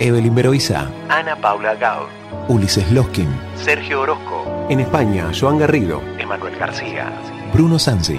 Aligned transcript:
Evelyn 0.00 0.34
Beroiza, 0.34 0.90
Ana 1.10 1.36
Paula 1.36 1.74
Gao, 1.74 2.06
Ulises 2.48 2.90
Loskin, 2.90 3.28
Sergio 3.54 4.00
Orozco, 4.00 4.66
en 4.70 4.80
España, 4.80 5.30
Joan 5.38 5.58
Garrido, 5.58 6.00
Emanuel 6.18 6.56
García, 6.56 7.12
Bruno 7.52 7.78
Sansi. 7.78 8.18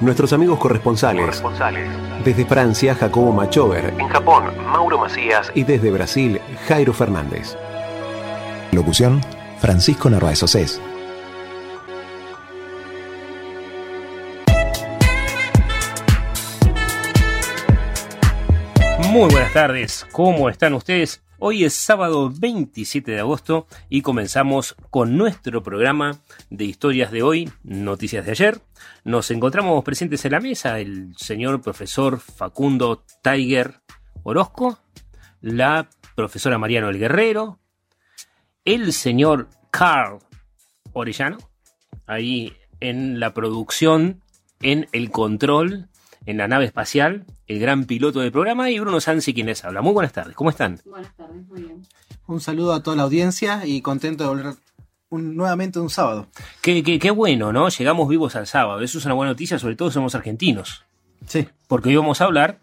Nuestros 0.00 0.32
amigos 0.32 0.58
corresponsales. 0.58 1.20
corresponsales. 1.20 1.90
Desde 2.24 2.46
Francia, 2.46 2.94
Jacobo 2.94 3.30
Machover. 3.30 3.92
En 3.98 4.08
Japón, 4.08 4.44
Mauro 4.72 4.96
Macías 4.98 5.52
Y 5.54 5.64
desde 5.64 5.90
Brasil, 5.90 6.40
Jairo 6.66 6.94
Fernández. 6.94 7.54
Locución, 8.72 9.20
Francisco 9.58 10.08
Narváez 10.08 10.42
Océs. 10.42 10.80
Muy 19.16 19.30
buenas 19.30 19.54
tardes, 19.54 20.06
¿cómo 20.12 20.50
están 20.50 20.74
ustedes? 20.74 21.24
Hoy 21.38 21.64
es 21.64 21.72
sábado 21.72 22.30
27 22.38 23.12
de 23.12 23.20
agosto 23.20 23.66
y 23.88 24.02
comenzamos 24.02 24.76
con 24.90 25.16
nuestro 25.16 25.62
programa 25.62 26.20
de 26.50 26.66
historias 26.66 27.10
de 27.10 27.22
hoy, 27.22 27.50
noticias 27.62 28.26
de 28.26 28.32
ayer. 28.32 28.60
Nos 29.04 29.30
encontramos 29.30 29.82
presentes 29.84 30.22
en 30.26 30.32
la 30.32 30.40
mesa 30.40 30.80
el 30.80 31.16
señor 31.16 31.62
profesor 31.62 32.20
Facundo 32.20 33.06
Tiger 33.22 33.80
Orozco, 34.22 34.80
la 35.40 35.88
profesora 36.14 36.58
Mariano 36.58 36.90
El 36.90 36.98
Guerrero, 36.98 37.58
el 38.66 38.92
señor 38.92 39.48
Carl 39.70 40.18
Orellano, 40.92 41.38
ahí 42.06 42.52
en 42.80 43.18
la 43.18 43.32
producción, 43.32 44.20
en 44.60 44.88
el 44.92 45.10
control, 45.10 45.88
en 46.26 46.36
la 46.36 46.48
nave 46.48 46.64
espacial, 46.66 47.24
el 47.46 47.58
gran 47.60 47.84
piloto 47.84 48.20
del 48.20 48.32
programa, 48.32 48.70
y 48.70 48.78
Bruno 48.78 49.00
Sansi 49.00 49.32
quien 49.32 49.46
les 49.46 49.64
habla. 49.64 49.80
Muy 49.80 49.92
buenas 49.92 50.12
tardes, 50.12 50.34
¿cómo 50.36 50.50
están? 50.50 50.80
Buenas 50.84 51.14
tardes, 51.16 51.46
muy 51.48 51.62
bien. 51.62 51.82
Un 52.26 52.40
saludo 52.40 52.74
a 52.74 52.82
toda 52.82 52.96
la 52.96 53.04
audiencia 53.04 53.62
y 53.64 53.80
contento 53.80 54.24
de 54.24 54.28
volver 54.30 54.54
un- 55.10 55.36
nuevamente 55.36 55.78
un 55.78 55.88
sábado. 55.90 56.26
Qué, 56.60 56.82
qué, 56.82 56.98
qué 56.98 57.10
bueno, 57.12 57.52
¿no? 57.52 57.68
Llegamos 57.68 58.08
vivos 58.08 58.34
al 58.36 58.46
sábado. 58.48 58.80
Eso 58.80 58.98
es 58.98 59.04
una 59.04 59.14
buena 59.14 59.30
noticia, 59.32 59.58
sobre 59.58 59.76
todo 59.76 59.90
somos 59.90 60.14
argentinos. 60.16 60.84
Sí, 61.26 61.48
Porque 61.68 61.88
hoy 61.90 61.96
vamos 61.96 62.20
a 62.20 62.24
hablar 62.24 62.58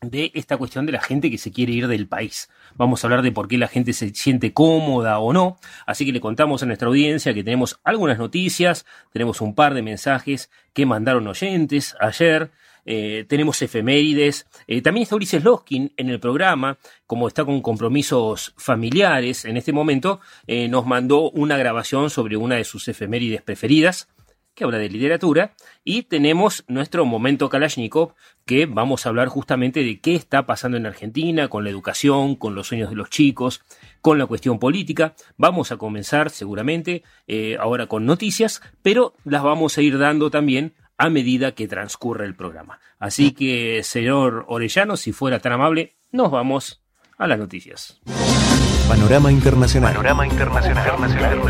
de 0.00 0.30
esta 0.34 0.56
cuestión 0.56 0.86
de 0.86 0.92
la 0.92 1.00
gente 1.00 1.30
que 1.30 1.38
se 1.38 1.50
quiere 1.50 1.72
ir 1.72 1.88
del 1.88 2.06
país. 2.06 2.48
Vamos 2.76 3.02
a 3.02 3.06
hablar 3.08 3.22
de 3.22 3.32
por 3.32 3.48
qué 3.48 3.58
la 3.58 3.66
gente 3.66 3.92
se 3.92 4.10
siente 4.14 4.52
cómoda 4.52 5.18
o 5.18 5.32
no. 5.32 5.58
Así 5.86 6.04
que 6.04 6.12
le 6.12 6.20
contamos 6.20 6.62
a 6.62 6.66
nuestra 6.66 6.86
audiencia 6.88 7.34
que 7.34 7.42
tenemos 7.42 7.80
algunas 7.82 8.18
noticias, 8.18 8.86
tenemos 9.12 9.40
un 9.40 9.54
par 9.56 9.74
de 9.74 9.82
mensajes 9.82 10.50
que 10.72 10.86
mandaron 10.86 11.26
oyentes 11.26 11.96
ayer. 12.00 12.50
Eh, 12.90 13.26
tenemos 13.28 13.60
efemérides. 13.60 14.46
eh, 14.66 14.80
también 14.80 15.02
está 15.02 15.14
Ulises 15.14 15.44
Loskin 15.44 15.92
en 15.98 16.08
el 16.08 16.18
programa, 16.18 16.78
como 17.06 17.28
está 17.28 17.44
con 17.44 17.60
compromisos 17.60 18.54
familiares 18.56 19.44
en 19.44 19.58
este 19.58 19.74
momento, 19.74 20.20
eh, 20.46 20.68
nos 20.68 20.86
mandó 20.86 21.30
una 21.32 21.58
grabación 21.58 22.08
sobre 22.08 22.38
una 22.38 22.54
de 22.54 22.64
sus 22.64 22.88
efemérides 22.88 23.42
preferidas 23.42 24.08
que 24.54 24.64
habla 24.64 24.78
de 24.78 24.88
literatura, 24.88 25.54
y 25.84 26.04
tenemos 26.04 26.64
nuestro 26.66 27.04
momento 27.04 27.50
Kalashnikov, 27.50 28.14
que 28.46 28.64
vamos 28.64 29.04
a 29.04 29.10
hablar 29.10 29.28
justamente 29.28 29.84
de 29.84 30.00
qué 30.00 30.14
está 30.14 30.46
pasando 30.46 30.78
en 30.78 30.86
Argentina 30.86 31.48
con 31.48 31.64
la 31.64 31.70
educación, 31.70 32.36
con 32.36 32.54
los 32.54 32.68
sueños 32.68 32.88
de 32.88 32.96
los 32.96 33.10
chicos, 33.10 33.62
con 34.00 34.18
la 34.18 34.26
cuestión 34.26 34.58
política. 34.58 35.14
Vamos 35.36 35.70
a 35.70 35.76
comenzar 35.76 36.30
seguramente 36.30 37.04
ahora 37.60 37.86
con 37.86 38.04
noticias, 38.04 38.60
pero 38.82 39.14
las 39.24 39.44
vamos 39.44 39.78
a 39.78 39.82
ir 39.82 39.96
dando 39.96 40.28
también 40.28 40.74
a 40.98 41.08
medida 41.08 41.52
que 41.52 41.68
transcurre 41.68 42.26
el 42.26 42.34
programa. 42.34 42.80
Así 42.98 43.30
que, 43.30 43.82
señor 43.84 44.44
Orellano, 44.48 44.96
si 44.96 45.12
fuera 45.12 45.38
tan 45.38 45.52
amable, 45.52 45.96
nos 46.10 46.30
vamos 46.30 46.82
a 47.16 47.28
las 47.28 47.38
noticias. 47.38 48.00
Panorama 48.88 49.30
Internacional. 49.30 49.92
Panorama 49.92 50.26
Internacional. 50.26 50.86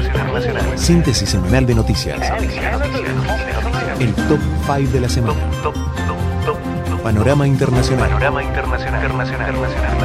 Internacional. 0.04 0.78
Síntesis 0.78 1.31
semanal 1.31 1.66
de 1.66 1.75
noticias. 1.75 2.20
El 3.98 4.14
top 4.14 4.41
5 4.66 4.92
de 4.92 5.00
la 5.00 5.08
semana. 5.08 5.41
Top, 5.62 5.75
top, 5.75 5.76
top, 6.44 6.58
top. 6.91 7.03
Panorama 7.03 7.47
Internacional. 7.47 8.08
Panorama 8.08 8.42
Internacional. 8.42 9.03
Internacional. 9.03 9.54
Internacional. 9.54 9.98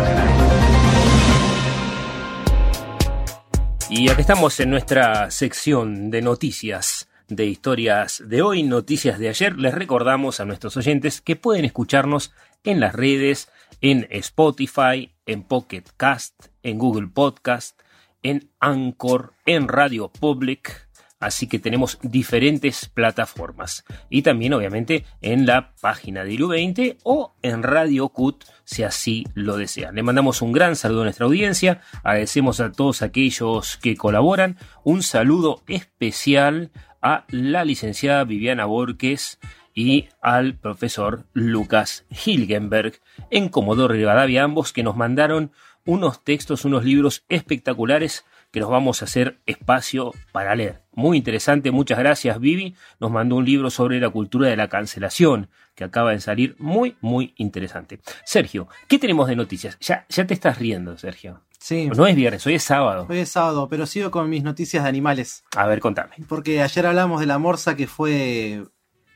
Y 3.90 4.10
aquí 4.10 4.22
estamos 4.22 4.60
en 4.60 4.70
nuestra 4.70 5.30
sección 5.30 6.10
de 6.10 6.22
noticias 6.22 7.10
de 7.28 7.46
historias 7.46 8.24
de 8.26 8.42
hoy, 8.42 8.64
noticias 8.64 9.20
de 9.20 9.30
ayer. 9.30 9.58
Les 9.58 9.74
recordamos 9.74 10.40
a 10.40 10.46
nuestros 10.46 10.78
oyentes 10.78 11.22
que 11.22 11.36
pueden 11.36 11.66
escucharnos 11.66 12.34
en 12.64 12.80
las 12.80 12.94
redes, 12.94 13.50
en 13.82 14.08
Spotify, 14.10 15.14
en 15.26 15.44
Pocket 15.44 15.84
Cast, 15.98 16.48
en 16.64 16.78
Google 16.78 17.08
Podcast, 17.08 17.80
en 18.22 18.50
Anchor, 18.60 19.34
en 19.46 19.68
Radio 19.68 20.12
Public. 20.12 20.83
Así 21.24 21.48
que 21.48 21.58
tenemos 21.58 22.00
diferentes 22.02 22.90
plataformas. 22.90 23.86
Y 24.10 24.24
también, 24.24 24.54
obviamente, 24.54 25.06
en 25.22 25.46
la 25.46 25.74
página 25.80 26.26
de 26.26 26.34
ILU20 26.34 26.98
o 27.04 27.34
en 27.42 27.64
Radio 27.64 28.10
CUT, 28.10 28.44
si 28.66 28.84
así 28.84 29.26
lo 29.34 29.56
desean. 29.56 29.96
Le 29.96 30.04
mandamos 30.04 30.42
un 30.42 30.52
gran 30.52 30.76
saludo 30.76 31.02
a 31.02 31.04
nuestra 31.06 31.26
audiencia. 31.26 31.80
Agradecemos 32.04 32.60
a 32.60 32.74
todos 32.74 33.02
aquellos 33.02 33.78
que 33.78 33.96
colaboran. 33.96 34.58
Un 34.84 35.02
saludo 35.02 35.64
especial 35.68 36.72
a 37.02 37.24
la 37.30 37.64
licenciada 37.64 38.26
Viviana 38.26 38.66
Borges 38.66 39.40
y 39.74 40.10
al 40.22 40.56
profesor 40.56 41.26
Lucas 41.32 42.06
Hilgenberg 42.10 43.00
en 43.30 43.48
Comodoro 43.48 43.94
Rivadavia, 43.94 44.44
ambos 44.44 44.74
que 44.74 44.84
nos 44.84 44.98
mandaron 44.98 45.54
unos 45.86 46.22
textos, 46.24 46.66
unos 46.66 46.84
libros 46.84 47.24
espectaculares 47.30 48.26
que 48.54 48.60
nos 48.60 48.70
vamos 48.70 49.02
a 49.02 49.06
hacer 49.06 49.42
espacio 49.48 50.14
para 50.32 50.54
leer. 50.54 50.84
Muy 50.94 51.18
interesante, 51.18 51.72
muchas 51.72 51.98
gracias 51.98 52.40
Vivi. 52.40 52.76
Nos 53.00 53.10
mandó 53.10 53.38
un 53.38 53.46
libro 53.46 53.72
sobre 53.72 54.00
la 54.00 54.12
cultura 54.12 54.48
de 54.48 54.56
la 54.56 54.68
cancelación 54.68 55.50
que 55.74 55.84
acaba 55.84 56.12
de 56.12 56.20
salir, 56.20 56.56
muy, 56.60 56.96
muy 57.02 57.34
interesante. 57.38 58.00
Sergio, 58.24 58.68
¿qué 58.88 59.00
tenemos 59.00 59.28
de 59.28 59.36
noticias? 59.36 59.76
Ya, 59.80 60.06
ya 60.08 60.28
te 60.28 60.36
estás 60.36 60.60
riendo, 60.60 60.96
Sergio. 61.00 61.42
sí. 61.58 61.88
No 61.88 62.06
es 62.06 62.16
viernes, 62.16 62.46
hoy 62.46 62.54
es 62.54 62.64
sábado. 62.64 63.08
Hoy 63.10 63.18
es 63.18 63.30
sábado, 63.30 63.68
pero 63.70 63.88
sigo 63.88 64.12
con 64.12 64.30
mis 64.30 64.44
noticias 64.44 64.84
de 64.84 64.90
animales. 64.90 65.44
A 65.56 65.66
ver, 65.66 65.80
contame. 65.80 66.14
Porque 66.30 66.62
ayer 66.62 66.86
hablamos 66.86 67.22
de 67.22 67.26
la 67.26 67.40
morsa 67.40 67.76
que 67.76 67.88
fue 67.88 68.64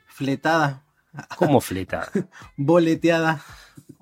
fletada, 0.07 0.83
¿Cómo 1.35 1.61
fletada? 1.61 2.09
boleteada, 2.57 3.41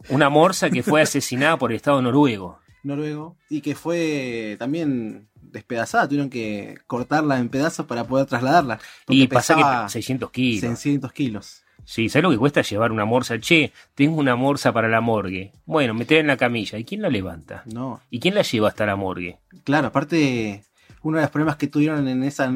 Una 0.08 0.30
morsa 0.30 0.70
que 0.70 0.82
fue 0.82 1.02
asesinada 1.02 1.58
por 1.58 1.72
el 1.72 1.76
Estado 1.76 2.02
noruego. 2.02 2.60
Noruego, 2.86 3.38
y 3.50 3.62
que 3.62 3.76
fue 3.76 4.56
también 4.60 5.28
despedazada. 5.36 6.08
Tuvieron 6.08 6.30
que 6.30 6.78
cortarla 6.88 7.40
en 7.40 7.50
pedazos 7.50 7.86
para 7.86 8.06
poder 8.06 8.26
trasladarla. 8.26 8.80
Y 9.08 9.28
pasa 9.28 9.56
pesaba 9.56 9.86
que 9.86 9.92
600 9.92 10.32
kilos. 10.32 10.62
600 10.62 11.14
kilos. 11.14 11.62
Sí, 11.84 12.10
¿sabes 12.10 12.24
lo 12.24 12.32
que 12.32 12.38
cuesta 12.38 12.62
llevar 12.62 12.92
una 12.92 13.06
morsa? 13.06 13.40
Che, 13.40 13.72
tengo 13.94 14.18
una 14.18 14.36
morsa 14.36 14.74
para 14.74 14.88
la 14.88 15.02
morgue. 15.02 15.54
Bueno, 15.66 15.94
meter 15.94 16.18
en 16.20 16.28
la 16.28 16.38
camilla. 16.38 16.80
¿Y 16.80 16.84
quién 16.84 17.02
la 17.02 17.10
levanta? 17.10 17.62
No, 17.66 18.02
¿Y 18.10 18.20
quién 18.20 18.34
la 18.34 18.42
lleva 18.42 18.70
hasta 18.70 18.86
la 18.86 18.96
morgue? 18.96 19.38
claro, 19.64 19.88
aparte, 19.88 20.64
uno 21.04 21.18
de 21.18 21.24
los 21.24 21.32
problemas 21.32 21.58
que 21.58 21.68
tuvieron 21.68 22.08
en 22.08 22.24
esa 22.24 22.52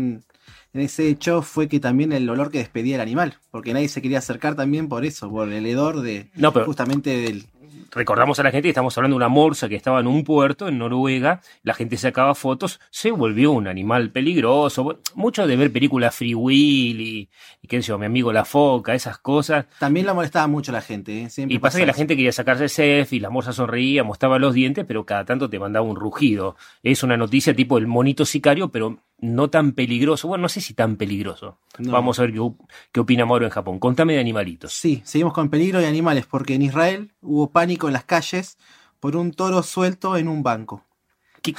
en 0.72 0.82
ese 0.82 1.08
hecho 1.08 1.42
fue 1.42 1.68
que 1.68 1.80
también 1.80 2.12
el 2.12 2.30
olor 2.30 2.52
que 2.52 2.60
despedía 2.60 2.96
el 2.96 3.02
animal, 3.02 3.36
porque 3.50 3.74
nadie 3.74 3.90
se 3.90 4.02
quería 4.02 4.20
acercar 4.20 4.56
también 4.56 4.88
por 4.88 5.04
eso, 5.04 5.30
por 5.30 5.52
el 5.52 5.66
hedor 5.66 6.02
de 6.02 6.30
No, 6.36 6.54
pero 6.54 6.66
justamente 6.66 7.18
del 7.18 7.46
recordamos 7.92 8.40
a 8.40 8.44
la 8.44 8.52
gente 8.52 8.64
que 8.64 8.70
estamos 8.70 8.98
hablando 8.98 9.16
de 9.16 9.18
una 9.18 9.30
morsa 9.30 9.70
que 9.70 9.76
estaba 9.76 10.00
en 10.00 10.08
un 10.08 10.24
puerto 10.24 10.68
en 10.68 10.78
Noruega, 10.78 11.42
la 11.64 11.74
gente 11.74 11.98
sacaba 11.98 12.36
fotos, 12.36 12.80
se 12.90 13.12
volvió 13.12 13.52
un 13.52 13.68
animal 13.68 14.12
peligroso. 14.12 15.00
Mucho 15.16 15.48
de 15.48 15.56
ver 15.56 15.72
películas 15.72 16.16
Free 16.16 16.36
Will 16.36 17.02
y, 17.02 17.30
y 17.62 17.68
qué 17.68 17.82
sé 17.82 17.90
yo, 17.90 17.98
mi 17.98 18.06
amigo 18.06 18.32
La 18.34 18.46
Foca, 18.46 18.94
esas 18.94 19.18
cosas. 19.18 19.66
También 19.80 20.06
la 20.06 20.14
molestaba 20.14 20.48
mucho 20.48 20.72
la 20.72 20.82
gente, 20.82 21.24
¿eh? 21.24 21.30
Siempre 21.30 21.56
Y 21.56 21.60
pasa 21.60 21.80
que 21.80 21.86
la 21.86 21.94
gente 21.94 22.16
quería 22.16 22.32
sacarse 22.32 22.70
selfie, 22.70 23.20
la 23.20 23.30
morsa 23.30 23.54
sonreía, 23.54 24.04
mostraba 24.04 24.40
los 24.40 24.54
dientes, 24.54 24.86
pero 24.88 25.06
cada 25.06 25.26
tanto 25.26 25.50
te 25.50 25.60
mandaba 25.60 25.86
un 25.86 25.96
rugido. 25.96 26.56
Es 26.84 27.04
una 27.04 27.18
noticia 27.18 27.56
tipo 27.56 27.78
el 27.78 27.88
monito 27.88 28.26
sicario, 28.26 28.70
pero 28.70 29.00
no 29.22 29.50
tan 29.50 29.74
peligroso. 29.74 30.28
Bueno, 30.28 30.44
no 30.44 30.50
sé 30.50 30.62
si 30.62 30.74
tan 30.74 30.96
peligroso. 30.96 31.60
No. 31.78 31.92
Vamos 31.92 32.20
a 32.20 32.24
ver 32.24 32.34
qué, 32.34 32.40
qué 32.92 33.00
opina 33.00 33.26
Mauro 33.26 33.46
en 33.46 33.52
Japón. 33.52 33.80
Contame 33.80 34.14
de 34.14 34.20
animalitos. 34.20 34.74
Sí, 34.74 35.02
seguimos 35.06 35.34
con 35.34 35.50
peligro 35.50 35.80
de 35.80 35.88
animales, 35.88 36.26
porque 36.26 36.56
en 36.56 36.62
Israel 36.62 37.12
hubo 37.22 37.52
pánico 37.52 37.79
en 37.88 37.94
las 37.94 38.04
calles 38.04 38.58
por 39.00 39.16
un 39.16 39.32
toro 39.32 39.64
suelto 39.64 40.18
en 40.18 40.28
un 40.28 40.44
banco. 40.44 40.84
¿Qué- 41.42 41.56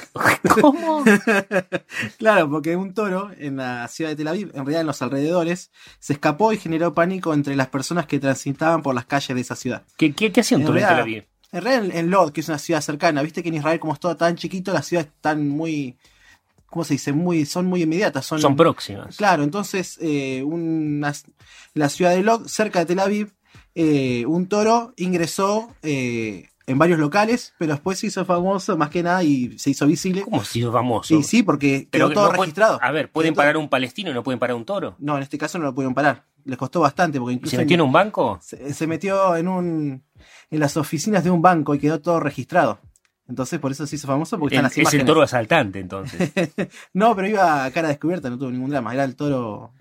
¿Cómo? 0.60 1.04
Claro, 2.18 2.50
porque 2.50 2.76
un 2.76 2.92
toro 2.94 3.30
en 3.38 3.56
la 3.56 3.88
ciudad 3.88 4.10
de 4.10 4.16
Tel 4.16 4.28
Aviv, 4.28 4.48
en 4.48 4.56
realidad 4.64 4.82
en 4.82 4.86
los 4.86 5.00
alrededores, 5.02 5.70
se 5.98 6.12
escapó 6.12 6.52
y 6.52 6.58
generó 6.58 6.92
pánico 6.94 7.32
entre 7.34 7.56
las 7.56 7.68
personas 7.68 8.06
que 8.06 8.18
transitaban 8.18 8.82
por 8.82 8.94
las 8.94 9.06
calles 9.06 9.34
de 9.34 9.40
esa 9.40 9.56
ciudad. 9.56 9.82
¿Qué, 9.96 10.12
qué, 10.14 10.30
qué 10.32 10.40
hacía 10.40 10.56
un 10.58 10.62
En 10.62 10.66
toro 10.66 10.78
en 10.78 10.86
Tel 10.86 11.00
Aviv? 11.00 11.26
En 11.52 11.62
realidad 11.62 11.84
en- 11.86 11.96
en 11.96 12.10
Lod, 12.10 12.32
que 12.32 12.40
es 12.42 12.48
una 12.48 12.58
ciudad 12.58 12.80
cercana, 12.80 13.22
viste 13.22 13.42
que 13.42 13.48
en 13.48 13.56
Israel 13.56 13.80
como 13.80 13.92
es 13.94 14.00
todo 14.00 14.16
tan 14.16 14.36
chiquito, 14.36 14.72
las 14.72 14.86
ciudades 14.86 15.10
están 15.14 15.48
muy, 15.48 15.96
¿cómo 16.66 16.84
se 16.84 16.94
dice? 16.94 17.12
Muy, 17.12 17.46
son 17.46 17.66
muy 17.66 17.82
inmediatas. 17.82 18.26
Son, 18.26 18.40
Son 18.40 18.54
próximas. 18.56 19.16
Claro, 19.16 19.42
entonces 19.42 19.98
eh, 20.00 20.42
una- 20.44 21.12
la 21.74 21.88
ciudad 21.88 22.10
de 22.12 22.22
Lod, 22.22 22.46
cerca 22.46 22.80
de 22.80 22.86
Tel 22.86 23.00
Aviv, 23.00 23.32
eh, 23.74 24.24
un 24.26 24.48
toro 24.48 24.92
ingresó 24.96 25.68
eh, 25.82 26.48
en 26.66 26.78
varios 26.78 26.98
locales, 26.98 27.54
pero 27.58 27.72
después 27.72 27.98
se 27.98 28.08
hizo 28.08 28.24
famoso 28.24 28.76
más 28.76 28.90
que 28.90 29.02
nada 29.02 29.22
y 29.22 29.58
se 29.58 29.70
hizo 29.70 29.86
visible. 29.86 30.22
¿Cómo 30.22 30.44
si 30.44 30.62
es 30.62 30.70
famoso? 30.70 31.08
Sí, 31.16 31.22
sí, 31.22 31.42
porque 31.42 31.88
quedó 31.90 32.08
que 32.08 32.14
todo 32.14 32.32
no 32.32 32.38
registrado. 32.38 32.78
a 32.82 32.90
ver, 32.90 33.10
¿pueden 33.10 33.34
parar 33.34 33.56
un 33.56 33.68
palestino 33.68 34.10
y 34.10 34.14
no 34.14 34.22
pueden 34.22 34.38
parar 34.38 34.56
un 34.56 34.64
toro? 34.64 34.96
No, 34.98 35.16
en 35.16 35.22
este 35.22 35.38
caso 35.38 35.58
no 35.58 35.64
lo 35.64 35.74
pudieron 35.74 35.94
parar. 35.94 36.24
Les 36.44 36.56
costó 36.56 36.80
bastante 36.80 37.18
porque 37.18 37.32
¿Y 37.32 37.36
incluso 37.36 37.56
se 37.56 37.62
metió 37.62 37.74
en 37.74 37.80
un 37.82 37.92
banco? 37.92 38.38
se, 38.42 38.72
se 38.72 38.86
metió 38.86 39.36
en 39.36 39.48
un 39.48 40.02
en 40.50 40.60
las 40.60 40.76
oficinas 40.76 41.22
de 41.24 41.30
un 41.30 41.42
banco 41.42 41.74
y 41.74 41.78
quedó 41.78 42.00
todo 42.00 42.20
registrado. 42.20 42.80
Entonces 43.30 43.60
por 43.60 43.70
eso 43.70 43.86
se 43.86 43.94
hizo 43.94 44.08
famoso 44.08 44.38
porque 44.38 44.56
están 44.56 44.64
las 44.64 44.76
es 44.76 44.94
el 44.94 45.04
toro 45.04 45.22
asaltante, 45.22 45.78
entonces. 45.78 46.32
no, 46.92 47.14
pero 47.14 47.28
iba 47.28 47.64
a 47.64 47.70
cara 47.70 47.88
descubierta, 47.88 48.28
no 48.28 48.36
tuvo 48.36 48.50
ningún 48.50 48.70
drama. 48.70 48.92
Era 48.92 49.04
el 49.04 49.14
toro. 49.14 49.72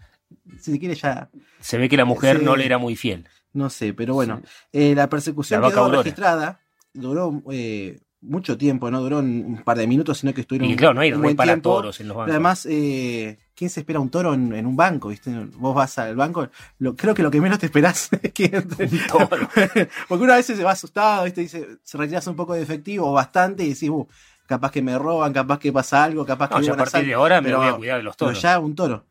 Si 0.59 0.71
se 0.71 0.79
quiere 0.79 0.93
ya. 0.93 1.29
Se 1.59 1.79
ve 1.79 1.89
que 1.89 1.97
la 1.97 2.05
mujer 2.05 2.43
no 2.43 2.55
le 2.55 2.65
era 2.65 2.77
muy 2.77 2.95
fiel. 2.95 3.27
No 3.53 3.69
sé, 3.69 3.93
pero 3.93 4.13
bueno. 4.13 4.41
Eh, 4.71 4.93
la 4.95 5.09
persecución 5.09 5.61
La 5.61 5.69
quedó 5.69 5.81
Aurora. 5.85 6.03
registrada. 6.03 6.59
Duró 6.93 7.41
eh, 7.51 7.99
mucho 8.21 8.57
tiempo, 8.57 8.89
no 8.91 8.99
duró 9.01 9.19
un 9.19 9.61
par 9.63 9.77
de 9.77 9.87
minutos, 9.87 10.17
sino 10.19 10.33
que 10.33 10.41
estuvieron 10.41 10.69
Y 10.69 10.75
claro, 10.75 10.93
no 10.95 11.01
hay 11.01 11.13
un 11.13 11.21
buen 11.21 11.35
para 11.35 11.53
tiempo. 11.53 11.73
toros 11.75 11.99
en 11.99 12.07
los 12.07 12.15
Pero 12.15 12.19
bancos. 12.19 12.31
además, 12.33 12.67
eh, 12.69 13.39
¿quién 13.55 13.69
se 13.69 13.79
espera 13.81 13.99
un 13.99 14.09
toro 14.09 14.33
en, 14.33 14.53
en 14.53 14.65
un 14.65 14.75
banco? 14.75 15.07
¿viste? 15.09 15.31
Vos 15.55 15.73
vas 15.75 15.97
al 15.99 16.15
banco, 16.15 16.49
lo- 16.79 16.95
creo 16.95 17.13
que 17.13 17.23
lo 17.23 17.31
que 17.31 17.39
menos 17.41 17.59
te 17.59 17.67
esperás 17.67 18.09
es 18.21 18.33
que 18.33 18.45
entre- 18.45 18.85
Un 18.87 18.99
toro. 19.07 19.47
Porque 20.07 20.23
una 20.23 20.35
vez 20.35 20.45
se 20.47 20.63
va 20.63 20.71
asustado, 20.71 21.23
¿viste? 21.25 21.41
Dice, 21.41 21.67
se 21.83 21.97
retiras 21.97 22.25
un 22.27 22.35
poco 22.35 22.53
de 22.55 22.61
efectivo, 22.61 23.11
bastante, 23.13 23.63
y 23.63 23.69
decís, 23.69 23.89
uh, 23.89 24.05
capaz 24.47 24.71
que 24.71 24.81
me 24.81 24.97
roban, 24.97 25.31
capaz 25.31 25.59
que 25.59 25.71
pasa 25.71 26.03
algo, 26.03 26.25
capaz 26.25 26.49
que 26.49 26.55
No, 26.55 26.59
hubo 26.59 26.67
yo 26.67 26.73
a 26.73 26.77
partir 26.77 27.05
de 27.05 27.13
ahora 27.13 27.39
me 27.41 27.47
Pero- 27.49 27.59
voy 27.59 27.67
a 27.67 27.73
cuidar 27.77 27.97
de 27.97 28.03
los 28.03 28.15
Pero 28.17 28.29
toros. 28.31 28.41
ya 28.41 28.59
un 28.59 28.75
toro. 28.75 29.05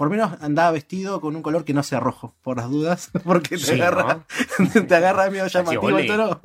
Por 0.00 0.08
lo 0.08 0.12
menos 0.12 0.32
andaba 0.40 0.70
vestido 0.70 1.20
con 1.20 1.36
un 1.36 1.42
color 1.42 1.62
que 1.62 1.74
no 1.74 1.82
sea 1.82 2.00
rojo, 2.00 2.34
por 2.40 2.56
las 2.56 2.70
dudas, 2.70 3.10
porque 3.22 3.58
te 3.58 3.58
Sí, 3.58 3.72
agarra, 3.72 4.24
te 4.88 4.94
agarra 4.94 5.28
medio 5.28 5.46
llamativo 5.46 5.82
olé. 5.82 6.00
el 6.00 6.06
toro. 6.06 6.40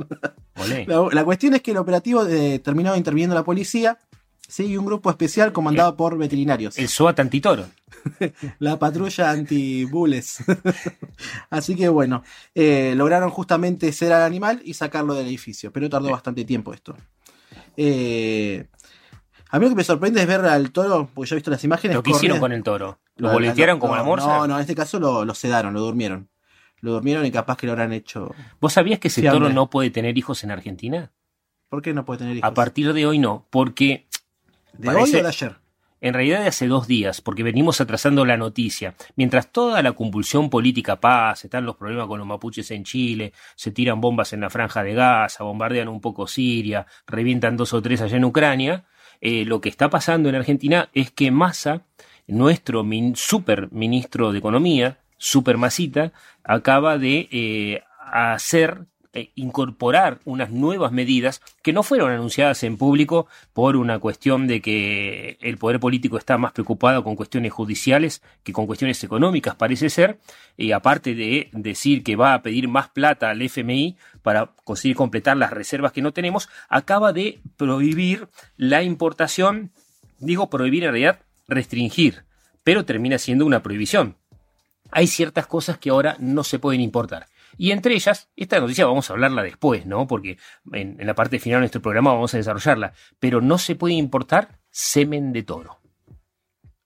Olé. 0.58 0.86
La, 0.86 1.08
la 1.10 1.24
cuestión 1.24 1.54
es 1.54 1.62
que 1.62 1.72
el 1.72 1.78
operativo 1.78 2.26
eh, 2.28 2.60
terminó 2.60 2.94
interviniendo 2.98 3.34
la 3.34 3.46
policía, 3.46 3.98
sí, 4.46 4.66
y 4.66 4.76
un 4.76 4.86
grupo 4.86 5.10
especial 5.10 5.54
comandado 5.54 5.96
por 5.96 6.18
veterinarios. 6.18 6.78
El 6.78 6.90
SOAT 6.90 7.18
antitoro. 7.22 7.66
La 8.60 8.78
patrulla 8.78 9.30
anti-bulles. 9.32 10.40
Así 11.50 11.78
que 11.78 11.88
bueno, 11.88 12.24
eh, 12.56 12.94
lograron 12.98 13.30
justamente 13.30 13.94
ser 13.94 14.12
al 14.12 14.24
animal 14.24 14.62
y 14.66 14.74
sacarlo 14.74 15.14
del 15.14 15.28
edificio, 15.28 15.72
pero 15.72 15.90
tardó 15.90 16.12
bastante 16.12 16.44
tiempo 16.44 16.74
esto. 16.74 16.94
Eh, 17.78 18.68
a 19.50 19.60
mí 19.60 19.64
lo 19.64 19.70
que 19.70 19.76
me 19.76 19.86
sorprende 19.86 20.20
es 20.20 20.28
ver 20.28 20.42
al 20.42 20.72
toro, 20.72 21.10
porque 21.14 21.30
yo 21.30 21.36
he 21.36 21.38
visto 21.38 21.52
las 21.52 21.64
imágenes. 21.64 21.96
Lo 21.96 22.04
que 22.04 22.12
hicieron 22.12 22.40
con 22.40 22.52
el 22.52 22.62
toro. 22.62 23.00
¿Lo 23.18 23.32
boletearon 23.32 23.80
como 23.80 23.96
la 23.96 24.04
morsa? 24.04 24.28
No, 24.28 24.48
no, 24.48 24.56
en 24.56 24.62
este 24.62 24.76
caso 24.76 25.00
lo, 25.00 25.24
lo 25.26 25.34
sedaron, 25.34 25.74
lo 25.74 25.80
durmieron. 25.82 26.30
Lo 26.82 26.92
durmieron 26.92 27.26
y 27.26 27.32
capaz 27.32 27.58
que 27.58 27.66
lo 27.66 27.72
habrán 27.74 27.94
hecho. 27.94 28.34
¿Vos 28.60 28.74
sabías 28.74 29.00
que 29.00 29.08
ese 29.08 29.22
toro 29.24 29.50
no 29.50 29.70
puede 29.70 29.90
tener 29.90 30.18
hijos 30.18 30.44
en 30.44 30.52
Argentina? 30.52 31.12
¿Por 31.70 31.82
qué 31.82 31.94
no 31.94 32.06
puede 32.06 32.20
tener 32.20 32.38
hijos? 32.38 32.48
A 32.50 32.54
partir 32.54 32.94
de 32.94 33.06
hoy 33.06 33.18
no, 33.20 33.46
porque 33.50 34.06
¿De 34.74 34.86
parece- 34.88 35.16
hoy 35.16 35.20
o 35.22 35.24
de 35.24 35.30
ayer? 35.30 35.56
en 36.02 36.14
realidad 36.14 36.42
de 36.42 36.48
hace 36.50 36.68
dos 36.68 36.86
días, 36.86 37.22
porque 37.22 37.42
venimos 37.42 37.82
atrasando 37.82 38.26
la 38.26 38.38
noticia. 38.38 38.94
Mientras 39.16 39.52
toda 39.52 39.82
la 39.82 39.94
convulsión 39.94 40.52
política 40.52 41.00
pasa, 41.00 41.48
están 41.48 41.66
los 41.66 41.78
problemas 41.78 42.06
con 42.08 42.20
los 42.20 42.28
mapuches 42.28 42.70
en 42.72 42.84
Chile, 42.84 43.34
se 43.56 43.72
tiran 43.72 44.00
bombas 44.02 44.32
en 44.34 44.42
la 44.42 44.52
franja 44.52 44.84
de 44.84 44.94
Gaza, 44.94 45.44
bombardean 45.46 45.88
un 45.88 46.02
poco 46.02 46.28
Siria, 46.28 46.86
revientan 47.08 47.58
dos 47.58 47.74
o 47.74 47.82
tres 47.82 48.02
allá 48.02 48.18
en 48.18 48.26
Ucrania, 48.26 48.84
eh, 49.22 49.46
lo 49.46 49.62
que 49.62 49.70
está 49.70 49.90
pasando 49.90 50.30
en 50.30 50.36
Argentina 50.36 50.90
es 50.94 51.10
que 51.10 51.32
Massa, 51.32 51.82
nuestro 52.28 52.84
min- 52.84 53.16
super 53.16 53.72
ministro 53.72 54.32
de 54.32 54.40
Economía, 54.40 55.00
super 55.18 55.58
Masita, 55.58 56.12
acaba 56.44 56.98
de 56.98 57.28
eh, 57.32 57.84
hacer 58.12 58.86
eh, 59.14 59.32
incorporar 59.36 60.20
unas 60.26 60.50
nuevas 60.52 60.92
medidas 60.92 61.42
que 61.62 61.72
no 61.72 61.84
fueron 61.84 62.12
anunciadas 62.12 62.64
en 62.64 62.76
público 62.78 63.28
por 63.54 63.78
una 63.78 63.98
cuestión 64.00 64.46
de 64.46 64.60
que 64.62 65.38
el 65.40 65.58
poder 65.58 65.80
político 65.80 66.18
está 66.18 66.38
más 66.38 66.52
preocupado 66.52 67.02
con 67.04 67.16
cuestiones 67.16 67.54
judiciales 67.54 68.22
que 68.44 68.52
con 68.52 68.66
cuestiones 68.68 69.02
económicas, 69.06 69.56
parece 69.56 69.90
ser, 69.90 70.20
y 70.58 70.74
aparte 70.74 71.16
de 71.16 71.50
decir 71.54 72.04
que 72.04 72.18
va 72.18 72.34
a 72.34 72.42
pedir 72.42 72.68
más 72.68 72.90
plata 72.90 73.30
al 73.30 73.42
FMI 73.42 73.96
para 74.22 74.52
conseguir 74.66 74.98
completar 74.98 75.38
las 75.38 75.52
reservas 75.52 75.94
que 75.94 76.02
no 76.02 76.12
tenemos, 76.12 76.50
acaba 76.68 77.14
de 77.14 77.40
prohibir 77.56 78.28
la 78.58 78.84
importación, 78.84 79.72
digo 80.20 80.50
prohibir 80.50 80.84
en 80.84 80.92
realidad, 80.92 81.20
restringir, 81.48 82.26
pero 82.64 82.86
termina 82.86 83.18
siendo 83.18 83.46
una 83.46 83.64
prohibición. 83.64 84.18
Hay 84.92 85.08
ciertas 85.08 85.48
cosas 85.48 85.78
que 85.78 85.90
ahora 85.90 86.16
no 86.20 86.44
se 86.44 86.60
pueden 86.60 86.82
importar. 86.82 87.28
Y 87.58 87.72
entre 87.72 87.96
ellas, 87.96 88.30
esta 88.36 88.60
noticia 88.60 88.86
vamos 88.86 89.10
a 89.10 89.14
hablarla 89.14 89.42
después, 89.42 89.86
¿no? 89.86 90.08
Porque 90.08 90.38
en, 90.74 91.00
en 91.00 91.08
la 91.08 91.16
parte 91.16 91.40
final 91.40 91.58
de 91.58 91.62
nuestro 91.62 91.82
programa 91.82 92.14
vamos 92.14 92.34
a 92.34 92.38
desarrollarla. 92.38 92.94
Pero 93.20 93.42
no 93.42 93.58
se 93.58 93.76
puede 93.76 93.94
importar 93.94 94.60
semen 94.72 95.32
de 95.32 95.44
toro. 95.44 95.80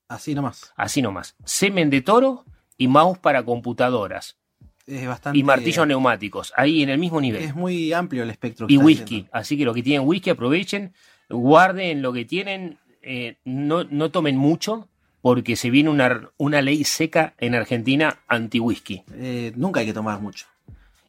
Así 0.08 0.34
nomás. 0.34 0.72
Así 0.76 1.02
nomás. 1.02 1.36
Semen 1.44 1.90
de 1.90 2.02
toro 2.02 2.44
y 2.76 2.88
mouse 2.88 3.18
para 3.18 3.44
computadoras. 3.44 4.38
Es 4.86 5.06
bastante. 5.06 5.38
Y 5.38 5.44
martillos 5.44 5.86
neumáticos. 5.86 6.52
Ahí 6.56 6.82
en 6.82 6.88
el 6.88 6.98
mismo 6.98 7.20
nivel. 7.20 7.42
Es 7.42 7.54
muy 7.54 7.92
amplio 7.92 8.22
el 8.22 8.30
espectro. 8.30 8.66
que 8.66 8.74
Y 8.74 8.76
whisky. 8.76 9.28
Así 9.30 9.56
que 9.56 9.64
los 9.64 9.74
que 9.74 9.82
tienen 9.82 10.06
whisky 10.06 10.30
aprovechen, 10.30 10.94
guarden 11.28 12.02
lo 12.02 12.12
que 12.12 12.24
tienen, 12.24 12.78
eh, 13.02 13.36
no, 13.44 13.84
no 13.84 14.10
tomen 14.10 14.36
mucho, 14.36 14.88
porque 15.22 15.56
se 15.56 15.70
viene 15.70 15.90
una, 15.90 16.30
una 16.38 16.62
ley 16.62 16.84
seca 16.84 17.34
en 17.38 17.54
Argentina 17.54 18.18
anti-whisky. 18.28 19.04
Eh, 19.14 19.52
nunca 19.56 19.80
hay 19.80 19.86
que 19.86 19.92
tomar 19.92 20.20
mucho. 20.20 20.46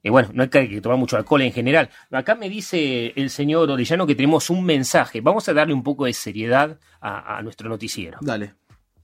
Eh, 0.03 0.09
bueno, 0.09 0.29
no 0.33 0.43
hay 0.43 0.49
que 0.49 0.81
tomar 0.81 0.97
mucho 0.97 1.17
alcohol 1.17 1.41
en 1.43 1.51
general. 1.51 1.89
Acá 2.11 2.35
me 2.35 2.49
dice 2.49 3.13
el 3.15 3.29
señor 3.29 3.69
Orellano 3.69 4.07
que 4.07 4.15
tenemos 4.15 4.49
un 4.49 4.65
mensaje. 4.65 5.21
Vamos 5.21 5.47
a 5.47 5.53
darle 5.53 5.73
un 5.73 5.83
poco 5.83 6.05
de 6.05 6.13
seriedad 6.13 6.77
a, 6.99 7.37
a 7.37 7.41
nuestro 7.41 7.69
noticiero. 7.69 8.17
Dale. 8.21 8.53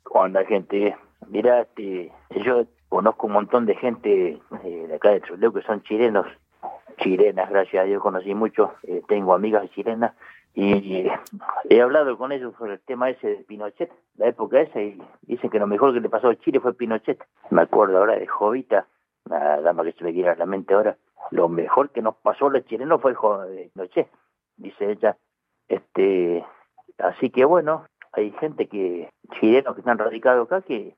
¿Cómo 0.03 0.23
anda, 0.23 0.43
gente? 0.45 0.95
Mira, 1.29 1.61
este, 1.61 2.11
yo 2.43 2.65
conozco 2.89 3.27
un 3.27 3.33
montón 3.33 3.65
de 3.65 3.75
gente 3.75 4.39
eh, 4.63 4.85
de 4.87 4.95
acá 4.95 5.11
de 5.11 5.19
Trelew 5.19 5.53
que 5.53 5.61
son 5.61 5.83
chilenos, 5.83 6.25
chilenas, 6.99 7.49
gracias 7.49 7.83
a 7.83 7.85
Dios 7.85 8.01
conocí 8.01 8.33
mucho, 8.33 8.73
eh, 8.83 9.01
tengo 9.07 9.33
amigas 9.33 9.69
chilenas 9.71 10.13
y 10.53 11.07
he 11.69 11.81
hablado 11.81 12.17
con 12.17 12.31
ellos 12.31 12.53
sobre 12.57 12.73
el 12.73 12.79
tema 12.79 13.09
ese 13.09 13.27
de 13.27 13.43
Pinochet, 13.43 13.91
la 14.15 14.27
época 14.27 14.59
esa, 14.61 14.81
y 14.81 14.99
dicen 15.21 15.49
que 15.49 15.59
lo 15.59 15.67
mejor 15.67 15.93
que 15.93 15.99
le 15.99 16.09
pasó 16.09 16.29
a 16.29 16.35
Chile 16.35 16.59
fue 16.59 16.73
Pinochet. 16.73 17.23
Me 17.51 17.61
acuerdo 17.61 17.97
ahora 17.97 18.15
de 18.15 18.25
Jovita, 18.25 18.87
una 19.25 19.61
dama 19.61 19.83
que 19.83 19.91
se 19.93 20.03
me 20.03 20.13
quiere 20.13 20.29
a 20.29 20.35
la 20.35 20.45
mente 20.45 20.73
ahora, 20.73 20.97
lo 21.31 21.47
mejor 21.49 21.91
que 21.91 22.01
nos 22.01 22.15
pasó 22.15 22.47
a 22.47 22.51
los 22.51 22.65
chilenos 22.65 23.01
fue 23.01 23.13
eh, 23.49 23.69
Pinochet, 23.73 24.09
dice 24.55 24.91
ella. 24.91 25.17
Este, 25.67 26.45
así 26.97 27.29
que 27.29 27.45
bueno, 27.45 27.85
hay 28.13 28.31
gente 28.31 28.67
que, 28.67 29.11
chilenos 29.39 29.75
que 29.75 29.81
están 29.81 29.99
radicados 29.99 30.47
acá, 30.47 30.61
que 30.61 30.95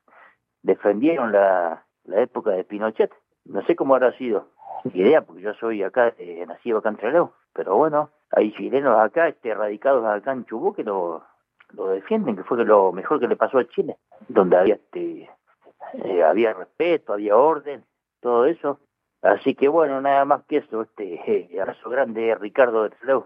defendieron 0.62 1.32
la, 1.32 1.86
la 2.06 2.22
época 2.22 2.52
de 2.52 2.64
Pinochet. 2.64 3.12
No 3.46 3.62
sé 3.64 3.76
cómo 3.76 3.96
habrá 3.96 4.14
sido, 4.18 4.48
idea, 4.94 5.22
porque 5.22 5.42
yo 5.42 5.54
soy 5.56 5.84
acá, 5.84 6.14
eh, 6.18 6.46
nacido 6.48 6.80
acá 6.80 6.90
en 6.90 6.98
Trelew, 6.98 7.32
pero 7.54 7.76
bueno, 7.76 8.12
hay 8.32 8.54
chilenos 8.54 8.98
acá, 9.00 9.28
este, 9.28 9.54
radicados 9.54 10.06
acá 10.06 10.32
en 10.32 10.46
Chubut, 10.46 10.76
que 10.76 10.84
lo, 10.84 11.24
defienden, 11.94 12.36
que 12.36 12.44
fue 12.44 12.64
lo 12.64 12.92
mejor 12.92 13.20
que 13.20 13.28
le 13.28 13.36
pasó 13.36 13.60
a 13.60 13.68
Chile, 13.68 13.98
donde 14.28 14.58
había, 14.58 14.76
este, 14.76 15.30
eh, 15.94 16.24
había 16.24 16.54
respeto, 16.54 17.14
había 17.14 17.36
orden, 17.36 17.84
todo 18.22 18.46
eso. 18.46 18.80
Así 19.22 19.56
que 19.56 19.68
bueno, 19.68 20.00
nada 20.02 20.24
más 20.26 20.44
que 20.46 20.58
eso, 20.58 20.84
este, 20.84 21.16
eh, 21.26 21.60
abrazo 21.62 21.90
grande, 21.90 22.36
Ricardo 22.36 22.84
de 22.84 22.90
Trelew. 22.92 23.26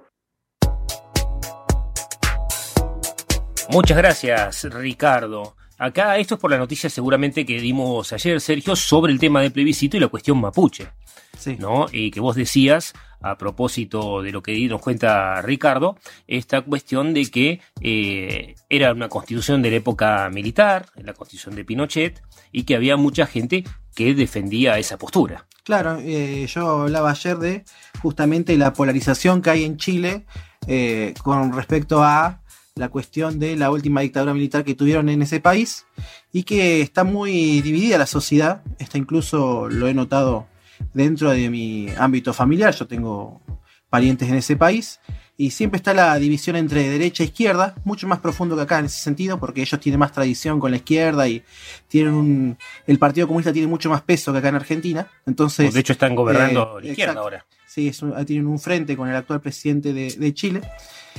Muchas 3.69 3.97
gracias, 3.97 4.73
Ricardo. 4.73 5.55
Acá 5.83 6.17
esto 6.17 6.35
es 6.35 6.39
por 6.39 6.49
la 6.49 6.57
noticia 6.57 6.89
seguramente 6.89 7.45
que 7.45 7.59
dimos 7.59 8.13
ayer, 8.13 8.39
Sergio, 8.39 8.73
sobre 8.73 9.11
el 9.11 9.19
tema 9.19 9.41
del 9.41 9.51
plebiscito 9.51 9.97
y 9.97 9.99
la 9.99 10.07
cuestión 10.07 10.39
mapuche. 10.39 10.87
Sí. 11.37 11.57
¿no? 11.59 11.87
Y 11.91 12.09
que 12.09 12.21
vos 12.21 12.37
decías, 12.37 12.93
a 13.19 13.37
propósito 13.37 14.21
de 14.21 14.31
lo 14.31 14.41
que 14.41 14.65
nos 14.69 14.81
cuenta 14.81 15.41
Ricardo, 15.41 15.97
esta 16.25 16.61
cuestión 16.61 17.13
de 17.13 17.29
que 17.29 17.59
eh, 17.81 18.55
era 18.69 18.93
una 18.93 19.09
constitución 19.09 19.61
de 19.61 19.71
la 19.71 19.75
época 19.75 20.29
militar, 20.29 20.85
la 20.95 21.11
constitución 21.11 21.53
de 21.55 21.65
Pinochet, 21.65 22.23
y 22.53 22.63
que 22.63 22.77
había 22.77 22.95
mucha 22.95 23.25
gente 23.25 23.65
que 23.93 24.13
defendía 24.13 24.79
esa 24.79 24.97
postura. 24.97 25.47
Claro, 25.65 25.97
eh, 25.99 26.47
yo 26.47 26.83
hablaba 26.83 27.11
ayer 27.11 27.37
de 27.39 27.65
justamente 28.01 28.55
la 28.55 28.71
polarización 28.71 29.41
que 29.41 29.49
hay 29.49 29.65
en 29.65 29.75
Chile 29.75 30.25
eh, 30.65 31.13
con 31.21 31.51
respecto 31.51 32.01
a 32.01 32.41
la 32.75 32.89
cuestión 32.89 33.39
de 33.39 33.55
la 33.55 33.69
última 33.71 34.01
dictadura 34.01 34.33
militar 34.33 34.63
que 34.63 34.75
tuvieron 34.75 35.09
en 35.09 35.21
ese 35.21 35.39
país 35.39 35.85
y 36.31 36.43
que 36.43 36.81
está 36.81 37.03
muy 37.03 37.61
dividida 37.61 37.97
la 37.97 38.07
sociedad. 38.07 38.63
Está 38.79 38.97
incluso, 38.97 39.69
lo 39.69 39.87
he 39.87 39.93
notado 39.93 40.47
dentro 40.93 41.29
de 41.31 41.49
mi 41.49 41.87
ámbito 41.97 42.33
familiar, 42.33 42.73
yo 42.73 42.87
tengo 42.87 43.41
parientes 43.89 44.27
en 44.27 44.35
ese 44.35 44.55
país 44.55 44.99
y 45.37 45.51
siempre 45.51 45.77
está 45.77 45.93
la 45.93 46.17
división 46.17 46.55
entre 46.55 46.89
derecha 46.89 47.23
e 47.23 47.27
izquierda, 47.27 47.75
mucho 47.83 48.07
más 48.07 48.19
profundo 48.19 48.55
que 48.55 48.63
acá 48.63 48.79
en 48.79 48.85
ese 48.85 49.01
sentido, 49.01 49.39
porque 49.39 49.61
ellos 49.61 49.79
tienen 49.79 49.99
más 49.99 50.11
tradición 50.11 50.59
con 50.59 50.71
la 50.71 50.77
izquierda 50.77 51.27
y 51.27 51.43
tienen 51.87 52.13
un. 52.13 52.57
El 52.85 52.99
Partido 52.99 53.27
Comunista 53.27 53.53
tiene 53.53 53.67
mucho 53.67 53.89
más 53.89 54.01
peso 54.01 54.31
que 54.31 54.39
acá 54.39 54.49
en 54.49 54.55
Argentina. 54.55 55.07
Entonces. 55.25 55.73
de 55.73 55.79
hecho, 55.79 55.93
están 55.93 56.15
gobernando 56.15 56.79
eh, 56.79 56.85
la 56.85 56.89
izquierda 56.89 57.13
exacto. 57.13 57.21
ahora. 57.21 57.45
Sí, 57.73 57.87
es 57.87 58.03
un- 58.03 58.13
tienen 58.27 58.45
un 58.45 58.59
frente 58.59 58.95
con 58.95 59.09
el 59.09 59.15
actual 59.15 59.41
presidente 59.41 59.93
de, 59.93 60.33
Chile. 60.35 60.61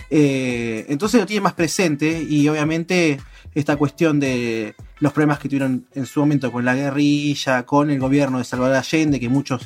Eh, 0.08 0.86
entonces 0.88 1.20
lo 1.20 1.26
tiene 1.26 1.40
más 1.40 1.54
presente 1.54 2.22
y 2.22 2.46
obviamente 2.48 3.18
esta 3.56 3.74
cuestión 3.74 4.20
de 4.20 4.76
los 5.00 5.12
problemas 5.12 5.40
que 5.40 5.48
tuvieron 5.48 5.88
en 5.94 6.06
su 6.06 6.20
momento 6.20 6.52
con 6.52 6.64
la 6.64 6.76
guerrilla, 6.76 7.64
con 7.66 7.90
el 7.90 7.98
gobierno 7.98 8.38
de 8.38 8.44
Salvador 8.44 8.76
Allende, 8.76 9.18
que 9.18 9.28
muchos 9.28 9.62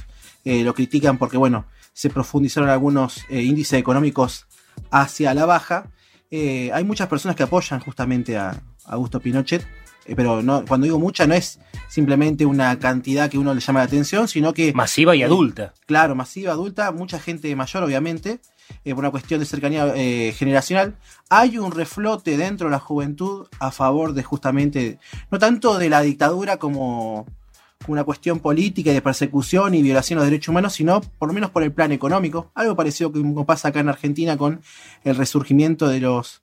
eh, 0.47 0.65
lo 0.65 0.73
critican 0.73 1.19
porque, 1.19 1.37
bueno, 1.37 1.67
se 1.93 2.09
profundizaron 2.09 2.71
algunos 2.71 3.23
eh, 3.29 3.43
índices 3.43 3.79
económicos 3.79 4.47
hacia 4.91 5.35
la 5.35 5.45
baja. 5.45 5.91
Hay 6.31 6.85
muchas 6.85 7.09
personas 7.09 7.37
que 7.37 7.43
apoyan 7.43 7.81
justamente 7.81 8.39
a 8.39 8.63
Augusto 8.87 9.21
Pinochet, 9.21 9.67
pero 10.17 10.43
no, 10.43 10.65
cuando 10.65 10.85
digo 10.85 10.99
mucha 10.99 11.27
no 11.27 11.35
es 11.35 11.59
simplemente 11.89 12.47
una 12.47 12.79
cantidad 12.79 13.31
que 13.31 13.39
uno 13.39 13.55
le 13.55 13.61
llama 13.61 13.81
la 13.81 13.87
atención, 13.87 14.29
sino 14.29 14.53
que 14.53 14.73
Masiva 14.73 15.17
y 15.17 15.23
adulta. 15.23 15.75
claro, 15.87 16.15
masiva, 16.15 16.53
adulta, 16.53 16.91
mucha 16.93 17.19
gente 17.19 17.55
mayor, 17.57 17.83
obviamente, 17.83 18.41
eh, 18.85 18.95
por 18.95 19.01
una 19.01 19.11
cuestión 19.11 19.41
de 19.41 19.47
cercanía 19.47 19.93
eh, 19.97 20.35
generacional. 20.37 20.97
Hay 21.31 21.59
un 21.59 21.73
reflote 21.73 22.37
dentro 22.37 22.69
de 22.69 22.73
la 22.73 22.79
juventud 22.79 23.47
a 23.59 23.71
favor 23.71 24.13
de 24.13 24.23
justamente, 24.23 24.99
no 25.31 25.39
tanto 25.39 25.79
de 25.79 25.89
la 25.89 26.03
dictadura 26.03 26.59
como 26.59 27.27
una 27.87 28.05
cuestión 28.05 28.41
política 28.41 28.91
y 28.91 28.95
de 28.95 29.03
persecución 29.03 29.75
y 29.75 29.83
violación 29.83 30.19
de 30.19 30.25
los 30.25 30.31
derechos 30.31 30.49
humanos, 30.49 30.75
sino 30.75 31.01
por 31.01 31.29
lo 31.29 31.35
menos 31.35 31.51
por 31.51 31.63
el 31.63 31.73
plan 31.73 31.93
económico. 31.93 32.51
Algo 32.55 32.77
parecido 32.77 33.13
que 33.13 33.21
como 33.21 33.47
pasa 33.47 33.69
acá 33.69 33.81
en 33.81 33.89
Argentina 33.89 34.37
con 34.37 34.61
el 35.05 35.17
resurgimiento 35.17 35.89
de 35.89 36.01
los 36.01 36.43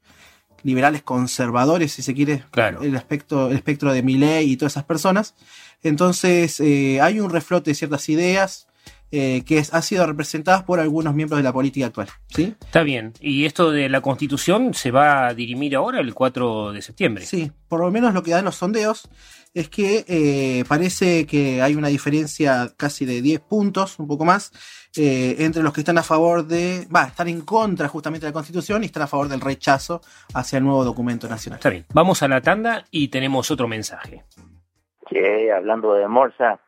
liberales 0.65 1.01
conservadores, 1.03 1.93
si 1.93 2.01
se 2.01 2.13
quiere, 2.13 2.43
Claro. 2.51 2.81
el 2.81 2.95
aspecto, 2.97 3.49
el 3.49 3.55
espectro 3.55 3.93
de 3.93 4.01
Milley 4.03 4.51
y 4.51 4.57
todas 4.57 4.73
esas 4.73 4.83
personas. 4.83 5.35
Entonces, 5.83 6.59
eh, 6.59 6.99
hay 7.01 7.19
un 7.19 7.29
reflote 7.29 7.71
de 7.71 7.75
ciertas 7.75 8.09
ideas 8.09 8.67
eh, 9.11 9.43
que 9.45 9.59
es- 9.59 9.71
han 9.73 9.83
sido 9.83 10.05
representadas 10.07 10.63
por 10.63 10.79
algunos 10.79 11.13
miembros 11.13 11.37
de 11.37 11.43
la 11.43 11.53
política 11.53 11.85
actual. 11.85 12.09
¿Sí? 12.35 12.53
Está 12.59 12.81
bien. 12.81 13.13
Y 13.21 13.45
esto 13.45 13.71
de 13.71 13.87
la 13.87 14.01
constitución 14.01 14.73
se 14.73 14.89
va 14.91 15.27
a 15.27 15.33
dirimir 15.33 15.75
ahora 15.75 15.99
el 16.01 16.13
4 16.13 16.73
de 16.73 16.81
septiembre. 16.81 17.25
Sí, 17.25 17.51
por 17.69 17.79
lo 17.81 17.91
menos 17.91 18.13
lo 18.15 18.23
que 18.23 18.31
dan 18.31 18.43
los 18.43 18.55
sondeos 18.55 19.07
es 19.55 19.69
que 19.69 20.05
eh, 20.07 20.63
parece 20.67 21.25
que 21.25 21.61
hay 21.63 21.73
una 21.75 21.87
diferencia 21.87 22.67
casi 22.77 23.05
de 23.05 23.21
10 23.23 23.39
puntos, 23.39 23.97
un 23.97 24.07
poco 24.07 24.23
más, 24.25 24.51
eh, 24.97 25.35
entre 25.39 25.63
los 25.63 25.73
que 25.73 25.81
están 25.81 25.97
a 25.97 26.03
favor 26.03 26.45
de, 26.45 26.87
va, 26.95 27.05
están 27.05 27.27
en 27.29 27.41
contra 27.41 27.87
justamente 27.87 28.25
de 28.25 28.29
la 28.31 28.33
Constitución 28.33 28.83
y 28.83 28.85
están 28.87 29.03
a 29.03 29.07
favor 29.07 29.27
del 29.29 29.41
rechazo 29.41 30.01
hacia 30.33 30.57
el 30.59 30.63
nuevo 30.65 30.83
documento 30.83 31.27
nacional. 31.27 31.57
Está 31.57 31.69
bien. 31.71 31.85
Vamos 31.93 32.21
a 32.21 32.27
la 32.27 32.41
tanda 32.41 32.85
y 32.91 33.07
tenemos 33.07 33.49
otro 33.49 33.67
mensaje. 33.67 34.23
Che, 35.09 35.51
hablando 35.51 35.93
de 35.93 36.07
Morsa, 36.07 36.59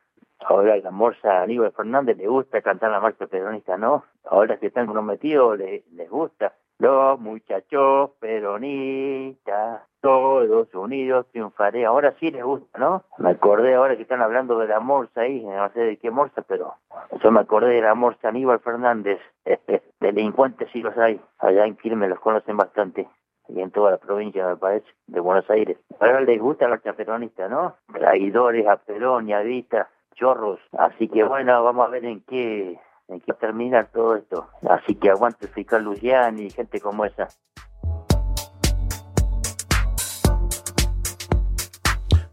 ahora 0.48 0.77
la 0.77 0.91
Morsa 0.91 1.39
a 1.39 1.44
Aníbal 1.44 1.74
Fernández 1.75 2.17
le 2.17 2.27
gusta 2.27 2.62
cantar 2.62 2.91
la 2.91 3.00
marcha 3.00 3.27
peronista, 3.27 3.77
¿no? 3.77 4.06
Ahora 4.29 4.58
que 4.60 4.67
están 4.67 4.86
comprometidos 4.86 5.58
le- 5.58 5.84
les 5.94 6.10
gusta. 6.10 6.53
Los 6.79 7.19
muchachos 7.19 8.12
peronistas, 8.19 9.81
todos 10.00 10.74
unidos 10.75 11.25
triunfaré. 11.31 11.86
Ahora 11.86 12.13
sí 12.19 12.29
les 12.29 12.43
gusta, 12.43 12.77
¿no? 12.77 13.03
Me 13.17 13.31
acordé 13.31 13.74
ahora 13.74 13.96
que 13.96 14.03
están 14.03 14.22
hablando 14.22 14.60
de 14.60 14.67
la 14.67 14.79
Morsa 14.79 15.22
ahí, 15.22 15.43
no 15.43 15.69
sé 15.74 15.79
de 15.79 15.98
qué 15.98 16.12
Morsa, 16.12 16.43
pero 16.43 16.75
yo 17.24 17.31
me 17.31 17.39
acordé 17.39 17.74
de 17.74 17.81
la 17.81 17.96
Morsa 17.96 18.29
Aníbal 18.29 18.60
Fernández. 18.60 19.19
Delincuentes 20.00 20.69
sí 20.72 20.81
los 20.81 20.96
hay. 20.98 21.19
Allá 21.39 21.65
en 21.65 21.75
Quilmes 21.77 22.10
los 22.10 22.19
conocen 22.19 22.57
bastante 22.57 23.07
y 23.50 23.62
en 23.62 23.72
toda 23.72 23.91
la 23.91 23.98
provincia, 23.98 24.48
me 24.48 24.57
parece, 24.57 24.88
de 25.07 25.19
Buenos 25.19 25.50
Aires. 25.50 25.77
Ahora 26.00 26.22
les 26.22 26.39
gusta 26.39 26.65
la 26.65 26.72
marcha 26.72 26.93
peronista, 26.93 27.48
¿no? 27.48 27.75
Traidores 27.91 28.67
a 28.67 28.77
Perón 28.77 29.29
y 29.29 29.34
a 29.34 29.39
Vista, 29.39 29.89
chorros. 30.15 30.60
Así 30.77 31.07
que 31.07 31.24
bueno, 31.24 31.63
vamos 31.63 31.88
a 31.88 31.89
ver 31.89 32.05
en 32.05 32.22
qué 32.22 32.79
en 33.07 33.19
qué 33.21 33.33
termina 33.33 33.85
todo 33.85 34.15
esto. 34.15 34.49
Así 34.69 34.95
que 34.95 35.09
aguante 35.09 35.47
fiscal 35.47 35.83
Luciani 35.83 36.43
y 36.43 36.49
gente 36.49 36.79
como 36.79 37.05
esa. 37.05 37.27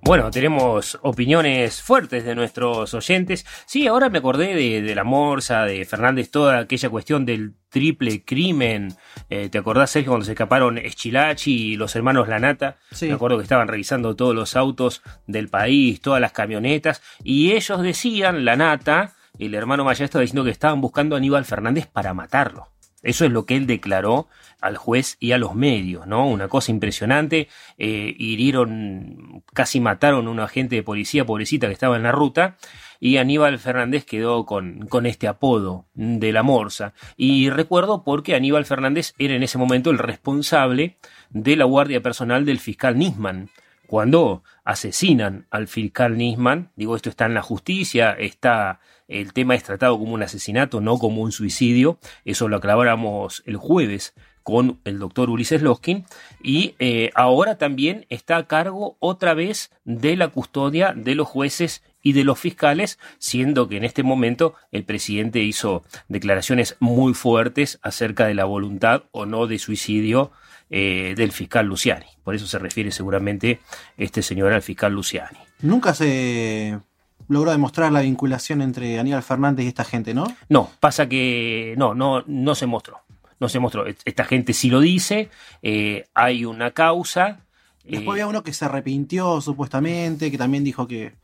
Bueno, 0.06 0.30
tenemos 0.30 0.98
opiniones 1.00 1.80
fuertes 1.80 2.26
de 2.26 2.34
nuestros 2.34 2.92
oyentes. 2.92 3.46
Sí, 3.64 3.86
ahora 3.86 4.10
me 4.10 4.18
acordé 4.18 4.54
de, 4.54 4.82
de 4.82 4.94
la 4.94 5.02
Morsa, 5.02 5.64
de 5.64 5.82
Fernández, 5.86 6.30
toda 6.30 6.58
aquella 6.58 6.90
cuestión 6.90 7.24
del 7.24 7.54
triple 7.70 8.22
crimen. 8.22 8.88
Eh, 9.30 9.48
¿Te 9.48 9.56
acordás, 9.56 9.92
Sergio, 9.92 10.10
cuando 10.12 10.26
se 10.26 10.32
escaparon 10.32 10.76
Eschilachi 10.76 11.72
y 11.72 11.76
los 11.76 11.96
hermanos 11.96 12.28
Lanata? 12.28 12.76
Sí. 12.90 13.08
Me 13.08 13.14
acuerdo 13.14 13.38
que 13.38 13.44
estaban 13.44 13.66
revisando 13.66 14.14
todos 14.14 14.34
los 14.34 14.56
autos 14.56 15.02
del 15.26 15.48
país, 15.48 16.02
todas 16.02 16.20
las 16.20 16.32
camionetas, 16.32 17.02
y 17.22 17.52
ellos 17.52 17.80
decían, 17.80 18.44
Lanata, 18.44 19.14
el 19.38 19.54
hermano 19.54 19.84
Maya 19.84 20.04
estaba 20.04 20.22
diciendo 20.22 20.44
que 20.44 20.50
estaban 20.50 20.80
buscando 20.80 21.14
a 21.14 21.18
Aníbal 21.18 21.44
Fernández 21.44 21.86
para 21.86 22.14
matarlo. 22.14 22.68
Eso 23.04 23.26
es 23.26 23.32
lo 23.32 23.44
que 23.44 23.56
él 23.56 23.66
declaró 23.66 24.28
al 24.62 24.78
juez 24.78 25.18
y 25.20 25.32
a 25.32 25.38
los 25.38 25.54
medios, 25.54 26.06
¿no? 26.06 26.26
Una 26.26 26.48
cosa 26.48 26.72
impresionante. 26.72 27.48
Eh, 27.76 28.14
hirieron, 28.18 29.44
casi 29.52 29.78
mataron 29.78 30.26
a 30.26 30.30
un 30.30 30.40
agente 30.40 30.76
de 30.76 30.82
policía, 30.82 31.26
pobrecita, 31.26 31.66
que 31.66 31.74
estaba 31.74 31.96
en 31.96 32.04
la 32.04 32.12
ruta. 32.12 32.56
Y 33.00 33.18
Aníbal 33.18 33.58
Fernández 33.58 34.06
quedó 34.06 34.46
con, 34.46 34.86
con 34.86 35.04
este 35.04 35.28
apodo 35.28 35.84
de 35.92 36.32
la 36.32 36.42
Morsa. 36.42 36.94
Y 37.14 37.50
recuerdo 37.50 38.04
porque 38.04 38.34
Aníbal 38.34 38.64
Fernández 38.64 39.12
era 39.18 39.34
en 39.34 39.42
ese 39.42 39.58
momento 39.58 39.90
el 39.90 39.98
responsable 39.98 40.96
de 41.28 41.56
la 41.56 41.66
guardia 41.66 42.00
personal 42.00 42.46
del 42.46 42.58
fiscal 42.58 42.96
Nisman. 42.96 43.50
Cuando 43.86 44.42
asesinan 44.64 45.46
al 45.50 45.68
fiscal 45.68 46.16
Nisman, 46.16 46.70
digo, 46.74 46.96
esto 46.96 47.10
está 47.10 47.26
en 47.26 47.34
la 47.34 47.42
justicia, 47.42 48.12
está 48.12 48.80
el 49.08 49.32
tema 49.32 49.54
es 49.54 49.62
tratado 49.62 49.98
como 49.98 50.14
un 50.14 50.22
asesinato, 50.22 50.80
no 50.80 50.98
como 50.98 51.22
un 51.22 51.32
suicidio. 51.32 51.98
Eso 52.24 52.48
lo 52.48 52.56
aclaramos 52.56 53.42
el 53.46 53.56
jueves 53.56 54.14
con 54.42 54.78
el 54.84 54.98
doctor 54.98 55.30
Ulises 55.30 55.62
Loskin. 55.62 56.04
Y 56.42 56.74
eh, 56.78 57.10
ahora 57.14 57.58
también 57.58 58.06
está 58.10 58.36
a 58.36 58.46
cargo 58.46 58.96
otra 59.00 59.34
vez 59.34 59.70
de 59.84 60.16
la 60.16 60.28
custodia 60.28 60.92
de 60.94 61.14
los 61.14 61.26
jueces 61.26 61.82
y 62.02 62.12
de 62.12 62.24
los 62.24 62.38
fiscales, 62.38 62.98
siendo 63.18 63.68
que 63.68 63.78
en 63.78 63.84
este 63.84 64.02
momento 64.02 64.54
el 64.70 64.84
presidente 64.84 65.40
hizo 65.40 65.82
declaraciones 66.08 66.76
muy 66.78 67.14
fuertes 67.14 67.80
acerca 67.82 68.26
de 68.26 68.34
la 68.34 68.44
voluntad 68.44 69.04
o 69.10 69.24
no 69.24 69.46
de 69.46 69.58
suicidio 69.58 70.30
eh, 70.68 71.14
del 71.16 71.32
fiscal 71.32 71.66
Luciani. 71.66 72.06
Por 72.22 72.34
eso 72.34 72.46
se 72.46 72.58
refiere 72.58 72.90
seguramente 72.90 73.60
este 73.96 74.22
señor 74.22 74.52
al 74.52 74.62
fiscal 74.62 74.92
Luciani. 74.92 75.38
Nunca 75.60 75.94
se 75.94 76.78
logró 77.28 77.50
demostrar 77.50 77.92
la 77.92 78.00
vinculación 78.00 78.62
entre 78.62 78.98
Aníbal 78.98 79.22
Fernández 79.22 79.64
y 79.64 79.68
esta 79.68 79.84
gente, 79.84 80.14
¿no? 80.14 80.26
No, 80.48 80.70
pasa 80.80 81.08
que 81.08 81.74
no, 81.76 81.94
no, 81.94 82.22
no 82.26 82.54
se 82.54 82.66
mostró. 82.66 83.00
No 83.40 83.48
se 83.48 83.58
mostró. 83.58 83.84
Esta 83.86 84.24
gente 84.24 84.52
sí 84.52 84.70
lo 84.70 84.80
dice, 84.80 85.28
eh, 85.62 86.04
hay 86.14 86.44
una 86.44 86.70
causa. 86.70 87.40
Después 87.82 88.06
eh, 88.06 88.22
había 88.22 88.26
uno 88.28 88.42
que 88.42 88.52
se 88.52 88.64
arrepintió 88.64 89.40
supuestamente, 89.40 90.30
que 90.30 90.38
también 90.38 90.64
dijo 90.64 90.86
que 90.86 91.14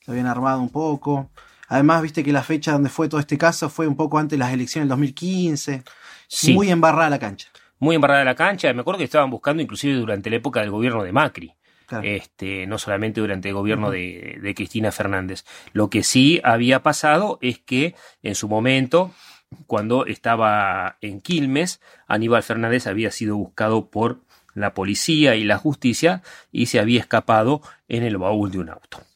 se 0.00 0.10
habían 0.10 0.26
armado 0.26 0.60
un 0.60 0.70
poco. 0.70 1.30
Además, 1.68 2.00
viste 2.02 2.24
que 2.24 2.32
la 2.32 2.42
fecha 2.42 2.72
donde 2.72 2.88
fue 2.88 3.08
todo 3.08 3.20
este 3.20 3.36
caso 3.36 3.68
fue 3.68 3.86
un 3.86 3.94
poco 3.94 4.18
antes 4.18 4.38
de 4.38 4.44
las 4.44 4.52
elecciones 4.52 4.84
del 4.84 4.90
2015. 4.90 5.82
sí, 6.26 6.54
Muy 6.54 6.70
embarrada 6.70 7.10
la 7.10 7.18
cancha. 7.18 7.48
muy 7.78 7.94
embarrada 7.94 8.24
la 8.24 8.34
cancha. 8.34 8.72
Me 8.72 8.80
acuerdo 8.80 8.98
que 8.98 9.04
estaban 9.04 9.30
buscando 9.30 9.62
inclusive 9.62 9.94
durante 9.94 10.30
la 10.30 10.36
época 10.36 10.60
del 10.60 10.70
gobierno 10.70 11.02
de 11.04 11.12
Macri. 11.12 11.52
Claro. 11.88 12.06
este, 12.06 12.66
no 12.66 12.76
solamente 12.76 13.22
durante 13.22 13.48
el 13.48 13.54
gobierno 13.54 13.90
de, 13.90 14.38
de 14.42 14.54
Cristina 14.54 14.92
Fernández. 14.92 15.46
Lo 15.72 15.88
que 15.88 16.02
sí 16.02 16.38
había 16.44 16.82
pasado 16.82 17.38
es 17.40 17.60
que 17.60 17.94
en 18.22 18.34
su 18.34 18.46
momento, 18.46 19.10
cuando 19.66 20.04
estaba 20.04 20.98
en 21.00 21.22
Quilmes, 21.22 21.80
Aníbal 22.06 22.42
Fernández 22.42 22.86
había 22.86 23.10
sido 23.10 23.38
buscado 23.38 23.86
por 23.86 24.18
la 24.52 24.74
policía 24.74 25.34
y 25.36 25.44
la 25.44 25.56
justicia 25.56 26.22
y 26.52 26.66
se 26.66 26.78
había 26.78 27.00
escapado 27.00 27.62
en 27.88 28.02
el 28.02 28.18
baúl 28.18 28.50
de 28.50 28.58
un 28.58 28.68
auto. 28.68 29.07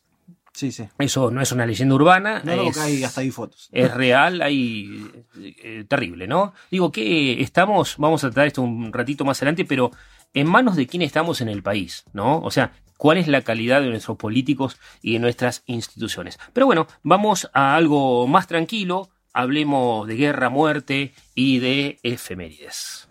Sí, 0.62 0.71
sí. 0.71 0.85
Eso 0.97 1.33
no 1.33 1.40
es 1.40 1.50
una 1.50 1.66
leyenda 1.66 1.97
urbana, 1.97 2.40
No, 2.45 2.54
no, 2.54 2.62
es, 2.69 2.76
que 2.76 2.81
hay 2.83 3.02
hasta 3.02 3.21
ahí 3.21 3.33
fotos. 3.33 3.69
es 3.73 3.92
real, 3.92 4.40
hay 4.42 5.11
eh, 5.35 5.85
terrible, 5.88 6.28
¿no? 6.28 6.54
Digo 6.71 6.92
que 6.92 7.42
estamos, 7.42 7.97
vamos 7.99 8.23
a 8.23 8.28
tratar 8.28 8.47
esto 8.47 8.62
un 8.62 8.92
ratito 8.92 9.25
más 9.25 9.38
adelante, 9.38 9.64
pero 9.64 9.90
en 10.33 10.49
manos 10.49 10.76
de 10.76 10.87
quién 10.87 11.02
estamos 11.02 11.40
en 11.40 11.49
el 11.49 11.64
país, 11.64 12.04
¿no? 12.12 12.38
O 12.42 12.52
sea, 12.52 12.75
cuál 12.97 13.19
es 13.19 13.26
la 13.26 13.42
calidad 13.42 13.81
de 13.81 13.88
nuestros 13.88 14.16
políticos 14.16 14.78
y 15.00 15.14
de 15.14 15.19
nuestras 15.19 15.64
instituciones. 15.66 16.38
Pero 16.52 16.66
bueno, 16.66 16.87
vamos 17.02 17.50
a 17.54 17.75
algo 17.75 18.28
más 18.28 18.47
tranquilo, 18.47 19.11
hablemos 19.33 20.07
de 20.07 20.14
guerra, 20.14 20.49
muerte 20.49 21.12
y 21.35 21.59
de 21.59 21.99
efemérides. 22.04 23.09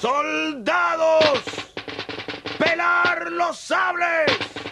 ¡Soldados! 0.00 1.42
¡Pelar 2.58 3.30
los 3.32 3.58
sables! 3.58 4.71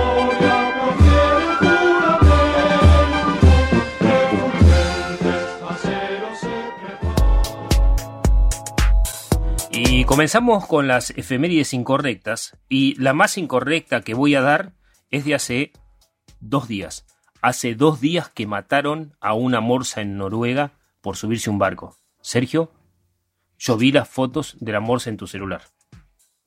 Comenzamos 10.11 10.67
con 10.67 10.89
las 10.89 11.11
efemérides 11.11 11.73
incorrectas. 11.73 12.57
Y 12.67 12.95
la 13.01 13.13
más 13.13 13.37
incorrecta 13.37 14.01
que 14.01 14.13
voy 14.13 14.35
a 14.35 14.41
dar 14.41 14.73
es 15.09 15.23
de 15.23 15.35
hace 15.35 15.71
dos 16.41 16.67
días. 16.67 17.05
Hace 17.41 17.75
dos 17.75 18.01
días 18.01 18.27
que 18.27 18.45
mataron 18.45 19.15
a 19.21 19.33
una 19.33 19.61
morsa 19.61 20.01
en 20.01 20.17
Noruega 20.17 20.73
por 20.99 21.15
subirse 21.15 21.49
a 21.49 21.53
un 21.53 21.59
barco. 21.59 21.95
Sergio, 22.21 22.73
yo 23.57 23.77
vi 23.77 23.93
las 23.93 24.09
fotos 24.09 24.57
de 24.59 24.73
la 24.73 24.81
morsa 24.81 25.09
en 25.09 25.15
tu 25.15 25.27
celular. 25.27 25.61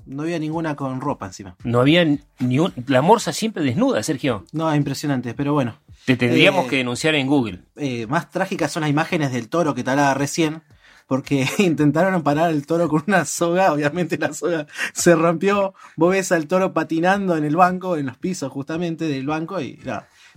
No 0.04 0.24
había 0.24 0.38
ninguna 0.38 0.76
con 0.76 1.00
ropa 1.00 1.24
encima. 1.24 1.56
No 1.64 1.80
había 1.80 2.04
ni 2.04 2.58
un... 2.58 2.74
La 2.86 3.00
morsa 3.00 3.32
siempre 3.32 3.64
desnuda, 3.64 4.02
Sergio. 4.02 4.44
No, 4.52 4.74
impresionante, 4.76 5.32
pero 5.32 5.54
bueno. 5.54 5.78
Te 6.04 6.18
tendríamos 6.18 6.66
Eh, 6.66 6.68
que 6.68 6.76
denunciar 6.76 7.14
en 7.14 7.26
Google. 7.26 7.60
Eh, 7.76 8.06
más 8.08 8.30
trágicas 8.30 8.70
son 8.72 8.82
las 8.82 8.90
imágenes 8.90 9.32
del 9.32 9.48
toro 9.48 9.74
que 9.74 9.82
te 9.82 9.90
hablaba 9.90 10.12
recién, 10.12 10.62
porque 11.06 11.46
intentaron 11.58 12.22
parar 12.22 12.50
el 12.50 12.66
toro 12.66 12.88
con 12.88 13.04
una 13.06 13.24
soga, 13.24 13.72
obviamente 13.72 14.18
la 14.18 14.32
soga 14.32 14.66
se 14.92 15.14
rompió, 15.14 15.74
vos 15.96 16.10
ves 16.12 16.32
al 16.32 16.46
toro 16.46 16.72
patinando 16.72 17.36
en 17.36 17.44
el 17.44 17.56
banco, 17.56 17.96
en 17.96 18.06
los 18.06 18.16
pisos 18.18 18.50
justamente 18.50 19.06
del 19.06 19.26
banco, 19.26 19.60
y 19.60 19.80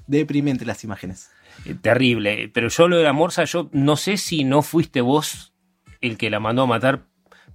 deprimente 0.07 0.65
las 0.65 0.83
imágenes. 0.83 1.29
Eh, 1.65 1.75
Terrible. 1.75 2.49
Pero 2.53 2.69
yo 2.69 2.87
lo 2.87 2.97
de 2.97 3.03
la 3.03 3.13
morsa, 3.13 3.43
yo 3.45 3.69
no 3.71 3.95
sé 3.95 4.17
si 4.17 4.43
no 4.43 4.61
fuiste 4.61 5.01
vos 5.01 5.53
el 6.01 6.17
que 6.17 6.29
la 6.29 6.39
mandó 6.39 6.63
a 6.63 6.67
matar 6.67 7.07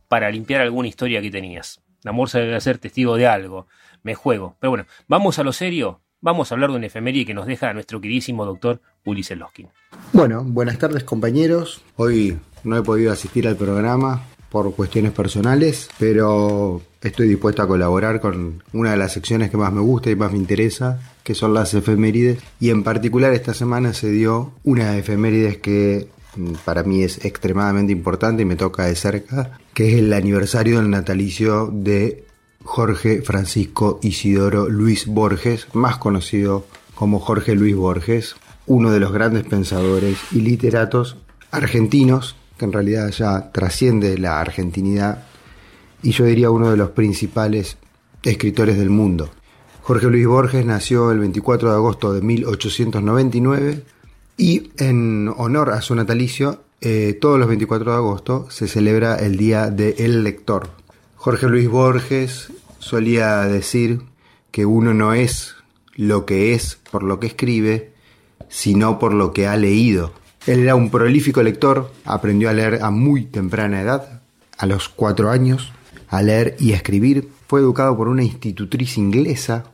para 0.08 0.30
limpiar 0.30 0.60
alguna 0.60 0.88
historia 0.88 1.22
que 1.22 1.30
tenías. 1.30 1.82
La 2.02 2.12
morsa 2.12 2.38
debe 2.38 2.60
ser 2.60 2.78
testigo 2.78 3.16
de 3.16 3.26
algo. 3.26 3.68
Me 4.02 4.14
juego. 4.14 4.56
Pero 4.60 4.70
bueno, 4.70 4.86
vamos 5.06 5.38
a 5.38 5.44
lo 5.44 5.52
serio. 5.52 6.02
Vamos 6.24 6.52
a 6.52 6.54
hablar 6.54 6.70
de 6.70 6.76
una 6.76 6.86
efeméride 6.86 7.26
que 7.26 7.34
nos 7.34 7.48
deja 7.48 7.74
nuestro 7.74 8.00
queridísimo 8.00 8.46
doctor 8.46 8.80
Ulises 9.04 9.36
Loskin. 9.36 9.66
Bueno, 10.12 10.44
buenas 10.44 10.78
tardes 10.78 11.02
compañeros. 11.02 11.82
Hoy 11.96 12.38
no 12.62 12.76
he 12.76 12.82
podido 12.82 13.10
asistir 13.10 13.48
al 13.48 13.56
programa 13.56 14.22
por 14.48 14.72
cuestiones 14.72 15.10
personales, 15.10 15.90
pero 15.98 16.80
estoy 17.00 17.26
dispuesto 17.26 17.62
a 17.62 17.66
colaborar 17.66 18.20
con 18.20 18.62
una 18.72 18.92
de 18.92 18.98
las 18.98 19.14
secciones 19.14 19.50
que 19.50 19.56
más 19.56 19.72
me 19.72 19.80
gusta 19.80 20.10
y 20.10 20.14
más 20.14 20.30
me 20.30 20.38
interesa, 20.38 21.00
que 21.24 21.34
son 21.34 21.54
las 21.54 21.74
efemérides. 21.74 22.38
Y 22.60 22.70
en 22.70 22.84
particular 22.84 23.32
esta 23.32 23.52
semana 23.52 23.92
se 23.92 24.12
dio 24.12 24.52
una 24.62 24.96
efemérides 24.96 25.56
que 25.56 26.06
mm, 26.36 26.52
para 26.64 26.84
mí 26.84 27.02
es 27.02 27.24
extremadamente 27.24 27.92
importante 27.92 28.42
y 28.42 28.46
me 28.46 28.54
toca 28.54 28.84
de 28.84 28.94
cerca, 28.94 29.58
que 29.74 29.88
es 29.88 29.98
el 29.98 30.12
aniversario 30.12 30.78
del 30.78 30.90
natalicio 30.90 31.68
de 31.72 32.26
Jorge 32.64 33.22
Francisco 33.22 33.98
Isidoro 34.02 34.68
Luis 34.68 35.06
Borges, 35.06 35.66
más 35.74 35.96
conocido 35.98 36.66
como 36.94 37.18
Jorge 37.18 37.54
Luis 37.54 37.76
Borges, 37.76 38.36
uno 38.66 38.90
de 38.90 39.00
los 39.00 39.12
grandes 39.12 39.44
pensadores 39.44 40.18
y 40.30 40.40
literatos 40.40 41.16
argentinos, 41.50 42.36
que 42.58 42.64
en 42.64 42.72
realidad 42.72 43.10
ya 43.10 43.50
trasciende 43.52 44.18
la 44.18 44.40
argentinidad, 44.40 45.24
y 46.02 46.12
yo 46.12 46.24
diría 46.24 46.50
uno 46.50 46.70
de 46.70 46.76
los 46.76 46.90
principales 46.90 47.76
escritores 48.22 48.78
del 48.78 48.90
mundo. 48.90 49.30
Jorge 49.82 50.06
Luis 50.06 50.26
Borges 50.26 50.64
nació 50.64 51.10
el 51.10 51.18
24 51.18 51.70
de 51.70 51.74
agosto 51.74 52.12
de 52.12 52.22
1899 52.22 53.82
y 54.36 54.70
en 54.78 55.32
honor 55.36 55.70
a 55.70 55.80
su 55.82 55.94
natalicio, 55.94 56.62
eh, 56.80 57.18
todos 57.20 57.38
los 57.38 57.48
24 57.48 57.90
de 57.90 57.96
agosto 57.96 58.46
se 58.50 58.68
celebra 58.68 59.16
el 59.16 59.36
Día 59.36 59.70
del 59.70 60.24
Lector. 60.24 60.70
Jorge 61.22 61.46
Luis 61.46 61.68
Borges 61.68 62.48
solía 62.80 63.42
decir 63.42 64.00
que 64.50 64.66
uno 64.66 64.92
no 64.92 65.14
es 65.14 65.54
lo 65.94 66.26
que 66.26 66.52
es 66.52 66.80
por 66.90 67.04
lo 67.04 67.20
que 67.20 67.28
escribe, 67.28 67.92
sino 68.48 68.98
por 68.98 69.14
lo 69.14 69.32
que 69.32 69.46
ha 69.46 69.56
leído. 69.56 70.12
Él 70.48 70.58
era 70.58 70.74
un 70.74 70.90
prolífico 70.90 71.40
lector, 71.44 71.92
aprendió 72.04 72.50
a 72.50 72.52
leer 72.52 72.80
a 72.82 72.90
muy 72.90 73.26
temprana 73.26 73.82
edad, 73.82 74.22
a 74.58 74.66
los 74.66 74.88
cuatro 74.88 75.30
años, 75.30 75.70
a 76.08 76.22
leer 76.22 76.56
y 76.58 76.72
a 76.72 76.76
escribir. 76.76 77.28
Fue 77.46 77.60
educado 77.60 77.96
por 77.96 78.08
una 78.08 78.24
institutriz 78.24 78.98
inglesa 78.98 79.66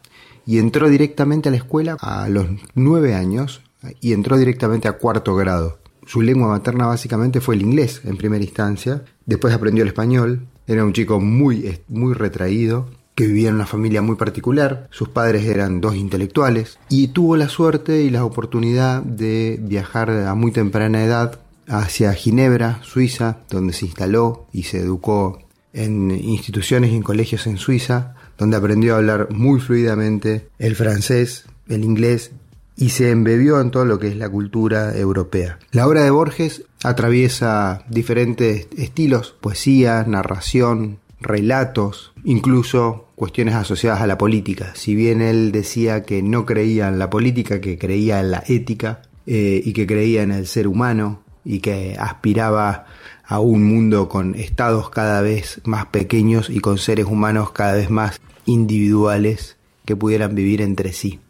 y 0.45 0.59
entró 0.59 0.91
directamente 0.91 1.49
a 1.49 1.53
la 1.53 1.57
escuela 1.57 1.97
a 2.03 2.29
los 2.29 2.47
nueve 2.75 3.15
años 3.15 3.63
y 4.03 4.13
entró 4.13 4.37
directamente 4.37 4.87
a 4.87 4.99
cuarto 4.99 5.35
grado. 5.35 5.79
Su 6.07 6.21
lengua 6.21 6.49
materna 6.49 6.85
básicamente 6.85 7.41
fue 7.41 7.55
el 7.55 7.63
inglés 7.63 8.03
en 8.05 8.19
primera 8.19 8.45
instancia, 8.45 9.03
después 9.25 9.55
aprendió 9.55 9.83
el 9.83 9.89
español, 9.89 10.47
era 10.69 10.85
un 10.85 10.93
chico 10.93 11.19
muy, 11.19 11.81
muy 11.89 12.15
retraído, 12.15 12.87
que 13.15 13.27
vivía 13.27 13.49
en 13.49 13.57
una 13.57 13.67
familia 13.67 14.01
muy 14.01 14.15
particular, 14.15 14.87
sus 14.93 15.09
padres 15.09 15.45
eran 15.45 15.81
dos 15.81 15.97
intelectuales, 15.97 16.79
y 16.89 17.09
tuvo 17.09 17.37
la 17.37 17.49
suerte 17.49 18.03
y 18.03 18.11
la 18.11 18.25
oportunidad 18.25 19.03
de 19.03 19.59
viajar 19.61 20.11
a 20.11 20.35
muy 20.35 20.53
temprana 20.53 21.03
edad 21.03 21.41
hacia 21.67 22.13
Ginebra, 22.13 22.81
Suiza, 22.85 23.39
donde 23.51 23.73
se 23.73 23.87
instaló 23.87 24.47
y 24.53 24.63
se 24.63 24.79
educó 24.79 25.41
en 25.73 26.13
instituciones 26.13 26.93
y 26.93 26.97
en 26.97 27.03
colegios 27.03 27.47
en 27.47 27.57
Suiza, 27.57 28.15
donde 28.37 28.57
aprendió 28.57 28.95
a 28.95 28.99
hablar 28.99 29.29
muy 29.33 29.59
fluidamente 29.61 30.49
el 30.59 30.77
francés, 30.77 31.47
el 31.67 31.85
inglés 31.85 32.31
y 32.77 32.91
se 32.91 33.11
embebió 33.11 33.61
en 33.61 33.73
todo 33.73 33.85
lo 33.85 33.99
que 33.99 34.07
es 34.07 34.17
la 34.17 34.29
cultura 34.29 34.97
europea. 34.97 35.59
La 35.73 35.87
obra 35.89 36.05
de 36.05 36.11
Borges 36.11 36.65
atraviesa 36.83 37.85
diferentes 37.89 38.69
estilos, 38.77 39.35
poesía, 39.41 40.05
narración, 40.07 40.99
relatos, 41.21 42.13
incluso 42.25 43.09
cuestiones 43.17 43.55
asociadas 43.55 44.01
a 44.01 44.07
la 44.07 44.19
política. 44.19 44.73
Si 44.75 44.95
bien 44.95 45.21
él 45.21 45.51
decía 45.51 46.03
que 46.03 46.23
no 46.23 46.47
creía 46.47 46.89
en 46.89 46.99
la 46.99 47.11
política, 47.11 47.61
que 47.61 47.79
creía 47.79 48.21
en 48.21 48.31
la 48.31 48.45
ética 48.47 49.03
eh, 49.27 49.61
y 49.65 49.73
que 49.73 49.87
creía 49.87 50.23
en 50.23 50.31
el 50.31 50.47
ser 50.47 50.69
humano 50.69 51.23
y 51.45 51.61
que 51.61 51.97
aspiraba 51.99 52.87
a 53.25 53.41
un 53.41 53.65
mundo 53.65 54.09
con 54.09 54.35
estados 54.35 54.91
cada 54.91 55.21
vez 55.21 55.61
más 55.65 55.87
pequeños 55.87 56.49
y 56.49 56.61
con 56.61 56.79
seres 56.79 57.07
humanos 57.07 57.51
cada 57.51 57.75
vez 57.75 57.91
más 57.91 58.21
individuales 58.47 59.57
que 59.85 59.97
pudieran 59.97 60.35
vivir 60.35 60.63
entre 60.63 60.93
sí 60.93 61.21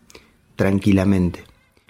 tranquilamente. 0.57 1.45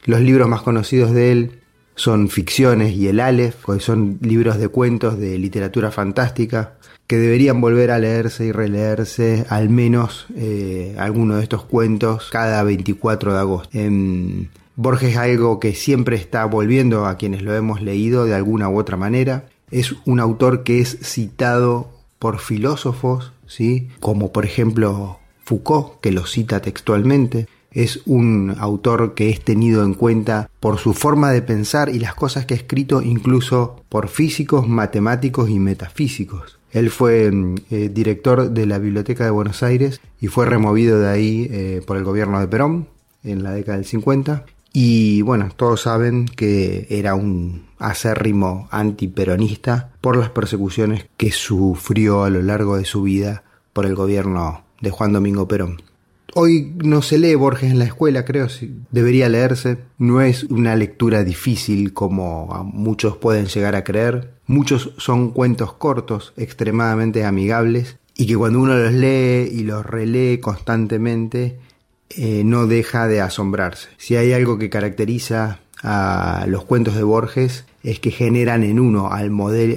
Los 0.04 0.20
libros 0.20 0.48
más 0.48 0.62
conocidos 0.62 1.12
de 1.12 1.32
él 1.32 1.60
son 1.98 2.28
Ficciones 2.28 2.94
y 2.94 3.08
El 3.08 3.18
Aleph, 3.18 3.64
que 3.66 3.80
son 3.80 4.18
libros 4.22 4.58
de 4.58 4.68
cuentos 4.68 5.18
de 5.18 5.36
literatura 5.36 5.90
fantástica 5.90 6.74
que 7.08 7.16
deberían 7.16 7.60
volver 7.60 7.90
a 7.90 7.98
leerse 7.98 8.44
y 8.44 8.52
releerse 8.52 9.46
al 9.48 9.68
menos 9.68 10.26
eh, 10.36 10.94
alguno 10.98 11.36
de 11.36 11.42
estos 11.42 11.64
cuentos 11.64 12.28
cada 12.30 12.62
24 12.62 13.32
de 13.32 13.38
agosto. 13.38 13.78
En 13.78 14.50
Borges 14.76 15.12
es 15.12 15.16
algo 15.16 15.58
que 15.58 15.74
siempre 15.74 16.16
está 16.16 16.44
volviendo 16.44 17.06
a 17.06 17.16
quienes 17.16 17.42
lo 17.42 17.54
hemos 17.54 17.82
leído 17.82 18.26
de 18.26 18.34
alguna 18.34 18.68
u 18.68 18.78
otra 18.78 18.96
manera. 18.96 19.48
Es 19.70 19.94
un 20.04 20.20
autor 20.20 20.62
que 20.62 20.80
es 20.80 20.98
citado 21.02 21.90
por 22.18 22.38
filósofos, 22.38 23.32
¿sí? 23.46 23.88
como 23.98 24.30
por 24.30 24.44
ejemplo 24.44 25.18
Foucault, 25.44 26.00
que 26.00 26.12
lo 26.12 26.26
cita 26.26 26.60
textualmente. 26.60 27.48
Es 27.70 28.00
un 28.06 28.54
autor 28.58 29.14
que 29.14 29.28
es 29.28 29.42
tenido 29.42 29.84
en 29.84 29.94
cuenta 29.94 30.50
por 30.60 30.78
su 30.78 30.94
forma 30.94 31.30
de 31.30 31.42
pensar 31.42 31.88
y 31.88 31.98
las 31.98 32.14
cosas 32.14 32.46
que 32.46 32.54
ha 32.54 32.56
escrito 32.56 33.02
incluso 33.02 33.84
por 33.88 34.08
físicos, 34.08 34.68
matemáticos 34.68 35.50
y 35.50 35.58
metafísicos. 35.58 36.58
Él 36.70 36.90
fue 36.90 37.30
eh, 37.70 37.90
director 37.92 38.50
de 38.50 38.66
la 38.66 38.78
Biblioteca 38.78 39.24
de 39.24 39.30
Buenos 39.30 39.62
Aires 39.62 40.00
y 40.20 40.28
fue 40.28 40.46
removido 40.46 41.00
de 41.00 41.08
ahí 41.08 41.48
eh, 41.50 41.82
por 41.86 41.96
el 41.96 42.04
gobierno 42.04 42.40
de 42.40 42.48
Perón 42.48 42.88
en 43.24 43.42
la 43.42 43.52
década 43.52 43.78
del 43.78 43.86
50 43.86 44.44
Y 44.72 45.22
bueno, 45.22 45.48
todos 45.56 45.82
saben 45.82 46.26
que 46.26 46.86
era 46.90 47.14
un 47.14 47.66
acérrimo 47.78 48.68
antiperonista 48.70 49.92
por 50.00 50.16
las 50.16 50.30
persecuciones 50.30 51.06
que 51.16 51.30
sufrió 51.30 52.24
a 52.24 52.30
lo 52.30 52.42
largo 52.42 52.76
de 52.76 52.84
su 52.84 53.02
vida 53.02 53.44
por 53.72 53.86
el 53.86 53.94
gobierno 53.94 54.64
de 54.80 54.90
Juan 54.90 55.12
Domingo 55.12 55.48
Perón. 55.48 55.87
Hoy 56.34 56.74
no 56.84 57.02
se 57.02 57.18
lee 57.18 57.34
Borges 57.34 57.70
en 57.70 57.78
la 57.78 57.86
escuela, 57.86 58.24
creo, 58.24 58.48
si 58.48 58.74
debería 58.90 59.28
leerse. 59.28 59.78
No 59.96 60.20
es 60.20 60.44
una 60.44 60.76
lectura 60.76 61.24
difícil 61.24 61.92
como 61.94 62.70
muchos 62.72 63.16
pueden 63.16 63.46
llegar 63.46 63.74
a 63.74 63.84
creer. 63.84 64.34
Muchos 64.46 64.92
son 64.98 65.30
cuentos 65.30 65.72
cortos, 65.72 66.34
extremadamente 66.36 67.24
amigables, 67.24 67.96
y 68.14 68.26
que 68.26 68.36
cuando 68.36 68.60
uno 68.60 68.76
los 68.76 68.92
lee 68.92 69.48
y 69.50 69.62
los 69.64 69.86
relee 69.86 70.40
constantemente, 70.40 71.58
eh, 72.10 72.42
no 72.44 72.66
deja 72.66 73.08
de 73.08 73.20
asombrarse. 73.20 73.88
Si 73.96 74.16
hay 74.16 74.32
algo 74.32 74.58
que 74.58 74.70
caracteriza 74.70 75.60
a 75.82 76.44
los 76.48 76.64
cuentos 76.64 76.96
de 76.96 77.04
Borges 77.04 77.64
es 77.82 78.00
que 78.00 78.10
generan 78.10 78.64
en 78.64 78.80
uno 78.80 79.12
al, 79.12 79.30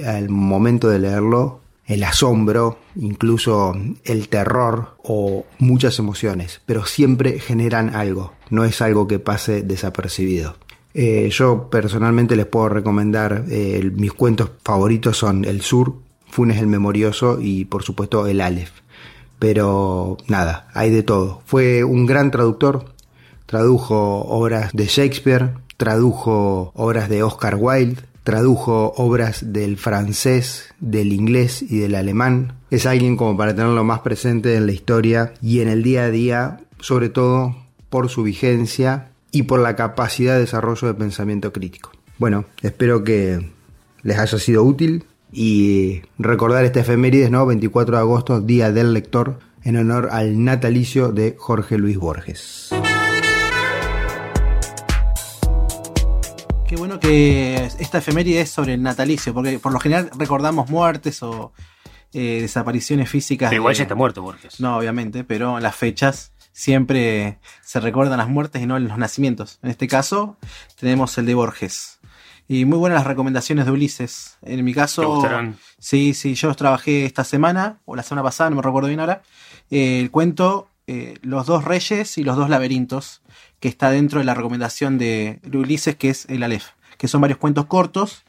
al 0.06 0.28
momento 0.28 0.88
de 0.88 0.98
leerlo 0.98 1.61
el 1.92 2.04
asombro, 2.04 2.78
incluso 2.96 3.76
el 4.04 4.28
terror 4.28 4.96
o 5.02 5.44
muchas 5.58 5.98
emociones, 5.98 6.60
pero 6.64 6.86
siempre 6.86 7.38
generan 7.38 7.94
algo, 7.94 8.32
no 8.50 8.64
es 8.64 8.80
algo 8.80 9.06
que 9.06 9.18
pase 9.18 9.62
desapercibido. 9.62 10.56
Eh, 10.94 11.30
yo 11.30 11.68
personalmente 11.70 12.36
les 12.36 12.46
puedo 12.46 12.68
recomendar, 12.68 13.44
eh, 13.48 13.90
mis 13.94 14.12
cuentos 14.12 14.50
favoritos 14.62 15.16
son 15.16 15.44
El 15.44 15.62
Sur, 15.62 15.94
Funes 16.30 16.58
el 16.58 16.66
Memorioso 16.66 17.38
y 17.40 17.66
por 17.66 17.82
supuesto 17.82 18.26
El 18.26 18.40
Aleph. 18.40 18.72
Pero 19.38 20.16
nada, 20.28 20.68
hay 20.72 20.90
de 20.90 21.02
todo. 21.02 21.42
Fue 21.46 21.84
un 21.84 22.06
gran 22.06 22.30
traductor, 22.30 22.94
tradujo 23.46 24.20
obras 24.22 24.72
de 24.72 24.86
Shakespeare, 24.86 25.54
tradujo 25.76 26.72
obras 26.74 27.08
de 27.08 27.22
Oscar 27.22 27.56
Wilde, 27.58 28.02
tradujo 28.24 28.92
obras 28.96 29.52
del 29.52 29.76
francés, 29.76 30.74
del 30.80 31.12
inglés 31.12 31.62
y 31.62 31.78
del 31.78 31.94
alemán. 31.94 32.54
Es 32.70 32.86
alguien 32.86 33.16
como 33.16 33.36
para 33.36 33.54
tenerlo 33.54 33.84
más 33.84 34.00
presente 34.00 34.56
en 34.56 34.66
la 34.66 34.72
historia 34.72 35.34
y 35.42 35.60
en 35.60 35.68
el 35.68 35.82
día 35.82 36.04
a 36.04 36.10
día, 36.10 36.60
sobre 36.80 37.08
todo 37.08 37.56
por 37.90 38.08
su 38.08 38.22
vigencia 38.22 39.10
y 39.30 39.44
por 39.44 39.60
la 39.60 39.76
capacidad 39.76 40.34
de 40.34 40.40
desarrollo 40.40 40.88
de 40.88 40.94
pensamiento 40.94 41.52
crítico. 41.52 41.92
Bueno, 42.18 42.44
espero 42.62 43.02
que 43.02 43.50
les 44.02 44.18
haya 44.18 44.38
sido 44.38 44.62
útil 44.62 45.04
y 45.32 46.02
recordar 46.18 46.64
este 46.64 46.80
efemérides, 46.80 47.30
¿no? 47.30 47.46
24 47.46 47.96
de 47.96 48.00
agosto, 48.00 48.40
Día 48.40 48.70
del 48.70 48.92
Lector, 48.92 49.38
en 49.64 49.76
honor 49.76 50.08
al 50.12 50.44
natalicio 50.44 51.12
de 51.12 51.34
Jorge 51.38 51.78
Luis 51.78 51.96
Borges. 51.96 52.70
Qué 56.72 56.78
bueno 56.78 56.98
que 56.98 57.66
esta 57.80 57.98
efeméride 57.98 58.40
es 58.40 58.48
sobre 58.48 58.72
el 58.72 58.82
natalicio, 58.82 59.34
porque 59.34 59.58
por 59.58 59.74
lo 59.74 59.78
general 59.78 60.10
recordamos 60.16 60.70
muertes 60.70 61.22
o 61.22 61.52
eh, 62.14 62.38
desapariciones 62.40 63.10
físicas. 63.10 63.50
Pero 63.50 63.60
igual 63.60 63.74
de- 63.74 63.78
ya 63.78 63.82
está 63.82 63.94
muerto 63.94 64.22
Borges. 64.22 64.58
No, 64.58 64.78
obviamente, 64.78 65.22
pero 65.22 65.58
en 65.58 65.62
las 65.62 65.76
fechas 65.76 66.32
siempre 66.52 67.38
se 67.60 67.78
recuerdan 67.78 68.16
las 68.16 68.28
muertes 68.30 68.62
y 68.62 68.66
no 68.66 68.78
los 68.78 68.96
nacimientos. 68.96 69.58
En 69.62 69.68
este 69.68 69.86
caso, 69.86 70.38
tenemos 70.80 71.18
el 71.18 71.26
de 71.26 71.34
Borges. 71.34 72.00
Y 72.48 72.64
muy 72.64 72.78
buenas 72.78 73.00
las 73.00 73.06
recomendaciones 73.06 73.66
de 73.66 73.70
Ulises. 73.72 74.38
En 74.40 74.64
mi 74.64 74.72
caso, 74.72 75.02
¿Te 75.02 75.06
gustaron? 75.08 75.58
sí, 75.78 76.14
sí, 76.14 76.34
yo 76.34 76.48
los 76.48 76.56
trabajé 76.56 77.04
esta 77.04 77.24
semana, 77.24 77.80
o 77.84 77.96
la 77.96 78.02
semana 78.02 78.22
pasada, 78.22 78.48
no 78.48 78.56
me 78.56 78.62
recuerdo 78.62 78.88
bien 78.88 79.00
ahora. 79.00 79.20
eh, 79.70 80.00
el 80.00 80.10
cuento 80.10 80.68
eh, 80.86 81.18
Los 81.22 81.46
dos 81.46 81.64
reyes 81.64 82.16
y 82.18 82.24
los 82.24 82.36
dos 82.36 82.48
laberintos, 82.50 83.21
que 83.62 83.68
está 83.68 83.92
dentro 83.92 84.18
de 84.18 84.24
la 84.24 84.34
recomendación 84.34 84.98
de, 84.98 85.38
Ulises, 85.54 85.94
que 85.94 86.10
es 86.10 86.26
el 86.28 86.42
Aleph, 86.42 86.70
que 86.98 87.06
son 87.06 87.20
varios 87.20 87.38
cuentos 87.38 87.66
cortos 87.66 88.24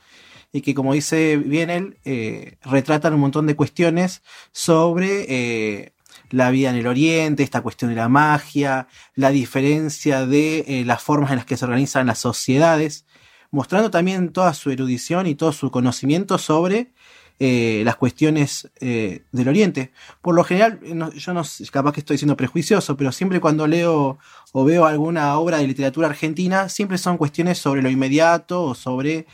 y 0.51 0.61
que, 0.61 0.75
como 0.75 0.93
dice 0.93 1.37
bien 1.37 1.71
él, 1.71 1.97
eh, 2.05 2.57
retratan 2.61 3.15
un 3.15 3.21
montón 3.21 3.47
de 3.47 3.55
cuestiones 3.55 4.21
sobre 4.51 5.25
eh, 5.27 5.93
la 6.29 6.51
vida 6.51 6.69
en 6.69 6.75
el 6.75 6.85
Oriente, 6.85 7.41
esta 7.41 7.61
cuestión 7.61 7.89
de 7.89 7.95
la 7.95 8.09
magia, 8.09 8.87
la 9.15 9.31
diferencia 9.31 10.27
de 10.27 10.65
eh, 10.67 10.83
las 10.85 11.01
formas 11.01 11.31
en 11.31 11.37
las 11.37 11.47
que 11.47 11.57
se 11.57 11.65
organizan 11.65 12.05
las 12.05 12.19
sociedades, 12.19 13.07
mostrando 13.49 13.89
también 13.89 14.33
toda 14.33 14.53
su 14.53 14.69
erudición 14.69 15.25
y 15.25 15.33
todo 15.33 15.51
su 15.51 15.71
conocimiento 15.71 16.37
sobre 16.37 16.92
eh, 17.39 17.81
las 17.85 17.95
cuestiones 17.95 18.69
eh, 18.79 19.23
del 19.31 19.47
Oriente. 19.49 19.91
Por 20.21 20.35
lo 20.35 20.43
general, 20.43 20.79
no- 20.93 21.11
yo 21.11 21.33
no 21.33 21.43
capaz 21.71 21.91
que 21.93 21.99
estoy 22.01 22.17
siendo 22.17 22.37
prejuicioso, 22.37 22.95
pero 22.95 23.11
siempre 23.11 23.39
cuando 23.39 23.67
leo 23.67 24.17
o 24.51 24.63
veo 24.65 24.85
alguna 24.85 25.37
obra 25.37 25.57
de 25.57 25.67
literatura 25.67 26.07
argentina, 26.07 26.69
siempre 26.69 26.97
son 26.97 27.17
cuestiones 27.17 27.57
sobre 27.57 27.81
lo 27.81 27.89
inmediato 27.89 28.63
o 28.63 28.75
sobre 28.75 29.25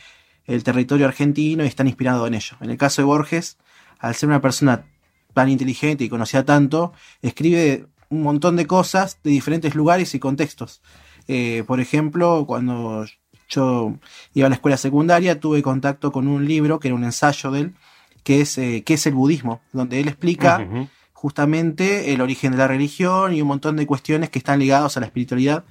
el 0.45 0.63
territorio 0.63 1.05
argentino 1.05 1.63
y 1.63 1.67
están 1.67 1.87
inspirados 1.87 2.27
en 2.27 2.33
ello. 2.35 2.57
En 2.61 2.69
el 2.71 2.77
caso 2.77 3.01
de 3.01 3.05
Borges, 3.05 3.57
al 3.99 4.15
ser 4.15 4.29
una 4.29 4.41
persona 4.41 4.85
tan 5.33 5.49
inteligente 5.49 6.03
y 6.03 6.09
conocía 6.09 6.43
tanto, 6.43 6.93
escribe 7.21 7.85
un 8.09 8.23
montón 8.23 8.55
de 8.55 8.65
cosas 8.65 9.19
de 9.23 9.29
diferentes 9.29 9.75
lugares 9.75 10.15
y 10.15 10.19
contextos. 10.19 10.81
Eh, 11.27 11.63
por 11.67 11.79
ejemplo, 11.79 12.45
cuando 12.47 13.05
yo 13.47 13.93
iba 14.33 14.47
a 14.47 14.49
la 14.49 14.55
escuela 14.55 14.77
secundaria, 14.77 15.39
tuve 15.39 15.61
contacto 15.61 16.11
con 16.11 16.27
un 16.27 16.47
libro 16.47 16.79
que 16.79 16.87
era 16.87 16.95
un 16.95 17.03
ensayo 17.03 17.51
de 17.51 17.59
él, 17.59 17.75
que 18.23 18.41
es 18.41 18.57
eh, 18.57 18.83
¿Qué 18.85 18.95
es 18.95 19.05
el 19.07 19.13
budismo? 19.13 19.61
Donde 19.73 19.99
él 19.99 20.07
explica 20.07 20.67
justamente 21.13 22.13
el 22.13 22.21
origen 22.21 22.51
de 22.53 22.57
la 22.57 22.67
religión 22.67 23.33
y 23.33 23.41
un 23.41 23.47
montón 23.47 23.75
de 23.75 23.85
cuestiones 23.85 24.29
que 24.29 24.39
están 24.39 24.59
ligadas 24.59 24.95
a 24.95 24.99
la 25.01 25.05
espiritualidad 25.07 25.65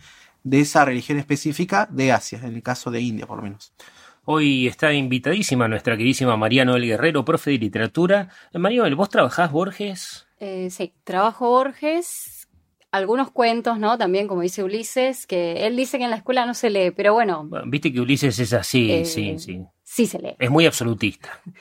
de 0.44 0.61
esa 0.61 0.84
religión 0.84 1.18
específica 1.18 1.88
de 1.90 2.12
Asia, 2.12 2.40
en 2.42 2.54
el 2.54 2.62
caso 2.62 2.90
de 2.90 3.00
India 3.00 3.26
por 3.26 3.38
lo 3.38 3.44
menos. 3.44 3.72
Hoy 4.24 4.66
está 4.66 4.92
invitadísima 4.92 5.68
nuestra 5.68 5.96
queridísima 5.96 6.37
María 6.37 6.66
Noel 6.66 6.84
Guerrero, 6.84 7.24
profe 7.24 7.52
de 7.52 7.58
literatura. 7.58 8.28
María 8.52 8.80
Noel, 8.80 8.94
¿vos 8.94 9.08
trabajás 9.08 9.50
Borges? 9.50 10.26
Eh, 10.38 10.68
sí, 10.70 10.92
trabajo 11.02 11.48
Borges, 11.48 12.46
algunos 12.90 13.30
cuentos, 13.30 13.78
¿no? 13.78 13.96
También, 13.96 14.28
como 14.28 14.42
dice 14.42 14.62
Ulises, 14.62 15.26
que 15.26 15.66
él 15.66 15.76
dice 15.76 15.96
que 15.96 16.04
en 16.04 16.11
la 16.11 16.16
escuela 16.16 16.44
no 16.44 16.52
se 16.52 16.68
lee, 16.68 16.90
pero 16.90 17.14
bueno, 17.14 17.44
Bueno, 17.46 17.64
Viste 17.70 17.90
que 17.90 18.00
Ulises 18.02 18.38
es 18.38 18.52
así, 18.52 18.92
Eh, 18.92 19.04
sí, 19.06 19.38
sí. 19.38 19.62
sí 19.82 20.04
se 20.06 20.18
lee. 20.18 20.37
Es 20.38 20.50
muy 20.50 20.66
absolutista. 20.66 21.40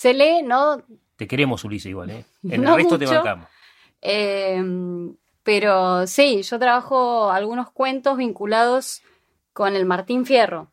Se 0.00 0.14
lee, 0.14 0.42
¿no? 0.42 0.82
Te 1.16 1.28
queremos, 1.28 1.62
Ulises, 1.62 1.90
igual, 1.90 2.08
¿eh? 2.08 2.24
En 2.48 2.62
No 2.62 2.70
el 2.70 2.76
resto 2.76 2.98
te 2.98 3.04
bancamos. 3.04 3.48
Eh, 4.00 4.58
pero 5.42 6.06
sí, 6.06 6.40
yo 6.40 6.58
trabajo 6.58 7.30
algunos 7.30 7.70
cuentos 7.70 8.16
vinculados 8.16 9.02
con 9.52 9.76
el 9.76 9.84
Martín 9.84 10.24
Fierro. 10.24 10.70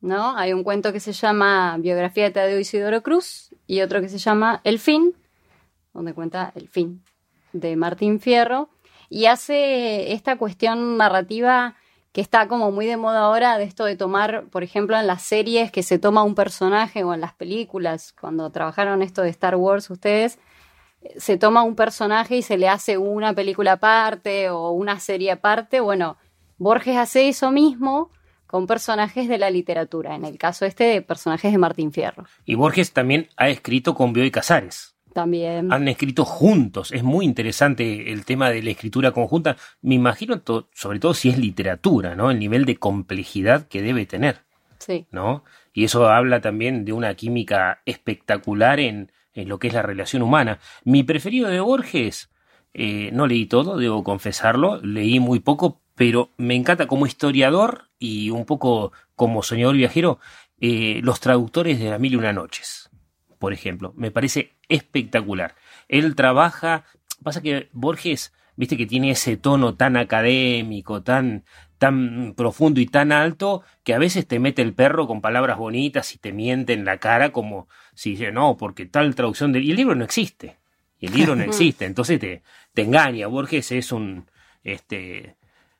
¿No? 0.00 0.36
Hay 0.36 0.52
un 0.52 0.64
cuento 0.64 0.92
que 0.92 0.98
se 0.98 1.12
llama 1.12 1.76
Biografía 1.78 2.24
de 2.24 2.32
Tadeo 2.32 2.58
Isidoro 2.58 3.00
Cruz 3.00 3.54
y 3.68 3.80
otro 3.80 4.00
que 4.00 4.08
se 4.08 4.18
llama 4.18 4.60
El 4.64 4.80
fin, 4.80 5.14
donde 5.94 6.12
cuenta 6.12 6.50
el 6.56 6.66
fin 6.66 7.04
de 7.52 7.76
Martín 7.76 8.18
Fierro 8.18 8.70
y 9.08 9.26
hace 9.26 10.12
esta 10.14 10.36
cuestión 10.36 10.96
narrativa 10.96 11.76
que 12.16 12.22
está 12.22 12.48
como 12.48 12.72
muy 12.72 12.86
de 12.86 12.96
moda 12.96 13.20
ahora 13.20 13.58
de 13.58 13.64
esto 13.64 13.84
de 13.84 13.94
tomar, 13.94 14.46
por 14.46 14.62
ejemplo, 14.62 14.98
en 14.98 15.06
las 15.06 15.20
series 15.20 15.70
que 15.70 15.82
se 15.82 15.98
toma 15.98 16.22
un 16.22 16.34
personaje 16.34 17.04
o 17.04 17.12
en 17.12 17.20
las 17.20 17.34
películas, 17.34 18.14
cuando 18.18 18.48
trabajaron 18.48 19.02
esto 19.02 19.20
de 19.20 19.28
Star 19.28 19.54
Wars 19.54 19.90
ustedes, 19.90 20.38
se 21.18 21.36
toma 21.36 21.62
un 21.62 21.76
personaje 21.76 22.38
y 22.38 22.40
se 22.40 22.56
le 22.56 22.70
hace 22.70 22.96
una 22.96 23.34
película 23.34 23.72
aparte 23.72 24.48
o 24.48 24.70
una 24.70 24.98
serie 24.98 25.30
aparte. 25.30 25.80
Bueno, 25.80 26.16
Borges 26.56 26.96
hace 26.96 27.28
eso 27.28 27.50
mismo 27.50 28.10
con 28.46 28.66
personajes 28.66 29.28
de 29.28 29.36
la 29.36 29.50
literatura, 29.50 30.14
en 30.14 30.24
el 30.24 30.38
caso 30.38 30.64
este 30.64 30.84
de 30.84 31.02
personajes 31.02 31.52
de 31.52 31.58
Martín 31.58 31.92
Fierro. 31.92 32.24
Y 32.46 32.54
Borges 32.54 32.94
también 32.94 33.28
ha 33.36 33.50
escrito 33.50 33.94
con 33.94 34.14
Bioy 34.14 34.30
Casares. 34.30 34.95
También. 35.16 35.72
Han 35.72 35.88
escrito 35.88 36.26
juntos. 36.26 36.92
Es 36.92 37.02
muy 37.02 37.24
interesante 37.24 38.12
el 38.12 38.26
tema 38.26 38.50
de 38.50 38.62
la 38.62 38.68
escritura 38.70 39.12
conjunta. 39.12 39.56
Me 39.80 39.94
imagino, 39.94 40.40
to- 40.42 40.68
sobre 40.74 40.98
todo 41.00 41.14
si 41.14 41.30
es 41.30 41.38
literatura, 41.38 42.14
¿no? 42.14 42.30
El 42.30 42.38
nivel 42.38 42.66
de 42.66 42.76
complejidad 42.76 43.66
que 43.66 43.80
debe 43.80 44.04
tener. 44.04 44.44
Sí. 44.78 45.06
¿no? 45.10 45.42
Y 45.72 45.84
eso 45.84 46.06
habla 46.10 46.42
también 46.42 46.84
de 46.84 46.92
una 46.92 47.14
química 47.14 47.80
espectacular 47.86 48.78
en, 48.78 49.10
en 49.32 49.48
lo 49.48 49.58
que 49.58 49.68
es 49.68 49.72
la 49.74 49.80
relación 49.80 50.20
humana. 50.20 50.58
Mi 50.84 51.02
preferido 51.02 51.48
de 51.48 51.60
Borges, 51.60 52.28
eh, 52.74 53.08
no 53.14 53.26
leí 53.26 53.46
todo, 53.46 53.78
debo 53.78 54.04
confesarlo, 54.04 54.80
leí 54.82 55.18
muy 55.18 55.40
poco, 55.40 55.80
pero 55.94 56.28
me 56.36 56.54
encanta 56.54 56.86
como 56.86 57.06
historiador 57.06 57.88
y 57.98 58.28
un 58.28 58.44
poco 58.44 58.92
como 59.14 59.42
soñador 59.42 59.76
viajero, 59.76 60.18
eh, 60.60 61.00
los 61.02 61.20
traductores 61.20 61.78
de 61.78 61.88
La 61.88 61.98
Mil 61.98 62.12
y 62.12 62.16
Una 62.16 62.34
Noches, 62.34 62.85
por 63.38 63.52
ejemplo. 63.52 63.92
Me 63.96 64.10
parece 64.10 64.56
espectacular. 64.68 65.54
Él 65.88 66.14
trabaja, 66.14 66.84
pasa 67.22 67.42
que 67.42 67.68
Borges, 67.72 68.32
viste 68.56 68.76
que 68.76 68.86
tiene 68.86 69.10
ese 69.10 69.36
tono 69.36 69.74
tan 69.74 69.96
académico, 69.96 71.02
tan, 71.02 71.44
tan 71.78 72.34
profundo 72.36 72.80
y 72.80 72.86
tan 72.86 73.12
alto, 73.12 73.62
que 73.84 73.94
a 73.94 73.98
veces 73.98 74.26
te 74.26 74.38
mete 74.38 74.62
el 74.62 74.74
perro 74.74 75.06
con 75.06 75.20
palabras 75.20 75.58
bonitas 75.58 76.14
y 76.14 76.18
te 76.18 76.32
miente 76.32 76.72
en 76.72 76.84
la 76.84 76.98
cara 76.98 77.32
como 77.32 77.68
si 77.94 78.10
dice, 78.10 78.32
no, 78.32 78.56
porque 78.56 78.86
tal 78.86 79.14
traducción 79.14 79.52
del... 79.52 79.64
Y 79.64 79.70
el 79.70 79.76
libro 79.76 79.94
no 79.94 80.04
existe. 80.04 80.56
Y 80.98 81.06
el 81.06 81.14
libro 81.14 81.36
no 81.36 81.42
existe. 81.44 81.84
Entonces 81.84 82.18
te, 82.18 82.42
te 82.72 82.82
engaña. 82.82 83.26
Borges 83.26 83.72
es 83.72 83.92
un... 83.92 84.26
Este, 84.64 85.36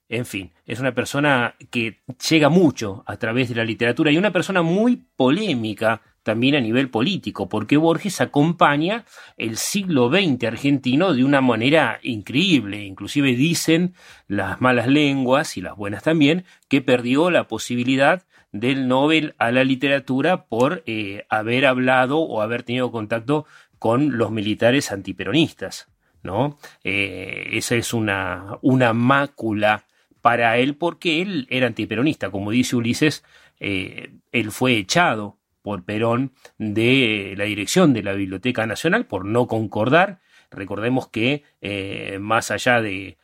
En 0.09 0.25
fin, 0.25 0.53
es 0.67 0.79
una 0.79 0.93
persona 0.93 1.57
que 1.71 2.01
llega 2.29 2.49
mucho 2.49 3.03
a 3.07 3.17
través 3.17 3.49
de 3.49 3.57
la 3.57 3.65
literatura 3.65 4.11
y 4.13 4.19
una 4.19 4.31
persona 4.31 4.63
muy 4.63 5.05
polémica 5.17 6.01
también 6.27 6.57
a 6.57 6.61
nivel 6.61 6.91
político, 6.91 7.49
porque 7.49 7.77
Borges 7.77 8.21
acompaña 8.21 9.05
el 9.37 9.57
siglo 9.57 10.11
XX 10.11 10.43
argentino 10.43 11.15
de 11.15 11.23
una 11.23 11.41
manera 11.41 12.01
increíble. 12.03 12.85
Inclusive 12.85 13.37
dicen 13.37 13.95
las 14.27 14.61
malas 14.61 14.89
lenguas 14.89 15.57
y 15.57 15.61
las 15.61 15.77
buenas 15.77 16.03
también 16.03 16.45
que 16.67 16.83
perdió 16.83 17.31
la 17.31 17.47
posibilidad 17.47 18.25
del 18.51 18.89
Nobel 18.89 19.37
a 19.39 19.53
la 19.53 19.63
literatura 19.63 20.47
por 20.47 20.83
eh, 20.87 21.27
haber 21.29 21.65
hablado 21.65 22.19
o 22.19 22.43
haber 22.43 22.65
tenido 22.65 22.91
contacto 22.91 23.47
con 23.79 24.19
los 24.19 24.33
militares 24.33 24.91
antiperonistas. 24.91 25.87
¿no? 26.25 26.59
Eh, 26.83 27.51
esa 27.53 27.77
es 27.77 27.95
una, 27.95 28.59
una 28.63 28.93
mácula 28.93 29.85
para 30.23 30.59
él 30.59 30.75
porque 30.75 31.23
él 31.23 31.47
era 31.51 31.69
antiperonista. 31.69 32.31
Como 32.33 32.51
dice 32.51 32.75
Ulises, 32.75 33.23
eh, 33.61 34.11
él 34.33 34.51
fue 34.51 34.77
echado 34.77 35.39
por 35.67 35.83
Perón 35.83 36.31
de 36.59 37.35
la 37.37 37.43
dirección 37.43 37.93
de 37.93 38.05
la 38.05 38.13
Biblioteca 38.13 38.65
Nacional 38.67 39.07
por 39.07 39.25
no 39.25 39.49
concordar. 39.49 40.21
Recordemos 40.49 41.09
que 41.09 41.43
eh, 41.61 42.19
más 42.21 42.53
allá 42.53 42.81
de 42.81 43.19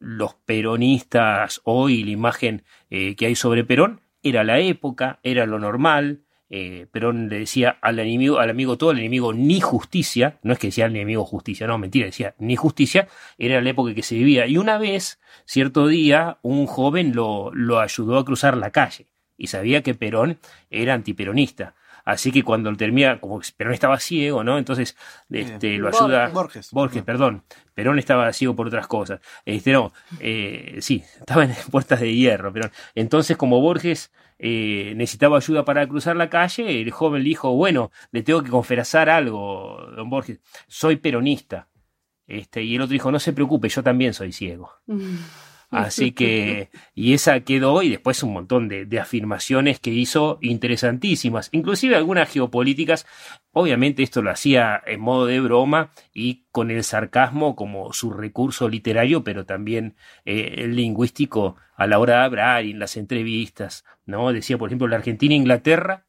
los 0.00 0.34
peronistas 0.34 1.60
hoy, 1.62 2.02
la 2.02 2.10
imagen 2.10 2.64
eh, 2.90 3.14
que 3.14 3.26
hay 3.26 3.36
sobre 3.36 3.62
Perón, 3.62 4.00
era 4.24 4.42
la 4.42 4.58
época, 4.58 5.20
era 5.22 5.46
lo 5.46 5.60
normal, 5.60 6.22
eh, 6.48 6.88
Perón 6.90 7.28
le 7.28 7.38
decía 7.38 7.78
al 7.82 8.00
enemigo, 8.00 8.40
al 8.40 8.50
amigo 8.50 8.76
todo, 8.76 8.90
al 8.90 8.98
enemigo 8.98 9.32
ni 9.32 9.60
justicia, 9.60 10.40
no 10.42 10.52
es 10.52 10.58
que 10.58 10.66
decía 10.66 10.86
al 10.86 10.96
enemigo 10.96 11.24
justicia, 11.24 11.68
no, 11.68 11.78
mentira, 11.78 12.06
decía 12.06 12.34
ni 12.40 12.56
justicia, 12.56 13.06
era 13.38 13.60
la 13.60 13.70
época 13.70 13.94
que 13.94 14.02
se 14.02 14.16
vivía. 14.16 14.44
Y 14.48 14.58
una 14.58 14.76
vez, 14.76 15.20
cierto 15.44 15.86
día, 15.86 16.38
un 16.42 16.66
joven 16.66 17.14
lo, 17.14 17.52
lo 17.54 17.78
ayudó 17.78 18.18
a 18.18 18.24
cruzar 18.24 18.56
la 18.56 18.72
calle 18.72 19.09
y 19.40 19.46
sabía 19.46 19.82
que 19.82 19.94
Perón 19.94 20.38
era 20.68 20.92
antiperonista. 20.92 21.74
Así 22.04 22.30
que 22.30 22.42
cuando 22.42 22.74
termina, 22.76 23.18
como 23.20 23.40
Perón 23.56 23.72
estaba 23.72 23.98
ciego, 23.98 24.44
¿no? 24.44 24.58
Entonces 24.58 24.96
este, 25.30 25.78
lo 25.78 25.88
ayuda. 25.88 26.28
Borges. 26.28 26.70
Borges, 26.72 27.02
perdón. 27.02 27.42
Perón 27.74 27.98
estaba 27.98 28.30
ciego 28.34 28.54
por 28.54 28.66
otras 28.66 28.86
cosas. 28.86 29.20
Este, 29.46 29.72
no, 29.72 29.92
eh, 30.20 30.76
sí, 30.80 31.02
estaba 31.18 31.44
en 31.44 31.54
puertas 31.70 32.00
de 32.00 32.14
hierro, 32.14 32.52
Perón. 32.52 32.70
Entonces, 32.94 33.38
como 33.38 33.62
Borges 33.62 34.12
eh, 34.38 34.92
necesitaba 34.94 35.38
ayuda 35.38 35.64
para 35.64 35.86
cruzar 35.88 36.16
la 36.16 36.28
calle, 36.28 36.82
el 36.82 36.90
joven 36.90 37.22
le 37.22 37.30
dijo, 37.30 37.56
bueno, 37.56 37.90
le 38.12 38.22
tengo 38.22 38.42
que 38.42 38.50
confesar 38.50 39.08
algo, 39.08 39.90
don 39.96 40.10
Borges, 40.10 40.40
soy 40.68 40.96
peronista. 40.96 41.68
Este, 42.26 42.62
y 42.62 42.76
el 42.76 42.82
otro 42.82 42.92
dijo, 42.92 43.10
no 43.10 43.18
se 43.18 43.32
preocupe, 43.32 43.70
yo 43.70 43.82
también 43.82 44.12
soy 44.12 44.32
ciego. 44.32 44.70
Así 45.70 46.10
que, 46.10 46.70
y 46.94 47.12
esa 47.14 47.40
quedó, 47.40 47.82
y 47.82 47.90
después 47.90 48.24
un 48.24 48.32
montón 48.32 48.68
de, 48.68 49.00
afirmaciones 49.00 49.78
que 49.78 49.90
hizo 49.90 50.38
interesantísimas, 50.42 51.48
inclusive 51.52 51.94
algunas 51.94 52.28
geopolíticas. 52.28 53.06
Obviamente 53.52 54.02
esto 54.02 54.20
lo 54.20 54.30
hacía 54.30 54.82
en 54.84 55.00
modo 55.00 55.26
de 55.26 55.40
broma 55.40 55.90
y 56.12 56.44
con 56.50 56.70
el 56.70 56.82
sarcasmo 56.82 57.54
como 57.54 57.92
su 57.92 58.10
recurso 58.10 58.68
literario, 58.68 59.22
pero 59.22 59.46
también 59.46 59.94
eh, 60.24 60.54
el 60.58 60.74
lingüístico 60.74 61.56
a 61.76 61.86
la 61.86 61.98
hora 61.98 62.18
de 62.18 62.24
hablar 62.24 62.64
y 62.64 62.72
en 62.72 62.80
las 62.80 62.96
entrevistas, 62.96 63.84
¿no? 64.06 64.32
Decía, 64.32 64.58
por 64.58 64.68
ejemplo, 64.68 64.88
la 64.88 64.96
Argentina 64.96 65.34
e 65.34 65.38
Inglaterra, 65.38 66.04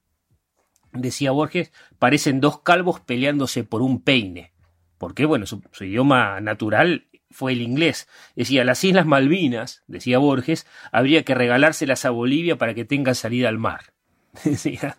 decía 0.92 1.32
Borges, 1.32 1.72
parecen 2.00 2.42
dos 2.42 2.62
calvos 2.62 3.00
peleándose 3.00 3.64
por 3.64 3.82
un 3.82 4.02
peine. 4.02 4.54
Porque, 4.98 5.26
bueno, 5.26 5.46
su 5.48 5.62
idioma 5.84 6.42
natural 6.42 7.08
fue 7.32 7.54
el 7.54 7.62
inglés. 7.62 8.08
Decía, 8.36 8.64
las 8.64 8.84
Islas 8.84 9.06
Malvinas, 9.06 9.84
decía 9.88 10.18
Borges, 10.18 10.66
habría 10.92 11.24
que 11.24 11.36
regalárselas 11.36 12.06
a 12.06 12.10
Bolivia 12.10 12.58
para 12.58 12.74
que 12.74 12.86
tengan 12.86 13.16
salida 13.16 13.50
al 13.50 13.58
mar. 13.58 13.94
Decía. 14.44 14.98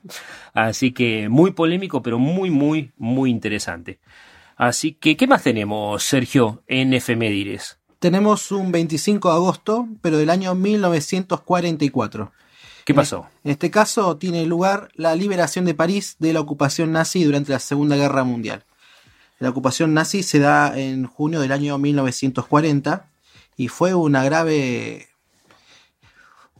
Así 0.53 0.92
que 0.92 1.29
muy 1.29 1.53
polémico, 1.53 2.03
pero 2.03 2.18
muy, 2.18 2.51
muy, 2.51 2.92
muy 2.97 3.31
interesante. 3.31 4.01
Así 4.57 4.92
que, 4.92 5.16
¿qué 5.16 5.27
más 5.27 5.42
tenemos, 5.42 6.03
Sergio, 6.03 6.62
en 6.66 6.95
efemérides? 6.95 7.79
Tenemos 7.99 8.51
un 8.53 8.73
25 8.73 9.29
de 9.29 9.35
agosto, 9.35 9.88
pero 10.01 10.18
del 10.18 10.31
año 10.31 10.55
1944. 10.55 12.33
¿Qué 12.85 12.95
pasó? 12.95 13.29
En 13.45 13.53
este 13.53 13.71
caso 13.71 14.16
tiene 14.16 14.45
lugar 14.45 14.88
la 14.95 15.14
liberación 15.14 15.64
de 15.64 15.75
París 15.75 16.16
de 16.18 16.33
la 16.33 16.40
ocupación 16.40 16.92
nazi 16.92 17.23
durante 17.23 17.53
la 17.53 17.61
Segunda 17.61 17.97
Guerra 17.97 18.25
Mundial. 18.25 18.64
La 19.43 19.51
ocupación 19.51 19.93
nazi 19.93 20.23
se 20.23 20.39
da 20.39 20.79
en 20.79 21.05
junio 21.05 21.41
del 21.41 21.51
año 21.51 21.77
1940 21.77 23.11
y 23.57 23.67
fue 23.67 23.91
grave 23.91 25.09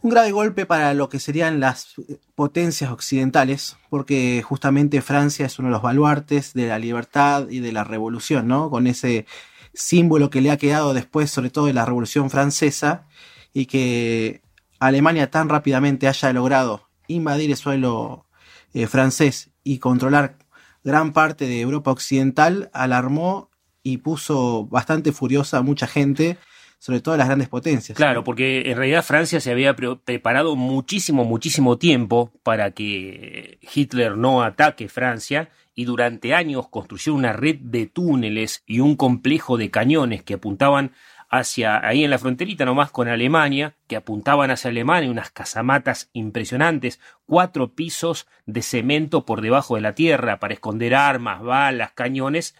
un 0.01 0.09
grave 0.09 0.31
golpe 0.33 0.65
para 0.65 0.93
lo 0.93 1.07
que 1.07 1.21
serían 1.21 1.61
las 1.61 1.95
potencias 2.35 2.91
occidentales, 2.91 3.77
porque 3.89 4.43
justamente 4.45 5.01
Francia 5.01 5.45
es 5.45 5.57
uno 5.59 5.69
de 5.69 5.75
los 5.75 5.81
baluartes 5.81 6.53
de 6.53 6.67
la 6.67 6.77
libertad 6.77 7.47
y 7.49 7.61
de 7.61 7.71
la 7.71 7.85
revolución, 7.85 8.49
¿no? 8.49 8.69
Con 8.69 8.85
ese 8.87 9.27
símbolo 9.73 10.29
que 10.29 10.41
le 10.41 10.51
ha 10.51 10.57
quedado 10.57 10.93
después, 10.93 11.31
sobre 11.31 11.51
todo 11.51 11.67
de 11.67 11.73
la 11.73 11.85
Revolución 11.85 12.29
Francesa, 12.29 13.07
y 13.53 13.67
que 13.67 14.41
Alemania 14.79 15.31
tan 15.31 15.47
rápidamente 15.47 16.09
haya 16.09 16.33
logrado 16.33 16.89
invadir 17.07 17.49
el 17.49 17.55
suelo 17.55 18.25
eh, 18.73 18.87
francés 18.87 19.51
y 19.63 19.79
controlar 19.79 20.42
gran 20.83 21.13
parte 21.13 21.47
de 21.47 21.61
Europa 21.61 21.91
Occidental, 21.91 22.69
alarmó 22.73 23.49
y 23.83 23.97
puso 23.97 24.65
bastante 24.65 25.11
furiosa 25.11 25.57
a 25.57 25.61
mucha 25.61 25.87
gente, 25.87 26.37
sobre 26.79 27.01
todo 27.01 27.15
a 27.15 27.17
las 27.17 27.27
grandes 27.27 27.49
potencias. 27.49 27.97
Claro, 27.97 28.23
porque 28.23 28.69
en 28.69 28.77
realidad 28.77 29.03
Francia 29.03 29.39
se 29.39 29.51
había 29.51 29.75
pre 29.75 29.95
preparado 29.95 30.55
muchísimo, 30.55 31.25
muchísimo 31.25 31.77
tiempo 31.77 32.31
para 32.43 32.71
que 32.71 33.59
Hitler 33.73 34.17
no 34.17 34.43
ataque 34.43 34.89
Francia 34.89 35.49
y 35.75 35.85
durante 35.85 36.33
años 36.33 36.69
construyó 36.69 37.13
una 37.13 37.33
red 37.33 37.57
de 37.59 37.87
túneles 37.87 38.63
y 38.65 38.79
un 38.79 38.95
complejo 38.95 39.57
de 39.57 39.71
cañones 39.71 40.23
que 40.23 40.35
apuntaban 40.35 40.91
hacia 41.33 41.83
ahí 41.83 42.03
en 42.03 42.11
la 42.11 42.19
fronterita 42.19 42.63
nomás 42.63 42.91
con 42.91 43.07
Alemania, 43.07 43.73
que 43.87 43.95
apuntaban 43.95 44.51
hacia 44.51 44.69
Alemania, 44.69 45.09
unas 45.09 45.31
casamatas 45.31 46.11
impresionantes, 46.13 46.99
cuatro 47.25 47.73
pisos 47.73 48.27
de 48.45 48.61
cemento 48.61 49.25
por 49.25 49.41
debajo 49.41 49.73
de 49.73 49.81
la 49.81 49.95
tierra 49.95 50.37
para 50.37 50.53
esconder 50.53 50.93
armas, 50.93 51.41
balas, 51.41 51.91
cañones, 51.93 52.55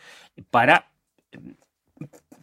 para 0.50 0.90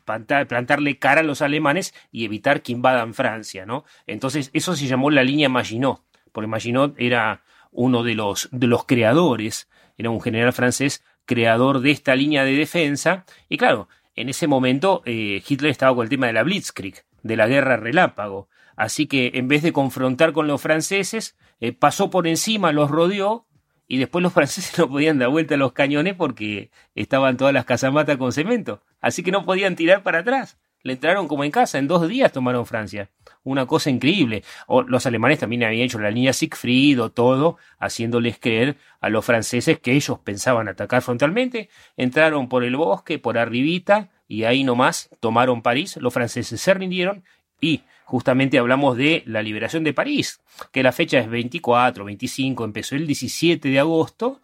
plantarle 0.05 1.01
cara 1.01 1.23
a 1.23 1.25
los 1.25 1.43
alemanes 1.43 1.95
y 2.13 2.25
evitar 2.25 2.63
que 2.63 2.71
invadan 2.71 3.13
Francia, 3.13 3.67
¿no? 3.67 3.85
Entonces, 4.07 4.51
eso 4.53 4.77
se 4.77 4.87
llamó 4.87 5.11
la 5.11 5.25
línea 5.25 5.49
Maginot, 5.49 6.01
porque 6.31 6.47
Maginot 6.47 6.95
era 6.97 7.43
uno 7.73 8.05
de 8.05 8.15
los, 8.15 8.49
de 8.53 8.69
los 8.69 8.85
creadores, 8.85 9.69
era 9.99 10.11
un 10.11 10.21
general 10.21 10.53
francés 10.53 11.03
creador 11.25 11.81
de 11.81 11.91
esta 11.91 12.15
línea 12.15 12.45
de 12.45 12.53
defensa, 12.53 13.25
y 13.49 13.57
claro, 13.57 13.89
en 14.15 14.29
ese 14.29 14.47
momento 14.47 15.03
eh, 15.05 15.43
Hitler 15.47 15.71
estaba 15.71 15.95
con 15.95 16.05
el 16.05 16.11
tema 16.11 16.27
de 16.27 16.33
la 16.33 16.43
Blitzkrieg, 16.43 17.05
de 17.23 17.37
la 17.37 17.47
guerra 17.47 17.77
relámpago. 17.77 18.49
Así 18.77 19.07
que 19.07 19.33
en 19.35 19.49
vez 19.49 19.63
de 19.63 19.73
confrontar 19.73 20.33
con 20.33 20.47
los 20.47 20.61
franceses, 20.61 21.37
eh, 21.61 21.73
pasó 21.73 22.11
por 22.11 22.27
encima, 22.27 22.73
los 22.73 22.91
rodeó 22.91 23.47
y 23.87 23.99
después 23.99 24.23
los 24.23 24.33
franceses 24.35 24.79
no 24.79 24.89
podían 24.89 25.19
dar 25.19 25.29
vuelta 25.29 25.55
a 25.55 25.59
los 25.59 25.73
cañones 25.73 26.15
porque 26.15 26.71
estaban 26.95 27.37
todas 27.37 27.53
las 27.53 27.65
casamatas 27.65 28.17
con 28.17 28.33
cemento. 28.33 28.83
Así 29.01 29.23
que 29.23 29.33
no 29.33 29.45
podían 29.45 29.77
tirar 29.77 30.03
para 30.03 30.21
atrás. 30.21 30.59
Le 30.83 30.95
entraron 30.95 31.29
como 31.29 31.45
en 31.45 31.51
casa, 31.51 31.79
en 31.79 31.89
dos 31.89 32.09
días 32.09 32.33
tomaron 32.33 32.67
Francia. 32.67 33.11
Una 33.43 33.67
cosa 33.67 33.91
increíble. 33.91 34.43
Los 34.87 35.07
alemanes 35.07 35.39
también 35.39 35.65
habían 35.65 35.85
hecho 35.85 35.99
la 35.99 36.11
línea 36.11 36.33
Siegfried 36.33 37.01
o 37.03 37.11
todo, 37.11 37.59
haciéndoles 37.79 38.39
creer 38.39 38.77
a 39.01 39.09
los 39.11 39.25
franceses 39.25 39.79
que 39.79 39.93
ellos 39.93 40.19
pensaban 40.21 40.69
atacar 40.69 41.03
frontalmente. 41.03 41.69
Entraron 41.97 42.49
por 42.49 42.65
el 42.65 42.77
bosque, 42.77 43.19
por 43.19 43.39
arribita, 43.39 44.11
y 44.27 44.45
ahí 44.45 44.65
nomás 44.65 45.11
tomaron 45.21 45.61
París. 45.61 45.97
Los 45.97 46.15
franceses 46.15 46.61
se 46.61 46.73
rindieron 46.73 47.25
y 47.61 47.83
justamente 48.05 48.59
hablamos 48.59 48.97
de 48.97 49.23
la 49.27 49.43
liberación 49.43 49.85
de 49.85 49.93
París, 49.93 50.41
que 50.73 50.83
la 50.83 50.93
fecha 50.93 51.19
es 51.19 51.29
24, 51.29 52.05
25, 52.05 52.65
empezó 52.65 52.97
el 52.97 53.07
17 53.07 53.69
de 53.69 53.79
agosto, 53.79 54.41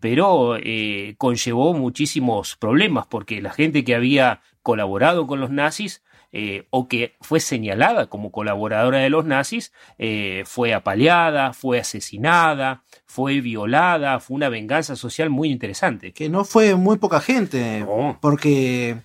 pero 0.00 0.56
eh, 0.56 1.14
conllevó 1.18 1.74
muchísimos 1.74 2.56
problemas 2.56 3.06
porque 3.06 3.42
la 3.42 3.50
gente 3.50 3.84
que 3.84 3.94
había 3.94 4.42
colaborado 4.68 5.26
con 5.26 5.40
los 5.40 5.48
nazis 5.50 6.02
eh, 6.30 6.66
o 6.68 6.88
que 6.88 7.14
fue 7.22 7.40
señalada 7.40 8.08
como 8.08 8.30
colaboradora 8.30 8.98
de 8.98 9.08
los 9.08 9.24
nazis 9.24 9.72
eh, 9.98 10.42
fue 10.44 10.74
apaleada, 10.74 11.54
fue 11.54 11.78
asesinada, 11.80 12.82
fue 13.06 13.40
violada, 13.40 14.20
fue 14.20 14.34
una 14.34 14.50
venganza 14.50 14.94
social 14.94 15.30
muy 15.30 15.50
interesante. 15.50 16.12
Que 16.12 16.28
no 16.28 16.44
fue 16.44 16.74
muy 16.74 16.98
poca 16.98 17.20
gente, 17.22 17.80
No. 17.80 18.18
porque 18.20 18.98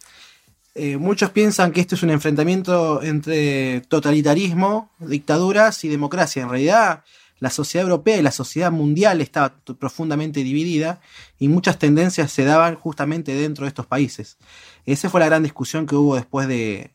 eh, 0.76 0.97
muchos 0.97 1.30
piensan 1.30 1.71
que 1.71 1.80
esto 1.80 1.95
es 1.95 2.04
un 2.04 2.10
enfrentamiento 2.10 3.02
entre 3.02 3.80
totalitarismo, 3.88 4.89
dictaduras 4.99 5.82
y 5.86 5.88
democracia. 5.88 6.43
En 6.43 6.49
realidad, 6.49 7.04
la 7.39 7.50
sociedad 7.50 7.84
europea 7.86 8.17
y 8.17 8.22
la 8.22 8.32
sociedad 8.32 8.72
mundial 8.72 9.19
estaba 9.22 9.56
profundamente 9.80 10.43
dividida 10.43 11.02
y 11.39 11.50
muchas 11.50 11.78
tendencias 11.78 12.32
se 12.32 12.46
daban 12.46 12.76
justamente 12.76 13.34
dentro 13.36 13.65
de 13.65 13.69
estos 13.69 13.86
países. 13.86 14.38
Esa 14.86 15.10
fue 15.10 15.19
la 15.19 15.26
gran 15.26 15.43
discusión 15.43 15.86
que 15.86 15.96
hubo 15.96 16.15
después 16.15 16.48
de 16.48 16.91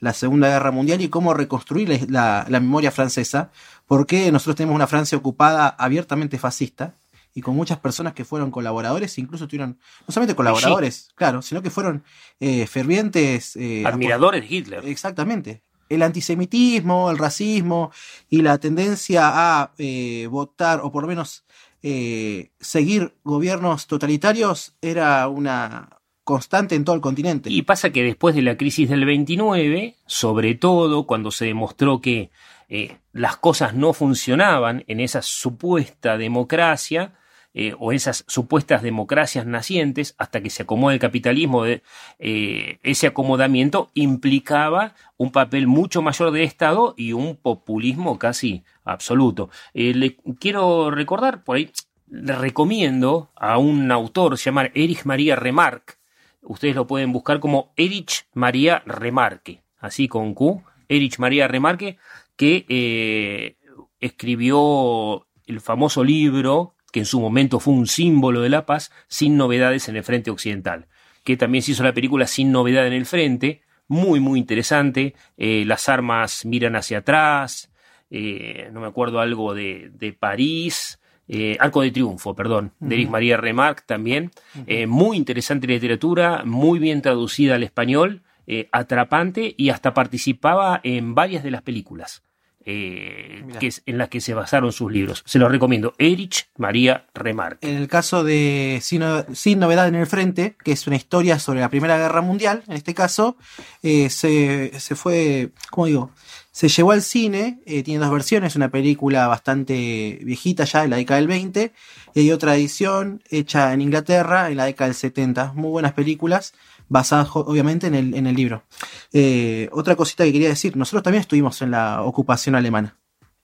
la 0.00 0.12
Segunda 0.12 0.48
Guerra 0.48 0.70
Mundial 0.70 1.00
y 1.00 1.08
cómo 1.08 1.34
reconstruir 1.34 1.88
la, 1.88 1.98
la- 2.08 2.46
la 2.48 2.60
memoria 2.60 2.92
francesa, 2.92 3.50
porque 3.86 4.30
nosotros 4.30 4.54
tenemos 4.54 4.76
una 4.76 4.86
Francia 4.86 5.18
ocupada 5.18 5.68
abiertamente 5.68 6.38
fascista 6.38 6.94
y 7.34 7.40
con 7.40 7.56
muchas 7.56 7.78
personas 7.78 8.12
que 8.14 8.24
fueron 8.24 8.50
colaboradores, 8.52 9.18
incluso 9.18 9.48
tuvieron, 9.48 9.78
no 10.06 10.12
solamente 10.12 10.34
colaboradores, 10.36 11.08
claro, 11.16 11.42
sino 11.42 11.62
que 11.62 11.70
fueron 11.70 12.04
eh, 12.40 12.66
fervientes 12.66 13.56
eh, 13.56 13.84
Admiradores 13.86 14.48
de 14.48 14.54
Hitler. 14.56 14.86
Exactamente. 14.86 15.62
El 15.88 16.02
antisemitismo, 16.02 17.10
el 17.10 17.18
racismo 17.18 17.90
y 18.28 18.42
la 18.42 18.58
tendencia 18.58 19.30
a 19.32 19.72
eh, 19.78 20.26
votar 20.30 20.80
o 20.82 20.92
por 20.92 21.02
lo 21.02 21.08
menos 21.08 21.44
eh, 21.82 22.50
seguir 22.60 23.14
gobiernos 23.22 23.86
totalitarios 23.86 24.74
era 24.80 25.28
una 25.28 25.88
constante 26.24 26.74
en 26.74 26.84
todo 26.84 26.94
el 26.96 27.00
continente. 27.00 27.50
Y 27.50 27.62
pasa 27.62 27.90
que 27.90 28.02
después 28.02 28.34
de 28.34 28.42
la 28.42 28.56
crisis 28.56 28.90
del 28.90 29.06
29, 29.06 29.96
sobre 30.06 30.54
todo 30.54 31.06
cuando 31.06 31.30
se 31.30 31.46
demostró 31.46 32.00
que 32.00 32.30
eh, 32.68 32.98
las 33.12 33.38
cosas 33.38 33.74
no 33.74 33.94
funcionaban 33.94 34.84
en 34.88 35.00
esa 35.00 35.22
supuesta 35.22 36.18
democracia, 36.18 37.14
eh, 37.60 37.74
o 37.80 37.90
esas 37.90 38.24
supuestas 38.28 38.82
democracias 38.82 39.44
nacientes, 39.44 40.14
hasta 40.16 40.40
que 40.40 40.48
se 40.48 40.62
acomoda 40.62 40.94
el 40.94 41.00
capitalismo, 41.00 41.64
de, 41.64 41.82
eh, 42.20 42.78
ese 42.84 43.08
acomodamiento 43.08 43.90
implicaba 43.94 44.94
un 45.16 45.32
papel 45.32 45.66
mucho 45.66 46.00
mayor 46.00 46.30
del 46.30 46.44
Estado 46.44 46.94
y 46.96 47.14
un 47.14 47.34
populismo 47.34 48.16
casi 48.16 48.62
absoluto. 48.84 49.50
Eh, 49.74 49.92
le 49.92 50.14
quiero 50.38 50.92
recordar, 50.92 51.42
por 51.42 51.56
ahí, 51.56 51.72
le 52.06 52.36
recomiendo 52.36 53.32
a 53.34 53.58
un 53.58 53.90
autor, 53.90 54.38
se 54.38 54.44
llama 54.44 54.70
Erich 54.74 55.04
María 55.04 55.34
Remarque, 55.34 55.94
ustedes 56.42 56.76
lo 56.76 56.86
pueden 56.86 57.10
buscar 57.10 57.40
como 57.40 57.72
Erich 57.76 58.28
María 58.34 58.84
Remarque, 58.86 59.62
así 59.80 60.06
con 60.06 60.32
Q, 60.32 60.62
Erich 60.88 61.18
María 61.18 61.48
Remarque, 61.48 61.98
que 62.36 62.64
eh, 62.68 63.56
escribió 63.98 65.26
el 65.46 65.60
famoso 65.60 66.04
libro 66.04 66.76
que 66.92 67.00
en 67.00 67.06
su 67.06 67.20
momento 67.20 67.60
fue 67.60 67.74
un 67.74 67.86
símbolo 67.86 68.40
de 68.40 68.48
la 68.48 68.66
paz, 68.66 68.90
sin 69.08 69.36
novedades 69.36 69.88
en 69.88 69.96
el 69.96 70.04
frente 70.04 70.30
occidental, 70.30 70.86
que 71.24 71.36
también 71.36 71.62
se 71.62 71.72
hizo 71.72 71.84
la 71.84 71.94
película 71.94 72.26
Sin 72.26 72.52
novedad 72.52 72.86
en 72.86 72.92
el 72.92 73.06
frente, 73.06 73.62
muy 73.86 74.20
muy 74.20 74.38
interesante, 74.38 75.14
eh, 75.36 75.64
las 75.66 75.88
armas 75.88 76.44
miran 76.44 76.76
hacia 76.76 76.98
atrás, 76.98 77.70
eh, 78.10 78.70
no 78.72 78.80
me 78.80 78.86
acuerdo 78.86 79.20
algo 79.20 79.54
de, 79.54 79.90
de 79.92 80.12
París, 80.12 80.98
eh, 81.28 81.58
Arco 81.60 81.82
de 81.82 81.90
Triunfo, 81.90 82.34
perdón, 82.34 82.72
de 82.80 82.94
Erich 82.94 83.10
María 83.10 83.36
Remarque 83.36 83.82
también. 83.86 84.30
Eh, 84.66 84.86
muy 84.86 85.16
interesante 85.16 85.66
literatura, 85.66 86.42
muy 86.44 86.78
bien 86.78 87.02
traducida 87.02 87.56
al 87.56 87.62
español, 87.62 88.22
eh, 88.46 88.68
atrapante 88.72 89.54
y 89.56 89.68
hasta 89.68 89.92
participaba 89.92 90.80
en 90.82 91.14
varias 91.14 91.44
de 91.44 91.50
las 91.50 91.62
películas 91.62 92.22
eh, 92.70 93.44
que 93.58 93.68
es- 93.68 93.82
en 93.86 93.96
las 93.96 94.10
que 94.10 94.20
se 94.20 94.34
basaron 94.34 94.72
sus 94.72 94.92
libros. 94.92 95.22
Se 95.24 95.38
los 95.38 95.50
recomiendo. 95.50 95.94
Erich 95.96 96.48
María 96.58 97.06
Remarque. 97.14 97.66
En 97.68 97.76
el 97.76 97.88
caso 97.88 98.24
de 98.24 98.78
Sin, 98.82 99.02
Sin 99.32 99.58
Novedad 99.58 99.88
en 99.88 99.94
el 99.94 100.06
Frente, 100.06 100.54
que 100.62 100.72
es 100.72 100.86
una 100.86 100.96
historia 100.96 101.38
sobre 101.38 101.60
la 101.60 101.70
Primera 101.70 101.96
Guerra 101.96 102.20
Mundial, 102.20 102.62
en 102.68 102.74
este 102.74 102.92
caso, 102.92 103.36
eh, 103.82 104.10
se, 104.10 104.78
se 104.78 104.94
fue, 104.94 105.50
¿cómo 105.70 105.86
digo? 105.86 106.10
Se 106.52 106.68
llevó 106.68 106.90
al 106.92 107.02
cine, 107.02 107.60
eh, 107.66 107.82
tiene 107.84 108.00
dos 108.00 108.10
versiones, 108.12 108.56
una 108.56 108.68
película 108.68 109.28
bastante 109.28 110.18
viejita 110.22 110.64
ya, 110.64 110.82
de 110.82 110.88
la 110.88 110.96
década 110.96 111.20
del 111.20 111.28
20, 111.28 111.72
y 112.14 112.20
hay 112.20 112.32
otra 112.32 112.54
edición 112.56 113.22
hecha 113.30 113.72
en 113.72 113.80
Inglaterra 113.80 114.50
en 114.50 114.56
la 114.56 114.64
década 114.66 114.88
del 114.88 114.96
70. 114.96 115.52
Muy 115.54 115.70
buenas 115.70 115.92
películas, 115.92 116.52
basadas 116.88 117.28
obviamente 117.32 117.86
en 117.86 117.94
el, 117.94 118.14
en 118.14 118.26
el 118.26 118.34
libro. 118.34 118.64
Eh, 119.12 119.68
otra 119.72 119.96
cosita 119.96 120.24
que 120.24 120.32
quería 120.32 120.48
decir, 120.48 120.76
nosotros 120.76 121.02
también 121.02 121.20
estuvimos 121.20 121.60
en 121.62 121.70
la 121.70 122.02
ocupación 122.02 122.54
alemana, 122.54 122.96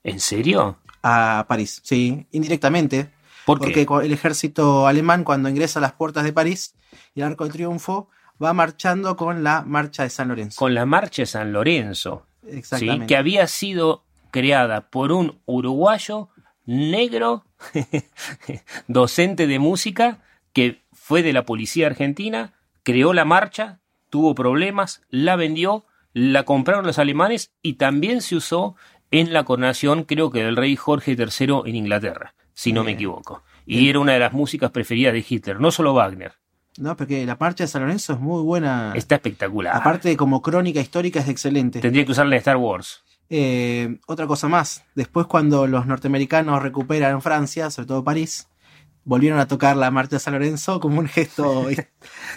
¿En 0.03 0.21
serio? 0.21 0.79
a 1.03 1.45
París, 1.49 1.81
sí, 1.85 2.27
indirectamente. 2.33 3.11
¿Por 3.45 3.61
qué? 3.61 3.85
Porque 3.85 4.07
el 4.07 4.13
ejército 4.13 4.87
alemán, 4.87 5.23
cuando 5.23 5.49
ingresa 5.49 5.79
a 5.79 5.83
las 5.83 5.93
puertas 5.93 6.25
de 6.25 6.33
París 6.33 6.75
y 7.15 7.21
el 7.21 7.27
Arco 7.27 7.45
de 7.45 7.51
Triunfo, 7.51 8.09
va 8.43 8.53
marchando 8.53 9.17
con 9.17 9.45
la 9.45 9.63
marcha 9.63 10.03
de 10.03 10.11
San 10.11 10.29
Lorenzo. 10.29 10.59
Con 10.59 10.75
la 10.75 10.87
Marcha 10.87 11.23
de 11.23 11.27
San 11.27 11.53
Lorenzo, 11.53 12.27
¿sí? 12.43 12.57
Exactamente. 12.57 13.07
que 13.07 13.17
había 13.17 13.47
sido 13.47 14.05
creada 14.31 14.89
por 14.89 15.13
un 15.13 15.41
uruguayo 15.45 16.31
negro, 16.65 17.45
docente 18.89 19.47
de 19.47 19.59
música, 19.59 20.23
que 20.53 20.83
fue 20.93 21.23
de 21.23 21.33
la 21.33 21.45
policía 21.45 21.87
argentina, 21.87 22.55
creó 22.85 23.13
la 23.13 23.25
marcha, 23.25 23.81
tuvo 24.11 24.37
problemas, 24.37 25.03
la 25.11 25.35
vendió, 25.35 25.85
la 26.13 26.45
compraron 26.45 26.87
los 26.87 27.01
alemanes 27.01 27.53
y 27.61 27.75
también 27.75 28.23
se 28.23 28.37
usó 28.37 28.77
en 29.11 29.33
la 29.33 29.45
coronación, 29.45 30.05
creo 30.05 30.31
que 30.31 30.45
del 30.45 30.57
rey 30.57 30.77
Jorge 30.77 31.13
III 31.13 31.63
en 31.67 31.75
Inglaterra, 31.75 32.35
si 32.53 32.73
no 32.73 32.85
me 32.85 32.93
equivoco. 32.93 33.43
Y 33.67 33.89
era 33.89 33.99
una 33.99 34.13
de 34.13 34.19
las 34.21 34.33
músicas 34.33 34.71
preferidas 34.71 35.13
de 35.13 35.25
Hitler, 35.29 35.61
no 35.61 35.71
solo 35.71 35.95
Wagner. 35.95 36.35
No, 36.77 36.97
porque 36.97 37.25
la 37.25 37.37
marcha 37.39 37.65
de 37.65 37.69
San 37.69 37.83
Lorenzo 37.83 38.15
es 38.15 38.21
muy 38.21 38.43
buena. 38.43 38.93
Está 38.97 39.15
espectacular. 39.15 39.77
Aparte, 39.77 40.17
como 40.17 40.43
crónica 40.43 40.81
histórica, 40.81 41.21
es 41.21 41.29
excelente. 41.29 41.81
Tendría 41.81 42.05
que 42.05 42.13
usarla 42.13 42.35
en 42.35 42.39
Star 42.39 42.57
Wars. 42.57 43.05
Eh, 43.31 43.99
otra 44.07 44.27
cosa 44.27 44.49
más. 44.49 44.85
Después, 44.95 45.27
cuando 45.27 45.67
los 45.67 45.87
norteamericanos 45.87 46.63
recuperan 46.63 47.23
Francia, 47.23 47.71
sobre 47.71 47.87
todo 47.87 48.05
París, 48.05 48.49
volvieron 49.05 49.39
a 49.39 49.47
tocar 49.49 49.77
la 49.77 49.91
marcha 49.91 50.17
de 50.17 50.21
San 50.21 50.33
Lorenzo 50.35 50.81
como 50.81 50.99
un 51.01 51.09
gesto, 51.09 51.69
eh, 51.71 51.89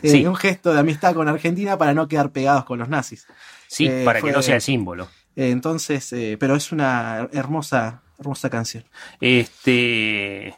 Sí. 0.04 0.26
un 0.26 0.36
gesto 0.36 0.74
de 0.74 0.80
amistad 0.80 1.14
con 1.16 1.28
Argentina 1.28 1.78
para 1.78 1.94
no 1.94 2.08
quedar 2.08 2.32
pegados 2.32 2.66
con 2.66 2.80
los 2.80 2.90
nazis. 2.90 3.26
Sí, 3.68 3.88
Eh, 3.88 4.04
para 4.06 4.20
fue- 4.20 4.30
que 4.32 4.36
no 4.36 4.42
sea 4.42 4.56
el 4.56 4.62
símbolo. 4.62 5.08
Eh, 5.36 5.50
entonces, 5.52 6.12
eh, 6.14 6.38
pero 6.40 6.56
es 6.56 6.72
una 6.72 7.28
hermosa, 7.32 8.02
hermosa 8.20 8.50
canción. 8.50 8.84
Este. 9.22 10.56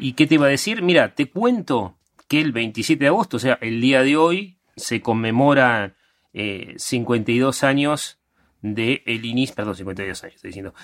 ¿Y 0.00 0.14
qué 0.14 0.26
te 0.26 0.34
iba 0.34 0.46
a 0.46 0.50
decir? 0.50 0.82
Mira, 0.82 1.14
te 1.14 1.30
cuento 1.30 1.98
que 2.26 2.40
el 2.40 2.52
27 2.52 3.04
de 3.04 3.08
agosto, 3.08 3.36
o 3.36 3.40
sea, 3.40 3.58
el 3.60 3.80
día 3.80 4.02
de 4.02 4.16
hoy, 4.16 4.58
se 4.76 5.00
conmemora 5.00 5.94
eh, 6.32 6.74
52 6.78 7.62
años 7.62 8.18
de 8.60 9.02
el 9.06 9.24
inicio, 9.24 9.54
perdón, 9.54 9.76
52 9.76 10.24
años, 10.24 10.34
estoy 10.34 10.48
diciendo, 10.48 10.74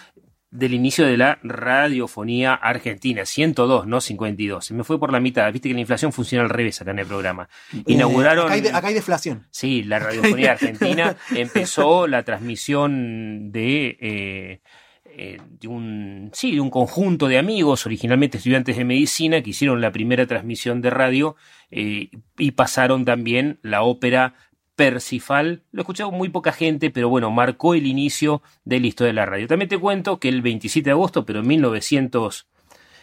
del 0.50 0.74
inicio 0.74 1.06
de 1.06 1.16
la 1.16 1.38
radiofonía 1.42 2.54
argentina, 2.54 3.24
102, 3.24 3.86
no 3.86 4.00
52. 4.00 4.64
Se 4.64 4.74
me 4.74 4.82
fue 4.84 4.98
por 4.98 5.12
la 5.12 5.20
mitad, 5.20 5.52
viste 5.52 5.68
que 5.68 5.74
la 5.74 5.80
inflación 5.80 6.12
funciona 6.12 6.42
al 6.44 6.50
revés 6.50 6.80
acá 6.80 6.90
en 6.90 6.98
el 6.98 7.06
programa. 7.06 7.48
Inauguraron... 7.86 8.44
Eh, 8.44 8.46
acá, 8.46 8.54
hay 8.54 8.60
de- 8.60 8.70
acá 8.72 8.88
hay 8.88 8.94
deflación. 8.94 9.46
Sí, 9.50 9.84
la 9.84 9.98
radiofonía 10.00 10.52
argentina 10.52 11.16
empezó 11.34 12.06
la 12.06 12.24
transmisión 12.24 13.52
de, 13.52 13.96
eh, 14.00 14.60
eh, 15.04 15.38
de 15.60 15.68
un 15.68 16.30
sí, 16.32 16.52
de 16.52 16.60
un 16.60 16.70
conjunto 16.70 17.28
de 17.28 17.38
amigos, 17.38 17.86
originalmente 17.86 18.38
estudiantes 18.38 18.76
de 18.76 18.84
medicina, 18.84 19.42
que 19.42 19.50
hicieron 19.50 19.80
la 19.80 19.92
primera 19.92 20.26
transmisión 20.26 20.80
de 20.80 20.90
radio 20.90 21.36
eh, 21.70 22.10
y 22.38 22.50
pasaron 22.52 23.04
también 23.04 23.58
la 23.62 23.82
ópera 23.82 24.34
Persifal. 24.80 25.62
Lo 25.72 25.82
escuchaba 25.82 26.10
muy 26.10 26.30
poca 26.30 26.52
gente, 26.52 26.88
pero 26.88 27.10
bueno, 27.10 27.30
marcó 27.30 27.74
el 27.74 27.86
inicio 27.86 28.40
de 28.64 28.80
la 28.80 28.86
historia 28.86 29.08
de 29.08 29.14
la 29.14 29.26
radio. 29.26 29.46
También 29.46 29.68
te 29.68 29.76
cuento 29.76 30.18
que 30.18 30.30
el 30.30 30.40
27 30.40 30.86
de 30.86 30.92
agosto, 30.92 31.26
pero 31.26 31.40
en 31.40 31.48
1900, 31.48 32.46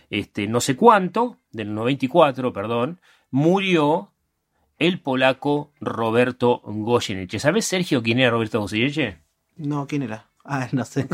este, 0.09 0.47
no 0.47 0.59
sé 0.59 0.75
cuánto, 0.75 1.37
del 1.51 1.75
94, 1.75 2.51
perdón, 2.51 2.99
murió 3.29 4.09
el 4.79 4.99
polaco 4.99 5.71
Roberto 5.79 6.63
Goyeneche. 6.65 7.37
¿Sabes, 7.37 7.65
Sergio, 7.65 8.01
quién 8.01 8.21
era 8.21 8.31
Roberto 8.31 8.59
Goyeneche? 8.59 9.19
No, 9.55 9.85
¿quién 9.85 10.01
era? 10.01 10.26
Ah, 10.49 10.69
no 10.71 10.85
sé. 10.85 11.05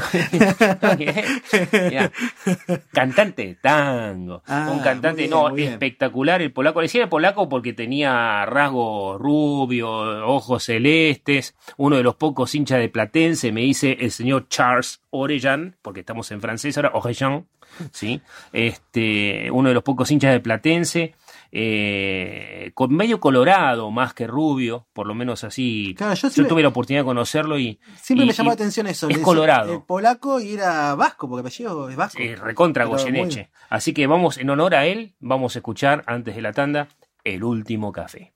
Cantante 2.94 3.48
de 3.48 3.56
tango. 3.56 4.44
Ah, 4.46 4.70
un 4.72 4.80
cantante, 4.80 5.24
bien, 5.24 5.32
no, 5.32 5.52
bien. 5.52 5.74
espectacular 5.74 6.44
el 6.44 6.54
polaco. 6.54 6.82
Le 6.82 6.86
decía 6.86 7.04
el 7.04 7.10
polaco 7.10 7.50
porque 7.50 7.74
tenía 7.74 8.46
rasgos 8.46 9.20
rubios, 9.20 10.22
ojos 10.24 10.66
celestes. 10.66 11.56
Uno 11.78 11.98
de 11.98 12.04
los 12.04 12.16
pocos 12.16 12.54
hinchas 12.54 12.78
de 12.78 12.90
Platense, 12.90 13.52
me 13.52 13.62
dice 13.62 13.98
el 14.00 14.12
señor 14.12 14.48
Charles 14.50 15.02
Orellan, 15.10 15.78
porque 15.82 16.02
estamos 16.02 16.32
en 16.32 16.40
francés 16.40 16.78
ahora, 16.78 16.92
Orellan, 16.94 17.48
¿sí? 17.92 18.22
Este, 18.52 19.50
uno 19.50 19.70
de 19.70 19.74
los 19.74 19.84
pocos 19.84 20.12
hinchas 20.12 20.32
de 20.32 20.42
Platense. 20.42 21.16
Eh, 21.56 22.72
con 22.74 22.94
medio 22.96 23.20
colorado 23.20 23.92
más 23.92 24.14
que 24.16 24.26
rubio, 24.26 24.88
por 24.92 25.06
lo 25.06 25.14
menos 25.14 25.44
así. 25.44 25.94
Claro, 25.96 26.16
yo 26.16 26.48
tuve 26.48 26.64
la 26.64 26.70
oportunidad 26.70 27.02
de 27.04 27.06
conocerlo 27.06 27.60
y, 27.60 27.80
Siempre 28.02 28.26
y- 28.26 28.28
me 28.30 28.34
llamó 28.34 28.50
la 28.50 28.56
atención 28.56 28.88
eso. 28.88 29.08
es 29.08 29.20
colorado. 29.20 29.72
El 29.74 29.82
polaco 29.84 30.40
y 30.42 30.54
era 30.54 30.96
vasco, 30.96 31.30
porque 31.30 31.42
apellido 31.42 31.90
es 31.90 31.96
vasco. 31.96 32.20
Eh, 32.20 32.36
recontra 32.36 32.86
Goyeneche. 32.86 33.52
Así 33.70 33.94
que 33.94 34.08
vamos, 34.08 34.40
en 34.40 34.50
honor 34.50 34.74
a 34.74 34.88
él, 34.88 35.14
vamos 35.20 35.56
a 35.56 35.60
escuchar 35.60 36.04
antes 36.08 36.36
de 36.36 36.42
la 36.42 36.54
tanda 36.54 36.88
el 37.24 37.44
último 37.44 37.92
café. 37.92 38.33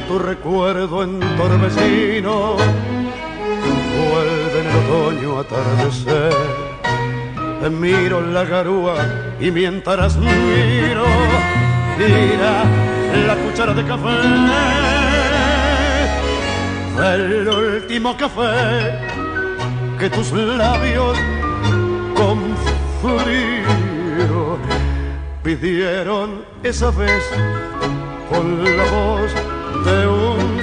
Tu 0.00 0.18
recuerdo 0.18 1.02
en 1.02 1.20
torbellino, 1.36 2.56
vuelve 3.96 4.60
en 4.60 4.66
el 4.66 4.76
otoño 4.84 5.38
atardecer. 5.38 6.34
Te 7.60 7.70
miro 7.70 8.20
la 8.20 8.44
garúa 8.44 8.96
y 9.40 9.50
mientras 9.50 10.16
miro, 10.16 11.04
tira 11.96 12.64
la 13.26 13.36
cuchara 13.36 13.72
de 13.72 13.84
café, 13.84 14.10
el 17.14 17.48
último 17.48 18.16
café 18.16 18.98
que 19.98 20.10
tus 20.10 20.32
labios 20.32 21.16
con 22.16 22.38
frío 23.00 24.58
pidieron 25.42 26.44
esa 26.62 26.90
vez 26.90 27.22
con 28.28 28.64
la 28.64 28.84
voz 28.84 29.43
de 29.84 30.06
un 30.06 30.60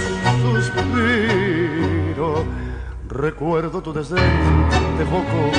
suspiro. 0.64 2.46
Recuerdo 3.10 3.82
tu 3.82 3.94
desdén 3.94 4.70
de 4.98 5.06
foco 5.06 5.52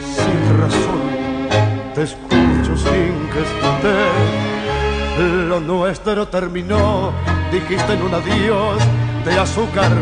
sin 0.00 0.58
razón, 0.60 1.02
te 1.94 2.02
escucho 2.02 2.76
sin 2.76 3.28
que 3.32 3.40
esté. 3.42 3.98
Lo 5.48 5.60
nuestro 5.60 6.28
terminó, 6.28 7.12
dijiste 7.52 7.92
en 7.92 8.02
un 8.02 8.14
adiós 8.14 8.78
de 9.24 9.38
azúcar 9.38 9.92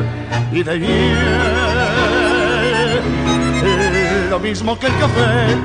y 0.52 0.62
de 0.62 0.78
miel. 0.78 1.18
Lo 4.30 4.38
mismo 4.40 4.78
que 4.78 4.86
el 4.86 4.98
café, 4.98 5.56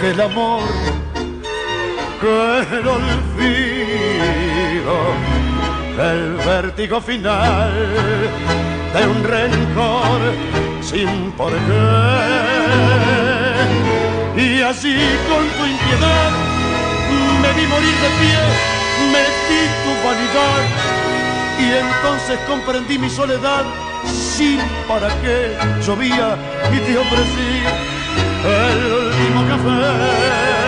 que 0.00 0.10
el 0.10 0.20
amor, 0.20 0.62
que 2.20 2.60
el 2.78 2.88
olvido, 2.88 3.78
el 5.98 6.34
vértigo 6.46 7.00
final 7.00 7.72
de 8.94 9.06
un 9.06 9.24
rencor 9.24 10.20
sin 10.80 11.32
por 11.32 11.52
qué. 11.52 11.58
Y 14.36 14.62
así 14.62 14.94
con 15.28 15.44
tu 15.56 15.66
impiedad 15.66 16.30
me 17.42 17.52
vi 17.52 17.66
morir 17.66 17.96
de 18.04 18.10
pie, 18.20 18.38
metí 19.12 19.60
tu 19.82 19.92
vanidad 20.06 20.62
y 21.58 21.66
entonces 21.84 22.38
comprendí 22.46 22.98
mi 22.98 23.10
soledad 23.10 23.64
sin 24.06 24.60
para 24.86 25.08
qué 25.20 25.56
llovía 25.84 26.36
y 26.72 26.78
te 26.78 26.96
ofrecí 26.96 27.50
el 28.44 28.92
último 28.92 29.40
café. 29.48 30.67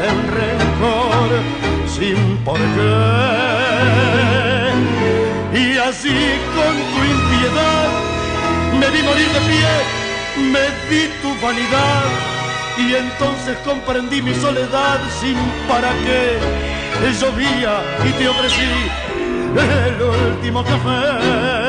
de 0.00 0.08
un 0.08 0.22
rencor 0.38 1.30
sin 1.86 2.36
por. 2.44 2.58
Y 5.52 5.78
así 5.78 6.16
con 6.54 6.74
tu 6.92 7.00
impiedad 7.14 7.88
me 8.78 8.90
vi 8.90 9.02
morir 9.02 9.28
de 9.28 9.40
pie, 9.50 9.74
me 10.52 10.64
di 10.88 11.08
tu 11.22 11.30
vanidad 11.44 12.04
y 12.78 12.94
entonces 12.94 13.56
comprendí 13.64 14.22
mi 14.22 14.34
soledad 14.34 15.00
sin 15.20 15.36
para 15.68 15.90
qué. 16.04 16.38
Llovía 17.20 17.80
y 18.04 18.12
te 18.12 18.28
ofrecí 18.28 18.70
el 19.56 20.02
último 20.02 20.64
café. 20.64 21.67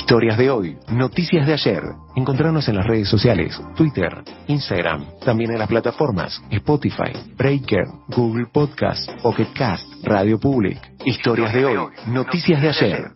Historias 0.00 0.38
de 0.38 0.48
hoy, 0.48 0.78
noticias 0.92 1.44
de 1.44 1.54
ayer. 1.54 1.82
Encontrarnos 2.14 2.68
en 2.68 2.76
las 2.76 2.86
redes 2.86 3.08
sociales, 3.08 3.60
Twitter, 3.76 4.22
Instagram, 4.46 5.04
también 5.24 5.50
en 5.50 5.58
las 5.58 5.68
plataformas 5.68 6.40
Spotify, 6.52 7.10
Breaker, 7.36 7.84
Google 8.06 8.46
Podcast, 8.46 9.10
Pocket 9.20 9.48
Cast, 9.54 9.84
Radio 10.04 10.38
Public. 10.38 10.78
Historias 11.04 11.52
de 11.52 11.64
hoy, 11.64 11.88
noticias 12.06 12.62
de 12.62 12.68
ayer. 12.68 13.10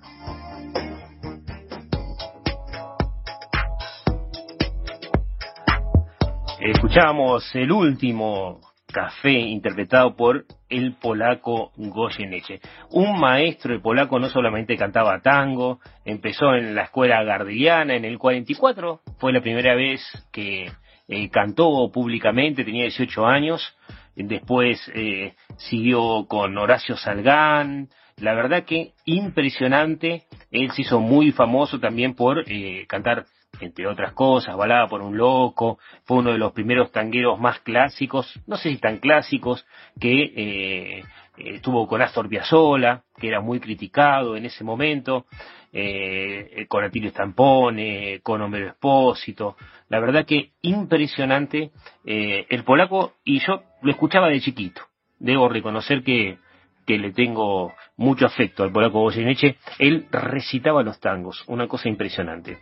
Escuchábamos 6.58 7.48
el 7.54 7.70
último 7.70 8.60
café 8.92 9.32
interpretado 9.32 10.14
por 10.14 10.44
el 10.68 10.94
polaco 10.94 11.72
Goyeneche. 11.76 12.60
Un 12.90 13.18
maestro 13.18 13.74
de 13.74 13.80
polaco 13.80 14.18
no 14.18 14.28
solamente 14.28 14.76
cantaba 14.76 15.20
tango, 15.20 15.80
empezó 16.04 16.54
en 16.54 16.74
la 16.74 16.84
escuela 16.84 17.24
gardeliana 17.24 17.94
en 17.94 18.04
el 18.04 18.18
44, 18.18 19.00
fue 19.18 19.32
la 19.32 19.40
primera 19.40 19.74
vez 19.74 20.00
que 20.30 20.70
eh, 21.08 21.30
cantó 21.30 21.90
públicamente, 21.92 22.64
tenía 22.64 22.84
18 22.84 23.26
años, 23.26 23.76
después 24.14 24.80
eh, 24.94 25.34
siguió 25.56 26.26
con 26.28 26.56
Horacio 26.56 26.96
Salgán, 26.96 27.88
la 28.18 28.34
verdad 28.34 28.64
que 28.64 28.92
impresionante, 29.04 30.24
él 30.50 30.70
se 30.72 30.82
hizo 30.82 31.00
muy 31.00 31.32
famoso 31.32 31.80
también 31.80 32.14
por 32.14 32.44
eh, 32.46 32.86
cantar 32.86 33.24
entre 33.64 33.86
otras 33.86 34.12
cosas, 34.12 34.56
Balada 34.56 34.88
por 34.88 35.02
un 35.02 35.16
Loco, 35.16 35.78
fue 36.04 36.18
uno 36.18 36.32
de 36.32 36.38
los 36.38 36.52
primeros 36.52 36.90
tangueros 36.92 37.38
más 37.38 37.60
clásicos, 37.60 38.40
no 38.46 38.56
sé 38.56 38.70
si 38.70 38.78
tan 38.78 38.98
clásicos, 38.98 39.66
que 40.00 40.32
eh, 40.36 41.04
estuvo 41.36 41.86
con 41.86 42.02
Astor 42.02 42.28
Piazzolla, 42.28 43.02
que 43.16 43.28
era 43.28 43.40
muy 43.40 43.60
criticado 43.60 44.36
en 44.36 44.46
ese 44.46 44.64
momento, 44.64 45.26
eh, 45.72 46.66
con 46.68 46.84
Atilio 46.84 47.10
Stampone, 47.10 48.20
con 48.22 48.42
Homero 48.42 48.68
Espósito, 48.68 49.56
la 49.88 50.00
verdad 50.00 50.26
que 50.26 50.52
impresionante 50.62 51.70
eh, 52.04 52.46
el 52.50 52.64
polaco, 52.64 53.14
y 53.24 53.40
yo 53.40 53.62
lo 53.80 53.90
escuchaba 53.90 54.28
de 54.28 54.40
chiquito, 54.40 54.82
debo 55.18 55.48
reconocer 55.48 56.02
que 56.02 56.38
que 56.86 56.98
le 56.98 57.12
tengo 57.12 57.72
mucho 57.96 58.26
afecto 58.26 58.62
al 58.62 58.72
polaco 58.72 59.00
Goyeneche, 59.00 59.56
él 59.78 60.06
recitaba 60.10 60.82
los 60.82 60.98
tangos, 61.00 61.42
una 61.46 61.68
cosa 61.68 61.88
impresionante. 61.88 62.58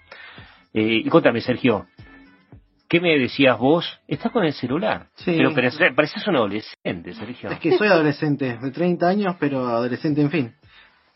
Eh, 0.72 1.02
y 1.04 1.08
cuéntame, 1.08 1.40
Sergio, 1.40 1.86
¿qué 2.88 3.00
me 3.00 3.18
decías 3.18 3.58
vos? 3.58 4.00
Estás 4.06 4.30
con 4.32 4.44
el 4.44 4.52
celular. 4.52 5.08
Sí. 5.16 5.34
Pero 5.36 5.54
pareces, 5.54 5.92
pareces 5.94 6.26
un 6.28 6.36
adolescente, 6.36 7.12
Sergio. 7.14 7.50
Es 7.50 7.58
que 7.58 7.76
soy 7.76 7.88
adolescente, 7.88 8.56
de 8.58 8.70
30 8.70 9.08
años, 9.08 9.36
pero 9.40 9.66
adolescente 9.66 10.20
en 10.20 10.30
fin. 10.30 10.54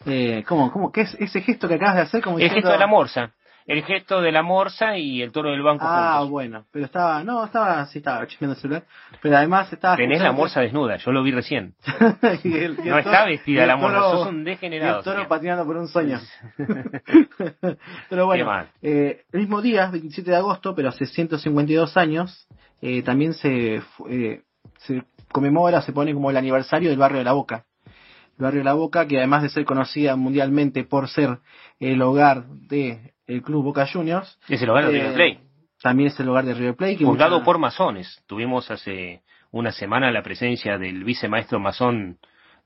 Eh, 0.06 0.44
¿Cómo? 0.46 0.70
¿Cómo? 0.70 0.90
¿Qué 0.92 1.02
es 1.02 1.14
ese 1.20 1.40
gesto 1.40 1.66
que 1.68 1.74
acabas 1.74 1.94
de 1.96 2.00
hacer? 2.02 2.22
Como 2.22 2.36
El 2.38 2.44
diciendo- 2.44 2.68
gesto 2.68 2.72
de 2.72 2.78
la 2.78 2.86
morsa. 2.86 3.32
El 3.66 3.82
gesto 3.82 4.20
de 4.20 4.30
la 4.30 4.42
morsa 4.42 4.98
y 4.98 5.22
el 5.22 5.32
toro 5.32 5.50
del 5.50 5.62
banco 5.62 5.86
Ah, 5.88 6.16
juntos. 6.18 6.30
bueno, 6.30 6.64
pero 6.70 6.84
estaba, 6.84 7.24
no, 7.24 7.42
estaba, 7.44 7.86
sí 7.86 7.98
estaba 7.98 8.26
chequeando 8.26 8.54
el 8.56 8.60
celular, 8.60 8.84
pero 9.22 9.38
además 9.38 9.72
estaba... 9.72 9.96
Tenés 9.96 10.20
la 10.20 10.32
morsa 10.32 10.60
desnuda, 10.60 10.96
yo 10.96 11.12
lo 11.12 11.22
vi 11.22 11.30
recién. 11.30 11.74
y 12.44 12.52
el- 12.52 12.76
y 12.78 12.82
el 12.82 12.88
No 12.90 12.98
está 12.98 13.10
toro- 13.20 13.26
vestida 13.30 13.64
la 13.66 13.76
morsa, 13.76 14.00
sos 14.00 14.26
un 14.28 14.44
degenerado, 14.44 14.96
y 14.96 14.98
el 14.98 15.04
toro 15.04 15.16
señor. 15.16 15.28
patinando 15.28 15.64
por 15.64 15.76
un 15.78 15.88
sueño. 15.88 16.20
pero 18.10 18.26
bueno, 18.26 18.50
eh, 18.82 19.22
el 19.32 19.40
mismo 19.40 19.62
día, 19.62 19.88
27 19.90 20.30
de 20.30 20.36
agosto, 20.36 20.74
pero 20.74 20.88
hace 20.90 21.06
152 21.06 21.96
años, 21.96 22.46
eh, 22.82 23.02
también 23.02 23.32
se, 23.34 23.82
eh, 24.10 24.42
se 24.78 25.04
conmemora, 25.32 25.82
se 25.82 25.92
pone 25.92 26.12
como 26.12 26.30
el 26.30 26.36
aniversario 26.36 26.90
del 26.90 26.98
barrio 26.98 27.18
de 27.18 27.24
la 27.24 27.32
Boca. 27.32 27.64
El 28.38 28.42
barrio 28.44 28.60
de 28.60 28.64
la 28.64 28.72
Boca, 28.74 29.06
que 29.06 29.16
además 29.18 29.42
de 29.42 29.48
ser 29.48 29.64
conocida 29.64 30.16
mundialmente 30.16 30.84
por 30.84 31.08
ser 31.08 31.38
el 31.80 32.02
hogar 32.02 32.44
del 33.26 33.42
club 33.42 33.64
Boca 33.64 33.86
Juniors, 33.90 34.38
Es 34.48 34.60
el 34.62 34.70
hogar 34.70 34.86
de 34.86 34.90
eh, 34.98 35.00
River 35.00 35.14
Plate. 35.14 35.40
también 35.82 36.08
es 36.08 36.20
el 36.20 36.28
hogar 36.28 36.44
de 36.44 36.54
River 36.54 36.74
Plate. 36.76 37.04
mucha- 37.04 37.42
por 37.44 37.58
masones. 37.58 38.22
Tuvimos 38.26 38.70
hace 38.70 39.22
una 39.50 39.72
semana 39.72 40.10
la 40.10 40.22
presencia 40.22 40.78
del 40.78 41.04
vicemaestro 41.04 41.58
masón 41.60 42.18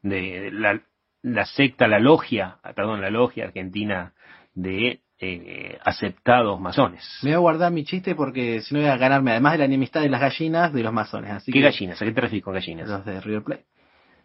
de 0.02 0.50
la, 0.52 0.80
la 1.22 1.44
secta, 1.44 1.86
la 1.88 1.98
logia, 1.98 2.58
perdón, 2.74 3.00
la 3.00 3.10
logia 3.10 3.44
argentina 3.44 4.12
de 4.54 5.00
eh, 5.20 5.78
aceptados 5.84 6.60
masones. 6.60 7.04
Me 7.22 7.30
voy 7.30 7.34
a 7.36 7.38
guardar 7.38 7.72
mi 7.72 7.84
chiste 7.84 8.14
porque 8.14 8.60
si 8.60 8.72
no 8.74 8.80
voy 8.80 8.88
a 8.88 8.96
ganarme, 8.96 9.32
además 9.32 9.52
de 9.52 9.58
la 9.58 9.64
enemistad 9.64 10.00
de 10.00 10.08
las 10.08 10.20
gallinas, 10.20 10.72
de 10.72 10.82
los 10.82 10.92
masones. 10.92 11.32
Así 11.32 11.50
¿Qué 11.52 11.58
que- 11.58 11.64
gallinas? 11.64 12.00
¿A 12.00 12.04
qué 12.04 12.12
te 12.12 12.20
refieres 12.20 12.44
con 12.44 12.54
gallinas? 12.54 12.88
Los 12.88 13.04
de 13.04 13.20
River 13.20 13.42
Plate. 13.42 13.64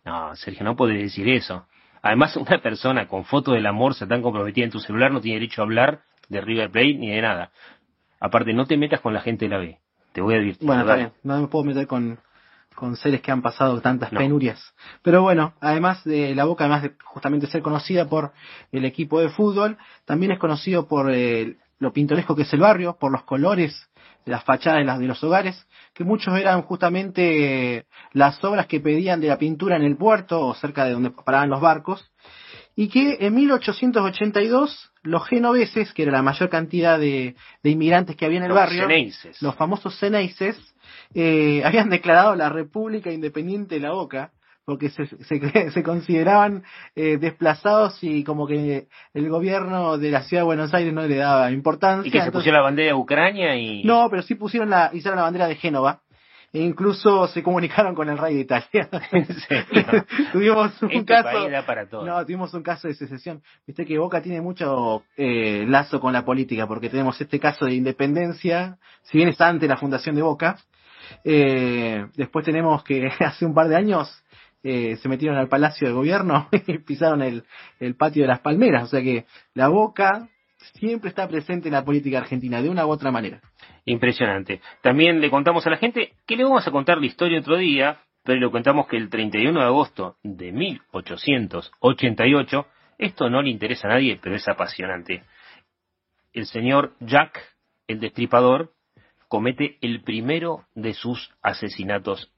No, 0.06 0.36
Sergio, 0.36 0.64
no 0.64 0.76
puedes 0.76 1.00
decir 1.02 1.28
eso. 1.30 1.66
Además, 2.02 2.36
una 2.38 2.60
persona 2.62 3.08
con 3.08 3.24
foto 3.26 3.54
del 3.54 3.66
amor 3.66 3.96
se 3.96 4.06
tan 4.06 4.22
comprometida 4.22 4.66
en 4.66 4.72
tu 4.72 4.80
celular 4.80 5.12
no 5.12 5.22
tiene 5.22 5.40
derecho 5.40 5.62
a 5.62 5.66
hablar 5.66 6.02
de 6.30 6.42
River 6.42 6.70
Plate 6.72 6.94
ni 6.96 7.10
de 7.10 7.22
nada. 7.22 7.52
Aparte, 8.20 8.54
no 8.54 8.66
te 8.66 8.78
metas 8.78 9.02
con 9.02 9.14
la 9.14 9.22
gente 9.22 9.46
de 9.46 9.50
la 9.50 9.58
B. 9.58 9.78
Te 10.14 10.22
voy 10.22 10.36
a 10.36 10.38
advertir. 10.38 10.66
Bueno, 10.66 10.82
está 10.84 10.96
bien. 10.96 11.12
No 11.24 11.42
me 11.42 11.48
puedo 11.48 11.66
meter 11.66 11.88
con, 11.88 12.20
con 12.76 12.96
seres 12.96 13.22
que 13.22 13.32
han 13.32 13.42
pasado 13.42 13.82
tantas 13.82 14.12
No. 14.14 14.20
penurias. 14.20 14.74
Pero 15.02 15.22
bueno, 15.22 15.54
además 15.60 16.04
de 16.04 16.34
la 16.36 16.46
Boca, 16.46 16.64
además 16.64 16.84
de 16.84 16.94
justamente 17.04 17.48
ser 17.48 17.62
conocida 17.62 18.08
por 18.08 18.32
el 18.72 18.86
equipo 18.86 19.20
de 19.20 19.30
fútbol, 19.30 19.78
también 20.06 20.32
es 20.32 20.40
conocido 20.40 20.88
por 20.88 21.12
eh, 21.12 21.58
lo 21.80 21.92
pintoresco 21.92 22.36
que 22.36 22.44
es 22.44 22.54
el 22.54 22.62
barrio, 22.62 22.98
por 22.98 23.12
los 23.12 23.24
colores 23.24 23.90
de 24.26 24.32
las 24.32 24.44
fachadas 24.46 24.80
de, 24.80 24.86
las, 24.86 25.00
de 25.00 25.08
los 25.08 25.22
hogares, 25.24 25.68
que 25.94 26.06
muchos 26.06 26.34
eran 26.38 26.62
justamente 26.62 27.86
las 28.14 28.42
obras 28.44 28.68
que 28.68 28.80
pedían 28.80 29.20
de 29.20 29.28
la 29.28 29.38
pintura 29.38 29.76
en 29.76 29.84
el 29.84 29.98
puerto 29.98 30.48
o 30.48 30.54
cerca 30.54 30.86
de 30.86 30.92
donde 30.92 31.12
paraban 31.12 31.50
los 31.50 31.60
barcos, 31.60 32.10
y 32.76 32.88
que 32.90 33.18
en 33.22 33.36
1882 33.36 34.92
los 35.04 35.28
genoveses, 35.28 35.94
que 35.94 36.04
era 36.04 36.12
la 36.12 36.22
mayor 36.22 36.50
cantidad 36.50 36.98
de, 37.00 37.36
de 37.62 37.70
inmigrantes 37.70 38.16
que 38.16 38.26
había 38.26 38.38
en 38.38 38.44
el 38.46 38.50
Los 38.50 38.58
barrio, 38.58 38.82
ceneices. 38.84 39.42
los 39.42 39.56
famosos 39.56 39.98
ceneices, 40.00 40.58
eh, 41.14 41.62
habían 41.66 41.90
declarado 41.90 42.36
la 42.36 42.50
República 42.50 43.12
Independiente 43.12 43.76
de 43.76 43.82
la 43.82 43.92
Boca, 43.92 44.32
porque 44.66 44.90
se, 44.90 45.06
se, 45.06 45.72
se 45.72 45.84
consideraban 45.84 46.64
eh, 46.96 47.18
desplazados 47.18 48.02
y 48.02 48.24
como 48.24 48.48
que 48.48 48.88
el 49.14 49.30
gobierno 49.30 49.98
de 49.98 50.10
la 50.12 50.24
ciudad 50.24 50.42
de 50.44 50.46
Buenos 50.46 50.74
Aires 50.74 50.94
no 50.94 51.06
le 51.06 51.18
daba 51.18 51.52
importancia. 51.52 52.08
Y 52.08 52.12
que 52.12 52.20
se 52.20 52.26
entonces- 52.26 52.40
pusiera 52.40 52.60
la 52.60 52.64
bandera 52.64 52.88
de 52.88 52.94
Ucrania 52.94 53.56
y... 53.58 53.84
no, 53.84 54.08
pero 54.10 54.22
sí 54.24 54.36
pusieron 54.36 54.70
la, 54.70 54.90
hicieron 54.94 55.18
la 55.18 55.24
bandera 55.24 55.48
de 55.48 55.56
Génova. 55.56 56.00
E 56.54 56.60
incluso 56.62 57.28
se 57.30 57.42
comunicaron 57.42 57.96
con 57.96 58.08
el 58.10 58.18
rey 58.18 58.36
de 58.36 58.42
Italia. 58.42 58.88
Tuvimos 60.32 60.80
un 60.84 60.92
Este 60.92 61.06
caso. 61.06 61.66
para 61.66 61.90
todo. 61.90 62.06
No, 62.06 62.24
tuvimos 62.24 62.54
un 62.54 62.62
caso 62.62 62.88
de 62.88 62.94
secesión. 62.94 63.42
Viste 63.66 63.88
que 63.88 63.98
Boca 63.98 64.22
tiene 64.22 64.40
mucho 64.40 65.04
eh, 65.18 65.66
lazo 65.68 66.00
con 66.00 66.14
la 66.14 66.24
política, 66.24 66.68
porque 66.68 66.92
tenemos 66.92 67.20
este 67.20 67.40
caso 67.40 67.66
de 67.66 67.74
independencia, 67.74 68.78
si 69.02 69.18
bien 69.18 69.30
es 69.30 69.42
antes 69.42 69.68
la 69.68 69.78
fundación 69.78 70.16
de 70.16 70.22
Boca. 70.22 70.60
Eh, 71.24 72.06
después 72.16 72.46
tenemos 72.46 72.84
que 72.84 73.08
hace 73.20 73.46
un 73.48 73.56
par 73.56 73.68
de 73.68 73.76
años 73.76 74.24
eh, 74.62 74.96
se 74.98 75.10
metieron 75.10 75.38
al 75.38 75.50
Palacio 75.50 75.88
de 75.88 75.94
Gobierno 75.94 76.50
y 76.68 76.78
pisaron 76.78 77.24
el, 77.24 77.44
el 77.80 77.96
patio 77.96 78.22
de 78.22 78.28
las 78.28 78.42
palmeras. 78.42 78.84
O 78.84 78.88
sea 78.88 79.02
que 79.02 79.26
la 79.56 79.70
Boca 79.70 80.30
siempre 80.76 81.10
está 81.10 81.28
presente 81.28 81.68
en 81.68 81.74
la 81.74 81.84
política 81.84 82.20
argentina, 82.20 82.62
de 82.62 82.70
una 82.70 82.86
u 82.86 82.90
otra 82.90 83.12
manera. 83.12 83.42
Impresionante. 83.86 84.62
También 84.82 85.20
le 85.22 85.30
contamos 85.30 85.66
a 85.68 85.70
la 85.70 85.78
gente 85.78 86.14
que 86.26 86.36
le 86.38 86.44
vamos 86.44 86.68
a 86.68 86.72
contar 86.72 86.98
la 87.00 87.06
historia 87.06 87.40
otro 87.40 87.58
día, 87.58 88.00
pero 88.24 88.40
le 88.40 88.50
contamos 88.50 88.88
que 88.88 88.96
el 88.98 89.10
31 89.10 89.60
de 89.60 89.66
agosto 89.66 90.16
de 90.24 90.52
1888, 90.54 92.66
esto 92.98 93.30
no 93.30 93.42
le 93.42 93.50
interesa 93.50 93.88
a 93.88 93.92
nadie, 93.92 94.20
pero 94.22 94.36
es 94.36 94.48
apasionante. 94.48 95.24
El 96.32 96.46
señor 96.46 96.94
Jack, 97.00 97.40
el 97.88 98.00
destripador, 98.00 98.72
comete 99.28 99.78
el 99.82 100.02
primero 100.02 100.66
de 100.76 100.94
sus 100.94 101.32
asesinatos 101.42 102.32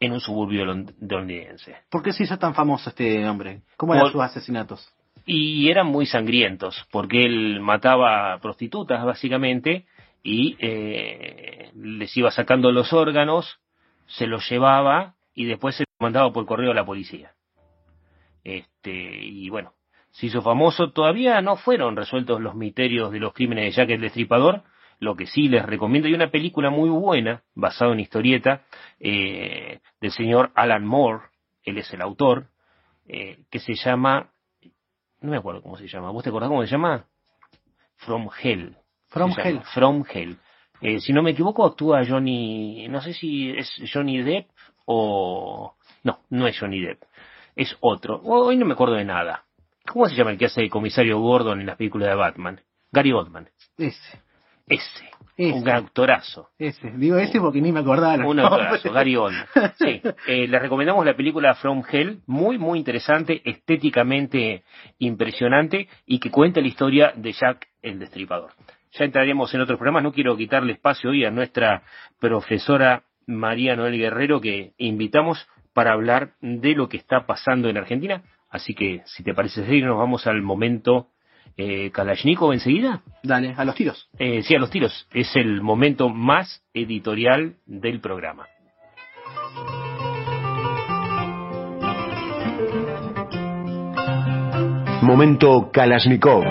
en 0.00 0.12
un 0.12 0.20
suburbio 0.20 0.64
lond- 0.64 0.94
londinense. 1.00 1.76
¿Por 1.90 2.02
qué 2.02 2.12
se 2.12 2.24
hizo 2.24 2.38
tan 2.38 2.54
famoso 2.54 2.90
este 2.90 3.26
hombre? 3.28 3.62
¿Cómo 3.76 3.94
eran 3.94 4.04
Por- 4.06 4.12
sus 4.12 4.22
asesinatos? 4.22 4.92
Y 5.24 5.70
eran 5.70 5.86
muy 5.86 6.06
sangrientos, 6.06 6.84
porque 6.90 7.22
él 7.22 7.60
mataba 7.60 8.38
prostitutas, 8.40 9.04
básicamente, 9.04 9.86
y 10.22 10.56
eh, 10.60 11.70
les 11.74 12.16
iba 12.16 12.30
sacando 12.30 12.70
los 12.72 12.92
órganos, 12.92 13.60
se 14.06 14.26
los 14.26 14.48
llevaba 14.48 15.14
y 15.34 15.46
después 15.46 15.76
se 15.76 15.82
los 15.82 16.00
mandaba 16.00 16.32
por 16.32 16.46
correo 16.46 16.72
a 16.72 16.74
la 16.74 16.84
policía. 16.84 17.32
Este, 18.44 18.92
y 18.92 19.48
bueno, 19.48 19.74
se 20.10 20.26
hizo 20.26 20.42
famoso. 20.42 20.92
Todavía 20.92 21.40
no 21.40 21.56
fueron 21.56 21.96
resueltos 21.96 22.40
los 22.40 22.54
misterios 22.54 23.10
de 23.10 23.20
los 23.20 23.32
crímenes 23.32 23.64
de 23.64 23.70
Jack 23.72 23.90
el 23.90 24.00
Destripador. 24.00 24.62
Lo 24.98 25.16
que 25.16 25.26
sí 25.26 25.48
les 25.48 25.64
recomiendo, 25.64 26.06
hay 26.06 26.14
una 26.14 26.30
película 26.30 26.70
muy 26.70 26.88
buena, 26.88 27.42
basada 27.54 27.92
en 27.92 28.00
historieta, 28.00 28.62
eh, 29.00 29.80
del 30.00 30.12
señor 30.12 30.52
Alan 30.54 30.84
Moore, 30.84 31.24
él 31.64 31.78
es 31.78 31.92
el 31.92 32.00
autor, 32.00 32.50
eh, 33.06 33.38
que 33.50 33.58
se 33.58 33.74
llama 33.74 34.32
no 35.22 35.30
me 35.30 35.36
acuerdo 35.36 35.62
cómo 35.62 35.76
se 35.76 35.86
llama. 35.86 36.10
¿Vos 36.10 36.24
te 36.24 36.30
acordás 36.30 36.48
cómo 36.48 36.62
se 36.62 36.68
llama? 36.68 37.06
From 37.96 38.28
Hell. 38.42 38.76
From 39.12 39.32
Hell. 39.36 39.60
From 39.74 40.04
Hell. 40.10 40.36
Eh, 40.80 41.00
si 41.00 41.12
no 41.12 41.22
me 41.22 41.30
equivoco, 41.30 41.64
actúa 41.64 42.02
Johnny. 42.06 42.88
No 42.88 43.00
sé 43.00 43.12
si 43.12 43.50
es 43.50 43.70
Johnny 43.92 44.22
Depp 44.22 44.48
o. 44.86 45.74
No, 46.02 46.20
no 46.30 46.46
es 46.46 46.58
Johnny 46.58 46.80
Depp. 46.80 47.02
Es 47.54 47.76
otro. 47.80 48.20
Hoy 48.24 48.56
no 48.56 48.66
me 48.66 48.72
acuerdo 48.72 48.94
de 48.94 49.04
nada. 49.04 49.44
¿Cómo 49.86 50.08
se 50.08 50.14
llama 50.14 50.30
el 50.30 50.38
que 50.38 50.46
hace 50.46 50.62
el 50.62 50.70
comisario 50.70 51.20
Gordon 51.20 51.60
en 51.60 51.66
las 51.66 51.76
películas 51.76 52.08
de 52.08 52.14
Batman? 52.14 52.60
Gary 52.90 53.12
Oldman. 53.12 53.48
Ese, 53.78 54.20
Ese. 54.66 55.10
Ese. 55.36 55.58
Un 55.58 55.68
actorazo. 55.68 56.50
ese. 56.58 56.90
Digo 56.90 57.16
ese 57.16 57.40
porque 57.40 57.60
ni 57.60 57.72
me 57.72 57.80
acordaba. 57.80 58.26
Un 58.26 58.40
actorazo, 58.40 58.92
Gary 58.92 59.16
Oldman. 59.16 59.46
Sí, 59.78 60.00
eh, 60.26 60.46
les 60.46 60.62
recomendamos 60.62 61.04
la 61.04 61.16
película 61.16 61.54
From 61.54 61.82
Hell, 61.90 62.20
muy, 62.26 62.58
muy 62.58 62.78
interesante, 62.78 63.40
estéticamente 63.44 64.62
impresionante 64.98 65.88
y 66.06 66.18
que 66.18 66.30
cuenta 66.30 66.60
la 66.60 66.68
historia 66.68 67.12
de 67.16 67.32
Jack 67.32 67.66
el 67.80 67.98
Destripador. 67.98 68.52
Ya 68.92 69.06
entraremos 69.06 69.52
en 69.54 69.62
otros 69.62 69.78
programas, 69.78 70.02
no 70.02 70.12
quiero 70.12 70.36
quitarle 70.36 70.74
espacio 70.74 71.10
hoy 71.10 71.24
a 71.24 71.30
nuestra 71.30 71.82
profesora 72.20 73.04
María 73.26 73.74
Noel 73.74 73.96
Guerrero 73.96 74.40
que 74.40 74.72
invitamos 74.76 75.48
para 75.72 75.92
hablar 75.92 76.32
de 76.42 76.74
lo 76.74 76.90
que 76.90 76.98
está 76.98 77.24
pasando 77.24 77.70
en 77.70 77.78
Argentina. 77.78 78.22
Así 78.50 78.74
que, 78.74 79.00
si 79.06 79.22
te 79.22 79.32
parece 79.32 79.64
seguir, 79.64 79.86
nos 79.86 79.96
vamos 79.96 80.26
al 80.26 80.42
momento 80.42 81.08
eh, 81.56 81.90
Kalashnikov 81.90 82.52
enseguida. 82.52 83.02
Dale, 83.22 83.54
a 83.56 83.64
los 83.64 83.74
tiros. 83.74 84.10
Eh, 84.18 84.42
sí, 84.42 84.54
a 84.54 84.58
los 84.58 84.68
tiros. 84.68 85.08
Es 85.14 85.34
el 85.36 85.62
momento 85.62 86.10
más 86.10 86.62
editorial 86.74 87.54
del 87.64 88.00
programa. 88.00 88.46
Momento 95.00 95.70
Kalashnikov. 95.72 96.44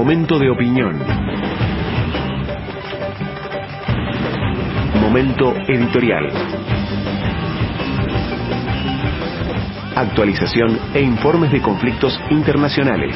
Momento 0.00 0.38
de 0.38 0.48
opinión. 0.48 0.98
Momento 4.98 5.54
editorial. 5.68 6.26
Actualización 9.94 10.78
e 10.94 11.02
informes 11.02 11.52
de 11.52 11.60
conflictos 11.60 12.18
internacionales. 12.30 13.14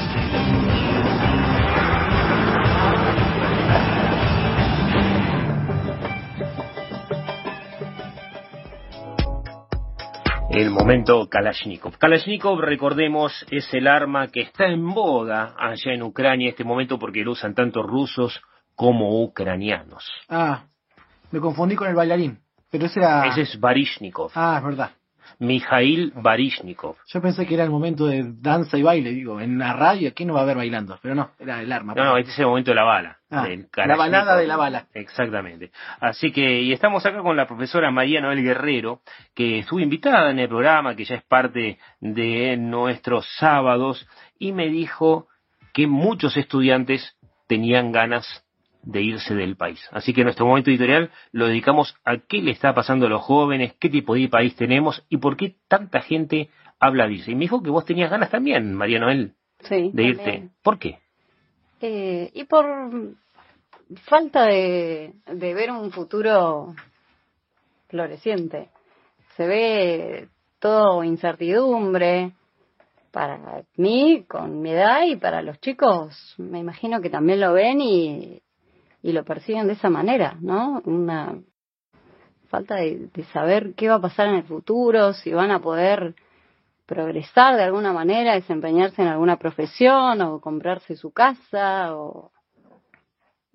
El 10.54 10.70
momento 10.70 11.28
Kalashnikov. 11.28 11.98
Kalashnikov, 11.98 12.60
recordemos, 12.60 13.44
es 13.50 13.74
el 13.74 13.88
arma 13.88 14.28
que 14.28 14.42
está 14.42 14.66
en 14.66 14.88
boga 14.88 15.56
allá 15.58 15.92
en 15.92 16.04
Ucrania 16.04 16.46
en 16.46 16.50
este 16.50 16.62
momento 16.62 16.96
porque 16.96 17.24
lo 17.24 17.32
usan 17.32 17.56
tanto 17.56 17.82
rusos 17.82 18.40
como 18.76 19.20
ucranianos. 19.24 20.08
Ah, 20.28 20.66
me 21.32 21.40
confundí 21.40 21.74
con 21.74 21.88
el 21.88 21.96
bailarín. 21.96 22.38
Pero 22.70 22.86
ese 22.86 23.00
era. 23.00 23.26
Ese 23.26 23.40
es 23.40 23.58
Barishnikov. 23.58 24.30
Ah, 24.36 24.54
es 24.58 24.64
verdad. 24.64 24.90
Mijail 25.38 26.12
Barishnikov. 26.16 26.96
Yo 27.06 27.20
pensé 27.20 27.46
que 27.46 27.54
era 27.54 27.64
el 27.64 27.70
momento 27.70 28.06
de 28.06 28.24
danza 28.40 28.78
y 28.78 28.82
baile. 28.82 29.10
Digo, 29.10 29.40
en 29.40 29.58
la 29.58 29.72
radio, 29.72 30.12
¿quién 30.14 30.28
no 30.28 30.34
va 30.34 30.40
a 30.40 30.42
haber 30.44 30.56
bailando? 30.56 30.98
Pero 31.02 31.14
no, 31.14 31.30
era 31.38 31.60
el 31.60 31.72
arma. 31.72 31.94
No, 31.94 32.04
no, 32.04 32.16
este 32.16 32.30
es 32.32 32.38
el 32.38 32.46
momento 32.46 32.70
de 32.70 32.74
la 32.76 32.84
bala. 32.84 33.18
Ah, 33.30 33.48
la 33.84 33.96
balada 33.96 34.36
de 34.36 34.46
la 34.46 34.56
bala. 34.56 34.86
Exactamente. 34.94 35.72
Así 36.00 36.30
que, 36.30 36.62
y 36.62 36.72
estamos 36.72 37.04
acá 37.04 37.20
con 37.20 37.36
la 37.36 37.46
profesora 37.46 37.90
María 37.90 38.20
Noel 38.20 38.42
Guerrero, 38.42 39.00
que 39.34 39.60
estuvo 39.60 39.80
invitada 39.80 40.30
en 40.30 40.38
el 40.38 40.48
programa, 40.48 40.94
que 40.94 41.04
ya 41.04 41.16
es 41.16 41.24
parte 41.24 41.78
de 42.00 42.56
nuestros 42.56 43.26
sábados, 43.38 44.06
y 44.38 44.52
me 44.52 44.68
dijo 44.68 45.26
que 45.72 45.88
muchos 45.88 46.36
estudiantes 46.36 47.16
tenían 47.48 47.90
ganas 47.90 48.43
de 48.84 49.02
irse 49.02 49.34
del 49.34 49.56
país. 49.56 49.80
Así 49.92 50.12
que 50.12 50.24
nuestro 50.24 50.46
momento 50.46 50.70
editorial 50.70 51.10
lo 51.32 51.46
dedicamos 51.46 51.94
a 52.04 52.18
qué 52.18 52.42
le 52.42 52.50
está 52.52 52.74
pasando 52.74 53.06
a 53.06 53.08
los 53.08 53.22
jóvenes, 53.22 53.74
qué 53.80 53.88
tipo 53.88 54.14
de 54.14 54.28
país 54.28 54.54
tenemos 54.56 55.04
y 55.08 55.16
por 55.18 55.36
qué 55.36 55.56
tanta 55.68 56.00
gente 56.00 56.50
habla 56.78 57.06
de 57.06 57.14
irse. 57.14 57.30
Y 57.30 57.34
me 57.34 57.42
dijo 57.42 57.62
que 57.62 57.70
vos 57.70 57.84
tenías 57.84 58.10
ganas 58.10 58.30
también, 58.30 58.74
María 58.74 58.98
Noel, 58.98 59.34
Sí. 59.60 59.90
de 59.92 60.02
irte. 60.02 60.22
también. 60.24 60.50
¿Por 60.62 60.78
qué? 60.78 60.98
Eh, 61.80 62.30
y 62.34 62.44
por 62.44 62.64
falta 64.04 64.46
de, 64.46 65.12
de 65.26 65.54
ver 65.54 65.70
un 65.70 65.90
futuro 65.90 66.74
floreciente. 67.88 68.68
Se 69.36 69.46
ve 69.46 70.28
todo 70.58 71.04
incertidumbre, 71.04 72.32
para 73.10 73.62
mí, 73.76 74.24
con 74.26 74.60
mi 74.60 74.70
edad, 74.70 75.04
y 75.06 75.16
para 75.16 75.40
los 75.42 75.60
chicos, 75.60 76.34
me 76.38 76.58
imagino 76.58 77.00
que 77.00 77.10
también 77.10 77.40
lo 77.40 77.52
ven 77.52 77.80
y, 77.80 78.40
y 79.04 79.12
lo 79.12 79.22
perciben 79.22 79.66
de 79.66 79.74
esa 79.74 79.90
manera, 79.90 80.38
¿no? 80.40 80.80
Una 80.86 81.38
falta 82.48 82.76
de, 82.76 83.10
saber 83.34 83.74
qué 83.76 83.90
va 83.90 83.96
a 83.96 84.00
pasar 84.00 84.28
en 84.28 84.36
el 84.36 84.44
futuro, 84.44 85.12
si 85.12 85.30
van 85.30 85.50
a 85.50 85.60
poder 85.60 86.14
progresar 86.86 87.56
de 87.56 87.64
alguna 87.64 87.92
manera, 87.92 88.32
desempeñarse 88.32 89.02
en 89.02 89.08
alguna 89.08 89.36
profesión 89.36 90.22
o 90.22 90.40
comprarse 90.40 90.96
su 90.96 91.12
casa 91.12 91.94
o 91.94 92.32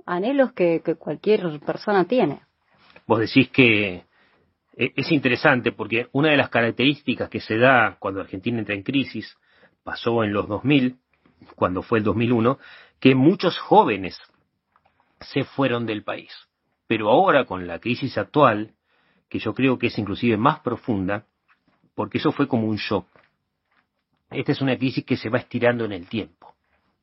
anhelos 0.06 0.54
que, 0.54 0.84
que 0.86 0.94
cualquier 0.94 1.60
persona 1.62 2.06
tiene. 2.06 2.42
Vos 3.08 3.20
decís 3.20 3.50
que 3.50 4.04
e- 4.78 4.94
es 4.96 5.12
interesante 5.12 5.72
porque 5.72 6.10
una 6.12 6.30
de 6.30 6.38
las 6.38 6.50
características 6.50 7.28
que 7.28 7.42
se 7.42 7.58
da 7.58 7.98
cuando 7.98 8.22
Argentina 8.22 8.60
entra 8.60 8.76
en 8.76 8.84
crisis, 8.84 9.36
pasó 9.84 10.24
en 10.24 10.32
los 10.32 10.48
2000, 10.48 10.96
cuando 11.56 11.82
fue 11.82 11.98
el 11.98 12.04
2001, 12.04 12.60
que 13.00 13.16
muchos 13.16 13.58
jóvenes 13.58 14.20
se 15.22 15.44
fueron 15.44 15.86
del 15.86 16.04
país. 16.04 16.32
Pero 16.88 17.10
ahora 17.10 17.46
con 17.46 17.68
la 17.68 17.80
crisis 17.80 18.18
actual, 18.18 18.72
que 19.30 19.40
yo 19.40 19.54
creo 19.54 19.78
que 19.78 19.88
es 19.88 19.98
inclusive 19.98 20.38
más 20.38 20.60
profunda, 20.62 21.26
porque 21.96 22.18
eso 22.18 22.32
fue 22.32 22.48
como 22.48 22.68
un 22.68 22.78
shock. 22.78 23.08
Esta 24.32 24.52
es 24.52 24.62
una 24.62 24.78
crisis 24.78 25.06
que 25.06 25.18
se 25.18 25.30
va 25.30 25.40
estirando 25.40 25.86
en 25.86 25.92
el 25.92 26.08
tiempo, 26.08 26.54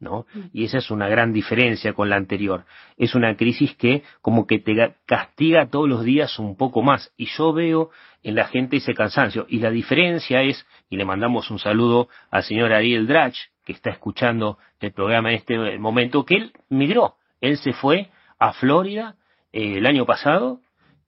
¿no? 0.01 0.27
Y 0.53 0.64
esa 0.64 0.79
es 0.79 0.91
una 0.91 1.09
gran 1.09 1.33
diferencia 1.33 1.93
con 1.93 2.09
la 2.09 2.17
anterior. 2.17 2.64
Es 2.97 3.14
una 3.14 3.37
crisis 3.37 3.75
que 3.77 4.03
como 4.21 4.47
que 4.47 4.59
te 4.59 4.73
ga- 4.73 4.95
castiga 5.07 5.69
todos 5.69 5.89
los 5.89 6.05
días 6.05 6.39
un 6.39 6.57
poco 6.57 6.83
más. 6.83 7.12
Y 7.17 7.27
yo 7.27 7.53
veo 7.53 7.91
en 8.23 8.35
la 8.37 8.47
gente 8.47 8.77
ese 8.77 8.95
cansancio. 8.95 9.47
Y 9.49 9.59
la 9.59 9.71
diferencia 9.71 10.43
es, 10.43 10.67
y 10.89 10.97
le 10.97 11.05
mandamos 11.05 11.51
un 11.51 11.59
saludo 11.59 12.09
al 12.31 12.43
señor 12.45 12.73
Ariel 12.73 13.07
Drach, 13.07 13.37
que 13.64 13.73
está 13.73 13.91
escuchando 13.91 14.59
el 14.81 14.93
programa 14.93 15.31
en 15.31 15.37
este 15.37 15.79
momento, 15.79 16.25
que 16.25 16.37
él 16.37 16.53
migró. 16.69 17.17
Él 17.47 17.59
se 17.59 17.73
fue 17.73 18.11
a 18.39 18.53
Florida 18.53 19.17
eh, 19.53 19.79
el 19.79 19.87
año 19.87 20.05
pasado 20.05 20.61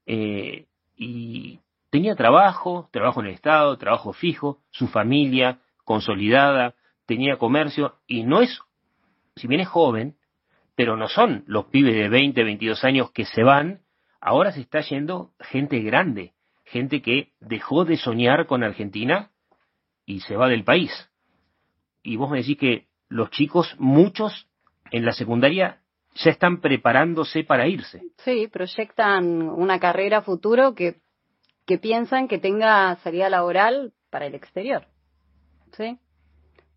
eh, 0.06 0.66
y 0.96 1.60
tenía 1.90 2.14
trabajo, 2.14 2.88
trabajo 2.92 3.20
en 3.20 3.26
el 3.26 3.34
Estado, 3.34 3.76
trabajo 3.76 4.12
fijo, 4.12 4.58
su 4.70 4.88
familia 4.88 5.58
consolidada, 5.84 6.74
tenía 7.06 7.38
comercio 7.38 7.96
y 8.06 8.22
no 8.22 8.40
es, 8.40 8.60
si 9.36 9.48
bien 9.48 9.60
es 9.60 9.68
joven, 9.68 10.16
pero 10.74 10.96
no 10.96 11.08
son 11.08 11.44
los 11.46 11.66
pibes 11.66 11.94
de 11.94 12.08
20, 12.08 12.44
22 12.44 12.84
años 12.84 13.10
que 13.10 13.24
se 13.24 13.42
van, 13.42 13.80
ahora 14.20 14.52
se 14.52 14.60
está 14.60 14.80
yendo 14.80 15.32
gente 15.40 15.80
grande, 15.80 16.34
gente 16.64 17.02
que 17.02 17.32
dejó 17.40 17.84
de 17.84 17.96
soñar 17.96 18.46
con 18.46 18.62
Argentina 18.62 19.30
y 20.06 20.20
se 20.20 20.36
va 20.36 20.48
del 20.48 20.64
país. 20.64 20.92
Y 22.02 22.16
vos 22.16 22.30
me 22.30 22.38
decís 22.38 22.58
que 22.58 22.86
los 23.08 23.30
chicos, 23.30 23.74
muchos 23.78 24.48
en 24.90 25.04
la 25.04 25.12
secundaria, 25.12 25.80
ya 26.14 26.30
están 26.30 26.60
preparándose 26.60 27.44
para 27.44 27.66
irse. 27.66 28.02
Sí, 28.24 28.48
proyectan 28.48 29.42
una 29.48 29.78
carrera 29.78 30.22
futuro 30.22 30.74
que, 30.74 30.96
que 31.66 31.78
piensan 31.78 32.28
que 32.28 32.38
tenga 32.38 32.96
salida 32.96 33.28
laboral 33.30 33.92
para 34.10 34.26
el 34.26 34.34
exterior. 34.34 34.86
¿Sí? 35.76 35.98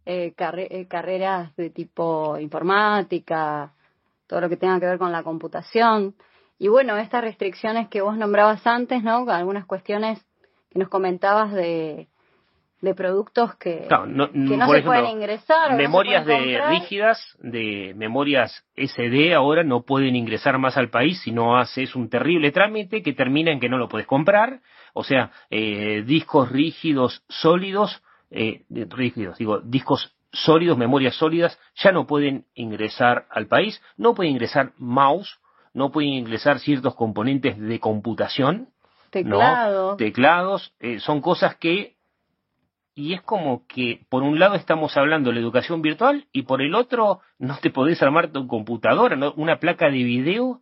Eh, 0.05 0.33
carre- 0.35 0.67
eh, 0.69 0.87
carreras 0.87 1.55
de 1.55 1.69
tipo 1.69 2.37
informática, 2.37 3.73
todo 4.27 4.41
lo 4.41 4.49
que 4.49 4.57
tenga 4.57 4.79
que 4.79 4.85
ver 4.85 4.97
con 4.99 5.11
la 5.11 5.23
computación. 5.23 6.15
Y 6.59 6.67
bueno, 6.67 6.97
estas 6.97 7.21
restricciones 7.21 7.87
que 7.87 8.01
vos 8.01 8.17
nombrabas 8.17 8.65
antes, 8.67 9.01
¿no? 9.03 9.27
Algunas 9.29 9.65
cuestiones 9.65 10.23
que 10.69 10.79
nos 10.79 10.89
comentabas 10.89 11.51
de, 11.51 12.07
de 12.81 12.95
productos 12.95 13.55
que, 13.55 13.87
no- 14.07 14.31
que 14.31 14.37
no 14.39 14.65
se 14.67 14.79
ejemplo, 14.79 14.83
pueden 14.85 15.05
ingresar. 15.17 15.71
no 15.71 15.77
memorias 15.77 16.25
pueden 16.25 16.43
de 16.47 16.67
rígidas, 16.67 17.37
de 17.39 17.93
memorias 17.95 18.65
SD 18.75 19.33
ahora 19.35 19.63
no 19.63 19.83
pueden 19.83 20.15
ingresar 20.15 20.57
más 20.57 20.77
al 20.77 20.89
país 20.89 21.21
si 21.21 21.31
no 21.31 21.57
haces 21.57 21.95
un 21.95 22.09
terrible 22.09 22.51
trámite 22.51 23.03
que 23.03 23.13
termina 23.13 23.51
en 23.51 23.59
que 23.59 23.69
no 23.69 23.77
lo 23.77 23.87
puedes 23.87 24.07
comprar. 24.07 24.61
O 24.93 25.03
sea, 25.03 25.31
eh, 25.49 26.03
discos 26.05 26.49
rígidos 26.51 27.23
sólidos, 27.29 28.01
eh, 28.31 28.63
rígidos, 28.69 29.37
digo, 29.37 29.59
discos 29.59 30.15
sólidos, 30.33 30.77
memorias 30.77 31.15
sólidas, 31.15 31.59
ya 31.75 31.91
no 31.91 32.07
pueden 32.07 32.45
ingresar 32.55 33.25
al 33.29 33.47
país. 33.47 33.81
No 33.97 34.15
pueden 34.15 34.31
ingresar 34.33 34.71
mouse, 34.77 35.39
no 35.73 35.91
pueden 35.91 36.11
ingresar 36.13 36.59
ciertos 36.59 36.95
componentes 36.95 37.59
de 37.59 37.79
computación. 37.79 38.57
¿no? 38.61 38.67
Teclado. 39.11 39.95
Teclados, 39.97 40.73
eh, 40.79 40.99
son 40.99 41.21
cosas 41.21 41.55
que 41.57 41.95
y 42.93 43.13
es 43.13 43.21
como 43.21 43.65
que 43.67 44.05
por 44.09 44.23
un 44.23 44.39
lado 44.39 44.55
estamos 44.55 44.97
hablando 44.97 45.29
de 45.29 45.35
la 45.35 45.41
educación 45.41 45.81
virtual 45.81 46.27
y 46.31 46.43
por 46.43 46.61
el 46.61 46.75
otro 46.75 47.21
no 47.39 47.57
te 47.57 47.69
podés 47.69 48.01
armar 48.01 48.31
tu 48.31 48.47
computadora, 48.47 49.15
¿no? 49.15 49.33
una 49.37 49.59
placa 49.59 49.85
de 49.85 50.03
video 50.03 50.61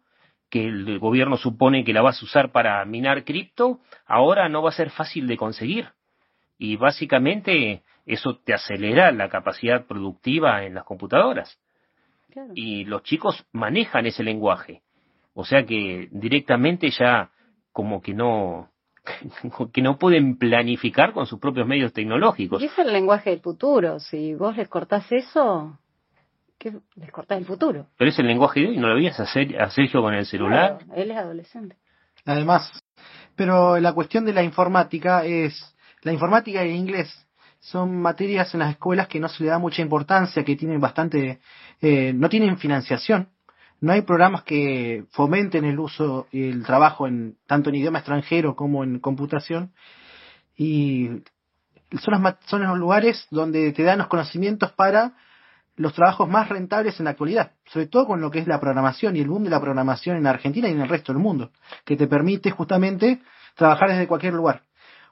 que 0.50 0.66
el 0.66 1.00
gobierno 1.00 1.38
supone 1.38 1.84
que 1.84 1.94
la 1.94 2.02
vas 2.02 2.22
a 2.22 2.26
usar 2.26 2.52
para 2.52 2.84
minar 2.86 3.24
cripto, 3.24 3.80
ahora 4.06 4.50
no 4.50 4.64
va 4.64 4.70
a 4.70 4.74
ser 4.74 4.90
fácil 4.90 5.28
de 5.28 5.38
conseguir. 5.38 5.90
Y 6.58 6.76
básicamente 6.76 7.84
eso 8.06 8.40
te 8.44 8.54
acelera 8.54 9.12
la 9.12 9.30
capacidad 9.30 9.86
productiva 9.86 10.64
en 10.66 10.74
las 10.74 10.86
computadoras. 10.86 11.60
Claro. 12.32 12.52
Y 12.56 12.86
los 12.86 13.04
chicos 13.04 13.46
manejan 13.52 14.08
ese 14.08 14.24
lenguaje. 14.24 14.82
O 15.34 15.46
sea 15.46 15.64
que 15.66 16.10
directamente 16.12 16.90
ya 16.90 17.30
como 17.72 18.02
que 18.02 18.14
no 18.14 18.72
que 19.74 19.82
no 19.82 19.98
pueden 19.98 20.38
planificar 20.38 21.14
con 21.14 21.26
sus 21.26 21.40
propios 21.40 21.68
medios 21.68 21.94
tecnológicos. 21.94 22.62
Y 22.62 22.66
es 22.66 22.78
el 22.80 22.92
lenguaje 22.92 23.30
del 23.32 23.40
futuro. 23.42 24.00
Si 24.00 24.34
vos 24.36 24.56
les 24.58 24.68
cortás 24.68 25.12
eso, 25.12 25.78
¿qué? 26.58 26.74
les 26.96 27.12
cortás 27.12 27.38
el 27.38 27.46
futuro. 27.46 27.88
Pero 27.98 28.10
es 28.10 28.20
el 28.20 28.28
lenguaje 28.28 28.62
de 28.62 28.68
hoy, 28.70 28.78
¿no 28.78 28.88
lo 28.90 28.96
veías 28.96 29.20
a, 29.20 29.26
Ser- 29.26 29.60
a 29.62 29.70
Sergio 29.70 30.02
con 30.02 30.14
el 30.14 30.26
celular? 30.26 30.78
Claro, 30.80 31.02
él 31.02 31.12
es 31.12 31.18
adolescente. 31.18 31.76
Además, 32.26 32.72
pero 33.36 33.80
la 33.80 33.94
cuestión 33.94 34.26
de 34.26 34.34
la 34.34 34.44
informática 34.44 35.26
es, 35.26 35.76
la 36.02 36.12
informática 36.14 36.64
y 36.66 36.70
el 36.70 36.76
inglés 36.76 37.26
son 37.62 38.02
materias 38.02 38.54
en 38.54 38.62
las 38.62 38.72
escuelas 38.72 39.08
que 39.08 39.20
no 39.20 39.28
se 39.28 39.44
le 39.44 39.50
da 39.50 39.58
mucha 39.60 39.82
importancia, 39.82 40.44
que 40.44 40.56
tienen 40.56 40.80
bastante, 40.80 41.40
eh, 41.82 42.14
no 42.14 42.30
tienen 42.30 42.58
financiación. 42.58 43.30
No 43.82 43.94
hay 43.94 44.02
programas 44.02 44.44
que 44.44 45.06
fomenten 45.12 45.64
el 45.64 45.80
uso 45.80 46.28
y 46.32 46.50
el 46.50 46.66
trabajo 46.66 47.08
en 47.08 47.38
tanto 47.48 47.70
en 47.70 47.76
idioma 47.76 48.00
extranjero 48.00 48.56
como 48.56 48.84
en 48.84 49.00
computación. 49.00 49.74
Y 50.56 51.10
son 52.02 52.22
los, 52.22 52.36
son 52.46 52.64
los 52.64 52.78
lugares 52.78 53.28
donde 53.32 53.72
te 53.72 53.84
dan 53.84 54.00
los 54.00 54.08
conocimientos 54.08 54.72
para 54.74 55.14
los 55.80 55.94
trabajos 55.94 56.28
más 56.28 56.50
rentables 56.50 57.00
en 57.00 57.06
la 57.06 57.12
actualidad, 57.12 57.54
sobre 57.66 57.88
todo 57.88 58.06
con 58.06 58.20
lo 58.20 58.30
que 58.30 58.40
es 58.40 58.48
la 58.48 58.60
programación 58.60 59.16
y 59.16 59.22
el 59.22 59.30
boom 59.30 59.46
de 59.46 59.50
la 59.50 59.62
programación 59.62 60.18
en 60.18 60.28
Argentina 60.28 60.68
y 60.68 60.74
en 60.74 60.82
el 60.82 60.90
resto 60.90 61.14
del 61.14 61.22
mundo, 61.22 61.52
que 61.86 61.96
te 61.96 62.06
permite 62.06 62.52
justamente 62.52 63.22
trabajar 63.56 63.90
desde 63.90 64.06
cualquier 64.06 64.34
lugar. 64.34 64.64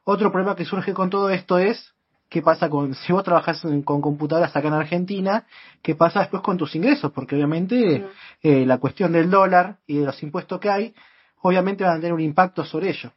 Otro 0.03 0.29
problema 0.29 0.57
que 0.57 0.65
surge 0.65 0.93
con 0.93 1.09
todo 1.09 1.29
esto 1.29 1.57
es 1.57 1.93
qué 2.29 2.41
pasa 2.41 2.69
con 2.69 2.93
si 2.93 3.13
vos 3.13 3.23
trabajas 3.23 3.63
en- 3.65 3.83
con 3.83 4.01
computadoras 4.01 4.55
acá 4.55 4.67
en 4.67 4.73
Argentina, 4.73 5.45
qué 5.81 5.95
pasa 5.95 6.19
después 6.21 6.43
con 6.43 6.57
tus 6.57 6.75
ingresos, 6.75 7.11
porque 7.11 7.35
obviamente 7.35 8.05
eh, 8.43 8.65
la 8.65 8.77
cuestión 8.79 9.11
del 9.13 9.29
dólar 9.29 9.77
y 9.87 9.97
de 9.97 10.05
los 10.05 10.21
impuestos 10.23 10.59
que 10.59 10.69
hay, 10.69 10.93
obviamente 11.41 11.83
van 11.83 11.97
a 11.97 11.99
tener 11.99 12.13
un 12.13 12.21
impacto 12.21 12.65
sobre 12.65 12.89
ello. 12.89 13.11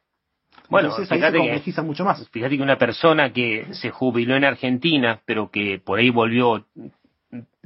Bueno, 0.68 0.88
Entonces 0.90 1.10
ahí 1.10 1.18
se 1.20 1.26
fíjate 1.32 1.72
que- 1.72 1.82
mucho 1.82 2.04
más. 2.04 2.28
Fíjate 2.28 2.56
que 2.56 2.62
una 2.62 2.78
persona 2.78 3.32
que 3.32 3.66
se 3.72 3.90
jubiló 3.90 4.36
en 4.36 4.44
Argentina, 4.44 5.20
pero 5.24 5.50
que 5.50 5.80
por 5.84 5.98
ahí 5.98 6.10
volvió, 6.10 6.64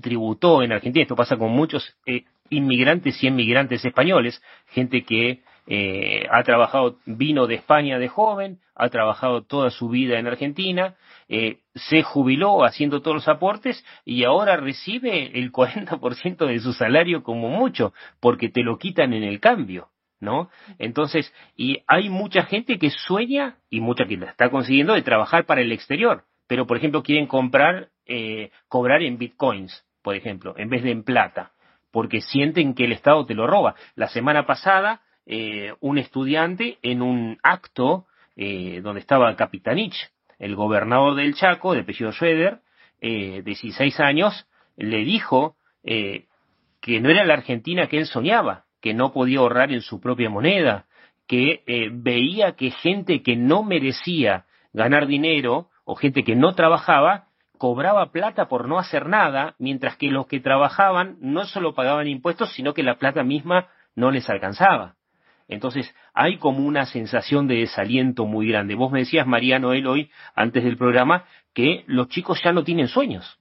tributó 0.01 0.63
en 0.63 0.73
Argentina, 0.73 1.03
esto 1.03 1.17
pasa 1.17 1.37
con 1.37 1.51
muchos 1.53 1.97
eh, 2.07 2.25
inmigrantes 2.51 3.23
y 3.23 3.27
inmigrantes 3.27 3.85
españoles, 3.85 4.43
gente 4.69 5.03
que 5.03 5.43
eh, 5.67 6.27
ha 6.31 6.43
trabajado, 6.43 6.99
vino 7.07 7.47
de 7.47 7.55
España 7.55 7.99
de 7.99 8.09
joven, 8.09 8.59
ha 8.75 8.89
trabajado 8.89 9.43
toda 9.43 9.71
su 9.71 9.89
vida 9.89 10.19
en 10.19 10.27
Argentina, 10.27 10.95
eh, 11.29 11.59
se 11.75 12.03
jubiló 12.03 12.65
haciendo 12.65 13.01
todos 13.01 13.15
los 13.15 13.29
aportes 13.29 13.85
y 14.05 14.25
ahora 14.25 14.57
recibe 14.57 15.39
el 15.39 15.53
40% 15.53 16.47
de 16.47 16.61
su 16.61 16.73
salario 16.73 17.23
como 17.23 17.49
mucho, 17.49 17.95
porque 18.21 18.49
te 18.49 18.63
lo 18.63 18.79
quitan 18.79 19.13
en 19.13 19.23
el 19.25 19.41
cambio. 19.41 19.89
¿no? 20.21 20.49
Entonces, 20.79 21.33
y 21.57 21.83
hay 21.87 22.09
mucha 22.09 22.45
gente 22.45 22.79
que 22.79 22.91
sueña, 22.91 23.57
y 23.69 23.81
mucha 23.81 24.07
que 24.07 24.17
la 24.17 24.31
está 24.31 24.49
consiguiendo, 24.51 24.95
de 24.95 25.03
trabajar 25.03 25.45
para 25.45 25.61
el 25.61 25.71
exterior, 25.71 26.25
pero 26.47 26.67
por 26.67 26.77
ejemplo 26.77 27.03
quieren 27.03 27.27
comprar, 27.27 27.89
eh, 28.07 28.51
cobrar 28.69 29.03
en 29.03 29.19
bitcoins, 29.19 29.85
por 30.03 30.15
ejemplo, 30.15 30.55
en 30.57 30.69
vez 30.71 30.83
de 30.83 30.93
en 30.93 31.05
plata, 31.05 31.53
porque 31.91 32.21
sienten 32.21 32.75
que 32.75 32.85
el 32.85 32.93
Estado 32.93 33.25
te 33.27 33.35
lo 33.35 33.47
roba. 33.47 33.75
La 33.95 34.09
semana 34.09 34.47
pasada, 34.47 35.03
eh, 35.27 35.75
un 35.81 35.99
estudiante 35.99 36.79
en 36.83 37.03
un 37.03 37.39
acto 37.43 38.07
eh, 38.37 38.81
donde 38.83 39.01
estaba 39.01 39.35
Capitanich, 39.37 40.11
el 40.39 40.57
gobernador 40.57 41.15
del 41.15 41.35
Chaco, 41.35 41.75
de 41.75 41.81
apellido 41.81 42.13
Schroeder, 42.13 42.61
eh, 43.01 43.37
de 43.37 43.43
16 43.43 44.01
años, 44.01 44.47
le 44.77 45.05
dijo 45.05 45.57
eh, 45.83 46.27
que 46.81 47.01
no 47.01 47.11
era 47.11 47.25
la 47.25 47.35
Argentina 47.35 47.87
que 47.87 47.99
él 47.99 48.07
soñaba, 48.07 48.65
que 48.81 48.95
no 48.95 49.13
podía 49.13 49.39
ahorrar 49.39 49.73
en 49.73 49.81
su 49.81 50.01
propia 50.01 50.31
moneda, 50.31 50.87
que 51.27 51.63
eh, 51.67 51.89
veía 51.93 52.53
que 52.53 52.71
gente 52.71 53.23
que 53.23 53.37
no 53.37 53.63
merecía 53.63 54.45
ganar 54.73 55.07
dinero 55.07 55.69
o 55.85 55.95
gente 55.95 56.25
que 56.25 56.37
no 56.37 56.55
trabajaba 56.55 57.29
cobraba 57.57 58.11
plata 58.11 58.49
por 58.49 58.69
no 58.69 58.79
hacer 58.79 59.09
nada, 59.09 59.55
mientras 59.59 59.97
que 59.97 60.11
los 60.11 60.27
que 60.27 60.41
trabajaban 60.41 61.17
no 61.21 61.45
solo 61.47 61.75
pagaban 61.75 62.09
impuestos, 62.09 62.53
sino 62.53 62.75
que 62.75 62.83
la 62.83 62.99
plata 62.99 63.23
misma 63.23 63.69
no 63.95 64.11
les 64.11 64.29
alcanzaba. 64.29 64.97
Entonces, 65.49 65.95
hay 66.15 66.39
como 66.39 66.67
una 66.67 66.87
sensación 66.87 67.47
de 67.47 67.57
desaliento 67.57 68.25
muy 68.25 68.49
grande. 68.49 68.75
Vos 68.75 68.91
me 68.91 69.01
decías, 69.01 69.27
Mariano, 69.27 69.73
él 69.73 69.87
hoy, 69.87 70.11
antes 70.35 70.65
del 70.65 70.77
programa, 70.77 71.25
que 71.53 71.85
los 71.87 72.09
chicos 72.09 72.41
ya 72.43 72.53
no 72.53 72.65
tienen 72.65 72.89
sueños. 72.89 73.39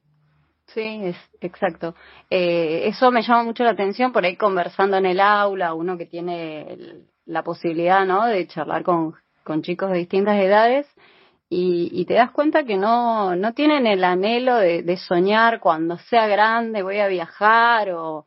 Sí, 0.67 0.81
es 0.81 1.17
exacto. 1.41 1.95
Eh, 2.29 2.83
eso 2.85 3.11
me 3.11 3.21
llama 3.21 3.43
mucho 3.43 3.63
la 3.63 3.71
atención 3.71 4.11
por 4.11 4.25
ahí 4.25 4.35
conversando 4.35 4.97
en 4.97 5.05
el 5.05 5.19
aula, 5.19 5.73
uno 5.73 5.97
que 5.97 6.05
tiene 6.05 7.05
la 7.25 7.43
posibilidad, 7.43 8.05
¿no? 8.05 8.25
De 8.25 8.47
charlar 8.47 8.83
con, 8.83 9.13
con 9.43 9.61
chicos 9.61 9.91
de 9.91 9.99
distintas 9.99 10.37
edades 10.37 10.87
y, 11.49 11.89
y 11.91 12.05
te 12.05 12.15
das 12.15 12.31
cuenta 12.31 12.63
que 12.63 12.77
no, 12.77 13.35
no 13.35 13.53
tienen 13.53 13.85
el 13.85 14.03
anhelo 14.03 14.57
de, 14.57 14.81
de 14.81 14.97
soñar 14.97 15.59
cuando 15.59 15.97
sea 15.97 16.27
grande 16.27 16.81
voy 16.81 16.99
a 16.99 17.07
viajar 17.07 17.91
o 17.91 18.25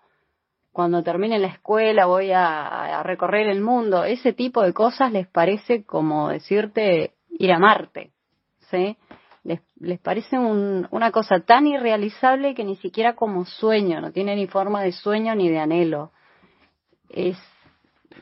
cuando 0.77 1.03
termine 1.03 1.39
la 1.39 1.47
escuela 1.47 2.05
voy 2.05 2.33
a, 2.33 2.99
a 2.99 3.03
recorrer 3.03 3.49
el 3.49 3.63
mundo. 3.63 4.05
Ese 4.05 4.35
tipo 4.35 4.61
de 4.61 4.75
cosas 4.75 5.11
les 5.11 5.27
parece 5.27 5.87
como 5.87 6.29
decirte 6.29 7.13
ir 7.31 7.51
a 7.51 7.59
Marte, 7.59 8.11
¿sí? 8.71 8.95
Les, 9.43 9.63
les 9.81 9.99
parece 10.01 10.39
un- 10.39 10.87
una 10.91 11.11
cosa 11.13 11.41
tan 11.41 11.67
irrealizable 11.67 12.55
que 12.55 12.63
ni 12.63 12.77
siquiera 12.77 13.15
como 13.15 13.47
sueño, 13.47 14.03
no 14.03 14.13
tiene 14.13 14.37
ni 14.37 14.49
forma 14.49 14.83
de 14.83 14.93
sueño 14.93 15.35
ni 15.35 15.49
de 15.49 15.61
anhelo. 15.61 16.11
Es 17.09 17.39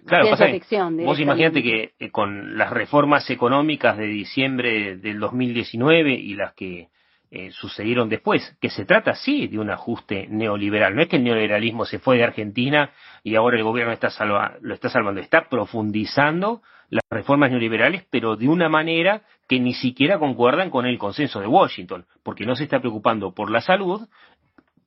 Claro, 0.07 0.30
pasa 0.30 0.46
ficción. 0.46 0.96
vos 0.98 1.18
imagínate 1.18 1.61
que 1.61 1.94
eh, 1.98 2.11
con 2.12 2.57
las 2.57 2.70
reformas 2.70 3.28
económicas 3.30 3.96
de 3.98 4.07
diciembre 4.07 4.96
del 4.98 5.18
2019 5.18 6.12
y 6.12 6.34
las 6.34 6.55
que 6.55 6.88
eh, 7.37 7.51
sucedieron 7.51 8.09
después, 8.09 8.57
que 8.61 8.70
se 8.70 8.85
trata 8.85 9.16
sí 9.16 9.49
de 9.49 9.59
un 9.59 9.68
ajuste 9.68 10.28
neoliberal. 10.30 10.95
No 10.95 11.03
es 11.03 11.09
que 11.09 11.16
el 11.16 11.24
neoliberalismo 11.24 11.85
se 11.85 11.99
fue 11.99 12.16
de 12.16 12.22
Argentina 12.22 12.91
y 13.24 13.35
ahora 13.35 13.57
el 13.57 13.64
gobierno 13.64 13.93
está 13.93 14.09
salva- 14.09 14.57
lo 14.61 14.72
está 14.72 14.89
salvando, 14.89 15.20
está 15.20 15.49
profundizando 15.49 16.62
las 16.91 17.03
reformas 17.11 17.51
neoliberales, 17.51 18.07
pero 18.09 18.37
de 18.37 18.47
una 18.47 18.68
manera 18.68 19.22
que 19.49 19.59
ni 19.59 19.74
siquiera 19.74 20.18
concuerdan 20.20 20.70
con 20.70 20.87
el 20.87 20.97
consenso 20.97 21.41
de 21.41 21.49
Washington, 21.49 22.07
porque 22.22 22.47
no 22.47 22.55
se 22.55 22.64
está 22.64 22.78
preocupando 22.78 23.35
por 23.35 23.51
la 23.51 23.61
salud, 23.61 24.07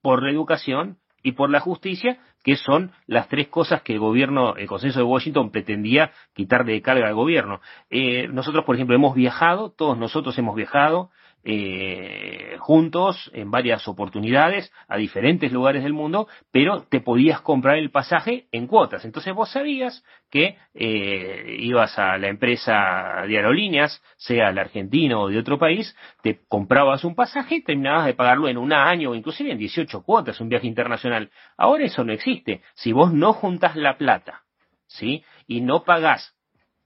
por 0.02 0.24
la 0.24 0.32
educación 0.32 0.98
y 1.24 1.34
por 1.34 1.50
la 1.50 1.60
justicia, 1.60 2.18
que 2.46 2.56
son 2.56 2.92
las 3.08 3.28
tres 3.28 3.50
cosas 3.50 3.82
que 3.82 3.92
el 3.92 4.00
gobierno, 4.00 4.56
el 4.56 4.68
consenso 4.68 5.00
de 5.00 5.06
Washington 5.06 5.52
pretendía 5.52 6.12
quitarle 6.34 6.72
de 6.74 6.82
carga 6.82 7.08
al 7.08 7.16
gobierno. 7.16 7.60
Eh, 7.90 8.30
nosotros, 8.30 8.64
por 8.64 8.76
ejemplo, 8.76 8.96
hemos 8.96 9.16
viajado, 9.16 9.72
todos 9.72 9.98
nosotros 9.98 10.38
hemos 10.38 10.56
viajado 10.56 11.10
eh, 11.50 12.58
juntos 12.60 13.32
en 13.34 13.50
varias 13.50 13.88
oportunidades 13.88 14.70
a 14.90 14.98
diferentes 14.98 15.50
lugares 15.50 15.82
del 15.82 15.94
mundo, 15.94 16.28
pero 16.52 16.82
te 16.82 17.00
podías 17.00 17.40
comprar 17.40 17.78
el 17.78 17.90
pasaje 17.90 18.48
en 18.52 18.68
cuotas. 18.68 19.06
Entonces 19.06 19.34
vos 19.34 19.50
sabías 19.50 20.04
que 20.30 20.58
eh, 20.74 21.56
ibas 21.60 21.98
a 21.98 22.18
la 22.18 22.28
empresa 22.28 23.24
de 23.26 23.38
aerolíneas, 23.38 24.04
sea 24.18 24.52
la 24.52 24.60
argentina 24.60 25.18
o 25.18 25.30
de 25.30 25.40
otro 25.40 25.58
país, 25.58 25.96
te 26.22 26.42
comprabas 26.50 27.06
un 27.06 27.16
pasaje 27.16 27.56
y 27.56 27.64
terminabas 27.64 28.08
de 28.08 28.14
pagarlo 28.14 28.50
en 28.50 28.58
un 28.58 28.74
año 28.74 29.12
o 29.12 29.16
inclusive 29.16 29.54
en 29.54 29.58
18 29.58 30.02
cuotas, 30.02 30.42
un 30.42 30.50
viaje 30.50 30.68
internacional. 30.68 31.32
Ahora 31.56 31.86
eso 31.86 32.04
no 32.04 32.12
existe. 32.12 32.62
Si 32.74 32.92
vos 32.92 33.14
no 33.14 33.32
juntás 33.32 33.78
la 33.78 33.98
plata, 33.98 34.44
¿sí? 34.86 35.24
Y 35.48 35.62
no 35.62 35.86
pagás 35.86 36.36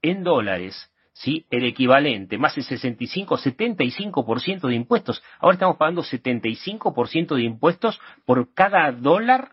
en 0.02 0.22
dólares, 0.22 0.91
¿sí? 1.12 1.46
El 1.50 1.64
equivalente, 1.64 2.38
más 2.38 2.56
el 2.56 2.64
65, 2.64 3.36
75% 3.36 4.68
de 4.68 4.74
impuestos. 4.74 5.22
Ahora 5.38 5.54
estamos 5.54 5.76
pagando 5.76 6.02
75% 6.02 7.34
de 7.34 7.42
impuestos 7.42 8.00
por 8.24 8.52
cada 8.54 8.92
dólar 8.92 9.52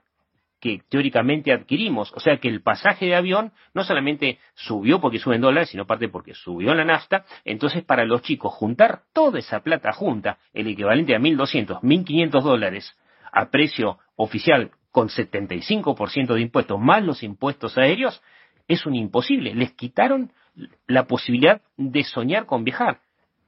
que 0.60 0.82
teóricamente 0.89 1.53
adquirimos. 1.53 2.12
O 2.14 2.20
sea 2.20 2.38
que 2.38 2.49
el 2.49 2.62
pasaje 2.62 3.05
de 3.05 3.16
avión 3.16 3.53
no 3.74 3.84
solamente 3.84 4.39
subió 4.55 4.99
porque 4.99 5.20
sube 5.20 5.36
en 5.36 5.41
dólares, 5.41 5.70
sino 5.70 5.88
parte 5.88 6.10
porque 6.10 6.34
subió 6.34 6.74
la 6.74 6.84
nafta. 6.84 7.26
Entonces, 7.45 7.84
para 7.84 8.05
los 8.05 8.22
chicos, 8.22 8.53
juntar 8.53 9.03
toda 9.14 9.39
esa 9.39 9.62
plata 9.62 9.93
junta, 9.93 10.38
el 10.53 10.68
equivalente 10.68 11.16
a 11.16 11.20
1.200, 11.20 11.82
1.500 11.82 12.41
dólares, 12.41 12.97
a 13.32 13.49
precio 13.49 13.99
oficial 14.16 14.72
con 14.91 15.07
75% 15.07 16.34
de 16.34 16.41
impuestos, 16.41 16.80
más 16.80 17.03
los 17.03 17.24
impuestos 17.24 17.78
aéreos, 17.78 18.22
es 18.68 18.86
un 18.86 18.95
imposible. 18.95 19.53
Les 19.53 19.72
quitaron 19.74 20.32
la 20.88 21.05
posibilidad 21.05 21.62
de 21.78 22.03
soñar 22.03 22.45
con 22.45 22.64
viajar. 22.64 22.99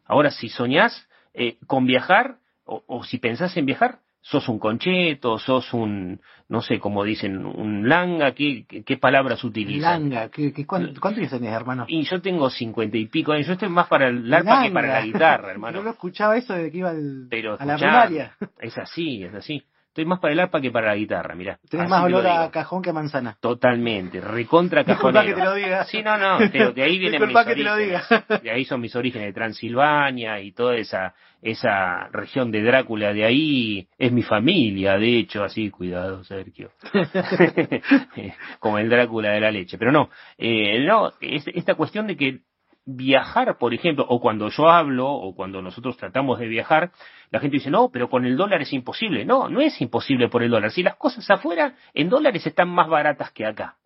Ahora, 0.05 0.31
si 0.31 0.49
soñás 0.49 1.07
eh, 1.33 1.57
con 1.67 1.85
viajar, 1.85 2.35
o, 2.65 2.83
o 2.87 3.03
si 3.03 3.17
pensás 3.17 3.55
en 3.57 3.65
viajar, 3.65 3.99
sos 4.23 4.47
un 4.49 4.59
concheto, 4.59 5.39
sos 5.39 5.73
un, 5.73 6.19
no 6.47 6.61
sé 6.61 6.79
cómo 6.79 7.03
dicen, 7.03 7.43
un 7.45 7.89
langa, 7.89 8.33
¿qué, 8.33 8.65
palabras 8.99 9.43
utilizan? 9.43 10.09
Langa, 10.11 10.29
¿qué, 10.29 10.53
qué, 10.53 10.65
cuánto, 10.67 10.99
¿cuánto 11.01 11.19
años 11.21 11.31
tenés, 11.31 11.53
hermano? 11.53 11.85
Y 11.87 12.03
yo 12.03 12.21
tengo 12.21 12.49
cincuenta 12.51 12.97
y 12.97 13.07
pico 13.07 13.31
años, 13.31 13.47
yo 13.47 13.53
estoy 13.53 13.69
más 13.69 13.87
para 13.87 14.09
el 14.09 14.31
arpa 14.31 14.63
que 14.63 14.71
para 14.71 14.87
la 14.89 15.01
guitarra, 15.05 15.43
Yo 15.47 15.51
hermano. 15.53 15.81
no 15.81 15.89
escuchaba 15.89 16.37
eso 16.37 16.53
desde 16.53 16.71
que 16.71 16.77
iba 16.77 16.91
al- 16.91 17.27
Pero 17.31 17.57
a 17.59 17.65
la 17.65 17.77
primaria. 17.77 18.35
es 18.59 18.77
así, 18.77 19.23
es 19.23 19.33
así. 19.33 19.63
Estoy 19.91 20.05
más 20.05 20.19
para 20.19 20.31
el 20.31 20.39
arpa 20.39 20.61
que 20.61 20.71
para 20.71 20.87
la 20.87 20.95
guitarra, 20.95 21.35
mira. 21.35 21.59
Tenés 21.69 21.89
más 21.89 22.05
olor 22.05 22.25
a 22.25 22.49
cajón 22.49 22.81
que 22.81 22.91
a 22.91 22.93
manzana. 22.93 23.35
Totalmente, 23.41 24.21
recontra 24.21 24.85
cajonero. 24.85 25.25
que 25.25 25.33
te 25.33 25.43
lo 25.43 25.53
diga. 25.53 25.83
Sí, 25.83 26.01
no, 26.01 26.17
no, 26.17 26.39
de, 26.39 26.71
de 26.71 26.81
ahí 26.81 26.97
vienen 26.97 27.21
mis 27.27 27.37
que 27.45 27.55
te 27.55 27.61
lo 27.61 27.73
orígenes. 27.73 28.07
De 28.41 28.51
ahí 28.51 28.63
son 28.63 28.79
mis 28.79 28.95
orígenes 28.95 29.27
de 29.27 29.33
Transilvania 29.33 30.39
y 30.39 30.53
toda 30.53 30.77
esa 30.77 31.13
esa 31.41 32.07
región 32.13 32.51
de 32.51 32.61
Drácula 32.63 33.13
de 33.13 33.25
ahí 33.25 33.87
es 33.97 34.11
mi 34.13 34.21
familia, 34.21 34.97
de 34.97 35.17
hecho, 35.17 35.43
así, 35.43 35.69
cuidado, 35.71 36.23
Sergio. 36.23 36.71
Como 38.59 38.77
el 38.77 38.89
Drácula 38.89 39.31
de 39.31 39.41
la 39.41 39.51
leche. 39.51 39.77
Pero 39.77 39.91
no, 39.91 40.09
eh, 40.37 40.85
no, 40.85 41.11
es- 41.19 41.47
esta 41.47 41.75
cuestión 41.75 42.07
de 42.07 42.15
que 42.15 42.39
viajar, 42.85 43.57
por 43.57 43.73
ejemplo, 43.73 44.05
o 44.07 44.19
cuando 44.19 44.49
yo 44.49 44.69
hablo, 44.69 45.09
o 45.09 45.35
cuando 45.35 45.61
nosotros 45.61 45.97
tratamos 45.97 46.39
de 46.39 46.47
viajar, 46.47 46.91
la 47.29 47.39
gente 47.39 47.57
dice, 47.57 47.69
no, 47.69 47.89
pero 47.91 48.09
con 48.09 48.25
el 48.25 48.35
dólar 48.35 48.61
es 48.61 48.73
imposible. 48.73 49.25
No, 49.25 49.49
no 49.49 49.61
es 49.61 49.79
imposible 49.81 50.29
por 50.29 50.43
el 50.43 50.51
dólar. 50.51 50.71
Si 50.71 50.83
las 50.83 50.95
cosas 50.95 51.29
afuera 51.29 51.75
en 51.93 52.09
dólares 52.09 52.45
están 52.45 52.69
más 52.69 52.89
baratas 52.89 53.31
que 53.31 53.45
acá. 53.45 53.77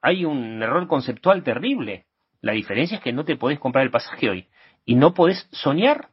Hay 0.00 0.24
un 0.24 0.62
error 0.62 0.86
conceptual 0.86 1.42
terrible. 1.42 2.06
La 2.40 2.52
diferencia 2.52 2.96
es 2.96 3.02
que 3.02 3.12
no 3.12 3.24
te 3.24 3.36
podés 3.36 3.58
comprar 3.58 3.84
el 3.84 3.90
pasaje 3.90 4.30
hoy. 4.30 4.46
Y 4.84 4.94
no 4.94 5.12
podés 5.12 5.48
soñar 5.52 6.08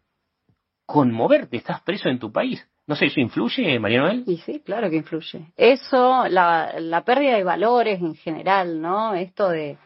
con 0.86 1.12
moverte. 1.12 1.58
Estás 1.58 1.82
preso 1.82 2.10
en 2.10 2.20
tu 2.20 2.32
país. 2.32 2.68
No 2.88 2.96
sé, 2.96 3.08
¿eso 3.08 3.20
influye, 3.20 3.80
María 3.80 4.02
Noel? 4.02 4.24
Y 4.28 4.38
sí, 4.38 4.62
claro 4.64 4.90
que 4.92 4.98
influye. 4.98 5.52
Eso, 5.56 6.28
la, 6.28 6.76
la 6.80 7.04
pérdida 7.04 7.36
de 7.36 7.44
valores 7.44 8.00
en 8.00 8.14
general, 8.16 8.80
¿no? 8.80 9.16
Esto 9.16 9.50
de, 9.50 9.78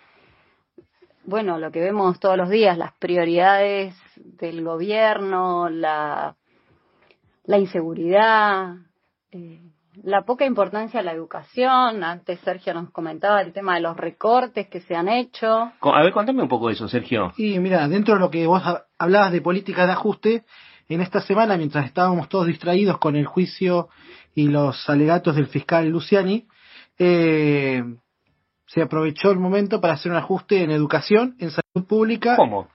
bueno, 1.30 1.60
lo 1.60 1.72
que 1.72 1.80
vemos 1.80 2.20
todos 2.20 2.38
los 2.38 2.50
días, 2.50 2.78
las 2.78 2.94
prioridades 2.94 3.96
del 4.16 4.64
gobierno, 4.64 5.70
la, 5.70 6.36
la 7.46 7.58
inseguridad, 7.58 8.76
eh, 9.32 9.62
la 10.04 10.24
poca 10.24 10.46
importancia 10.46 11.00
a 11.00 11.04
la 11.04 11.12
educación. 11.12 12.04
Antes 12.04 12.40
Sergio 12.40 12.74
nos 12.74 12.90
comentaba 12.92 13.42
el 13.42 13.54
tema 13.54 13.76
de 13.76 13.82
los 13.82 13.96
recortes 13.96 14.68
que 14.68 14.82
se 14.82 14.96
han 14.96 15.08
hecho. 15.10 15.72
A 15.82 16.02
ver, 16.04 16.12
contame 16.12 16.42
un 16.42 16.50
poco 16.50 16.68
de 16.68 16.74
eso, 16.74 16.88
Sergio. 16.88 17.32
Y 17.38 17.60
mira, 17.60 17.88
dentro 17.88 18.16
de 18.16 18.20
lo 18.20 18.30
que 18.32 18.48
vos 18.48 18.62
ha- 18.66 18.86
hablabas 18.98 19.32
de 19.32 19.42
políticas 19.42 19.86
de 19.88 19.94
ajuste, 19.94 20.44
en 20.88 21.02
esta 21.02 21.22
semana, 21.22 21.56
mientras 21.58 21.86
estábamos 21.86 22.28
todos 22.30 22.48
distraídos 22.48 22.98
con 22.98 23.16
el 23.16 23.26
juicio 23.28 23.90
y 24.34 24.48
los 24.48 24.90
alegatos 24.90 25.36
del 25.36 25.46
fiscal 25.48 25.88
Luciani, 25.90 26.48
eh, 26.98 27.84
se 28.70 28.82
aprovechó 28.82 29.32
el 29.32 29.40
momento 29.40 29.82
para 29.82 29.94
hacer 29.94 30.12
un 30.12 30.18
ajuste 30.18 30.64
en 30.64 30.70
educación, 30.72 31.36
en 31.40 31.50
salud 31.50 31.88
pública 31.88 32.36
¿Cómo? 32.36 32.68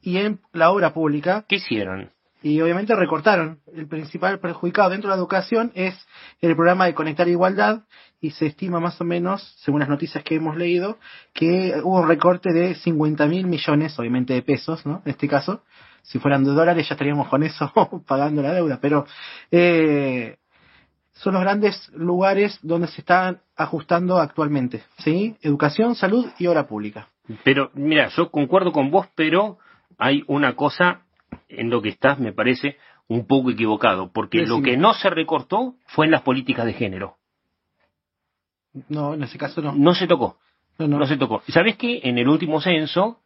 y 0.00 0.18
en 0.18 0.40
la 0.52 0.70
obra 0.70 0.94
pública. 0.94 1.44
¿Qué 1.48 1.56
hicieron? 1.56 2.10
Y 2.42 2.60
obviamente 2.60 2.94
recortaron. 2.94 3.60
El 3.74 3.88
principal 3.88 4.38
perjudicado 4.38 4.90
dentro 4.90 5.10
de 5.10 5.16
la 5.16 5.20
educación 5.20 5.72
es 5.74 5.94
el 6.40 6.54
programa 6.54 6.86
de 6.86 6.94
Conectar 6.94 7.28
Igualdad 7.28 7.82
y 8.20 8.30
se 8.30 8.46
estima 8.46 8.78
más 8.78 9.00
o 9.00 9.04
menos, 9.04 9.56
según 9.64 9.80
las 9.80 9.88
noticias 9.88 10.22
que 10.22 10.36
hemos 10.36 10.56
leído, 10.56 10.98
que 11.32 11.74
hubo 11.82 12.00
un 12.00 12.08
recorte 12.08 12.52
de 12.52 12.74
50 12.76 13.26
mil 13.26 13.46
millones, 13.46 13.98
obviamente 13.98 14.34
de 14.34 14.42
pesos, 14.42 14.86
¿no? 14.86 15.02
En 15.04 15.10
este 15.10 15.28
caso, 15.28 15.62
si 16.02 16.18
fueran 16.18 16.44
de 16.44 16.50
dólares 16.50 16.88
ya 16.88 16.94
estaríamos 16.94 17.28
con 17.28 17.42
eso 17.42 17.72
pagando 18.06 18.42
la 18.42 18.54
deuda, 18.54 18.78
pero 18.80 19.06
eh, 19.50 20.36
son 21.12 21.34
los 21.34 21.42
grandes 21.42 21.90
lugares 21.94 22.58
donde 22.62 22.88
se 22.88 23.00
están 23.00 23.40
ajustando 23.56 24.18
actualmente, 24.18 24.82
¿sí? 24.98 25.36
Educación, 25.42 25.94
salud 25.94 26.26
y 26.38 26.46
obra 26.46 26.66
pública. 26.66 27.08
Pero, 27.44 27.70
mira, 27.74 28.08
yo 28.08 28.30
concuerdo 28.30 28.72
con 28.72 28.90
vos, 28.90 29.06
pero 29.14 29.58
hay 29.98 30.24
una 30.26 30.56
cosa 30.56 31.02
en 31.48 31.70
lo 31.70 31.82
que 31.82 31.90
estás, 31.90 32.18
me 32.18 32.32
parece, 32.32 32.76
un 33.08 33.26
poco 33.26 33.50
equivocado, 33.50 34.10
porque 34.12 34.46
lo 34.46 34.62
que 34.62 34.76
no 34.76 34.94
se 34.94 35.10
recortó 35.10 35.74
fue 35.86 36.06
en 36.06 36.12
las 36.12 36.22
políticas 36.22 36.66
de 36.66 36.72
género. 36.72 37.16
No, 38.88 39.14
en 39.14 39.22
ese 39.22 39.38
caso 39.38 39.60
no. 39.60 39.72
No 39.72 39.94
se 39.94 40.06
tocó. 40.06 40.38
No, 40.78 40.88
no. 40.88 40.98
No 40.98 41.06
se 41.06 41.18
tocó. 41.18 41.42
¿Sabés 41.48 41.76
que 41.76 42.00
en 42.04 42.18
el 42.18 42.28
último 42.28 42.60
censo 42.60 43.21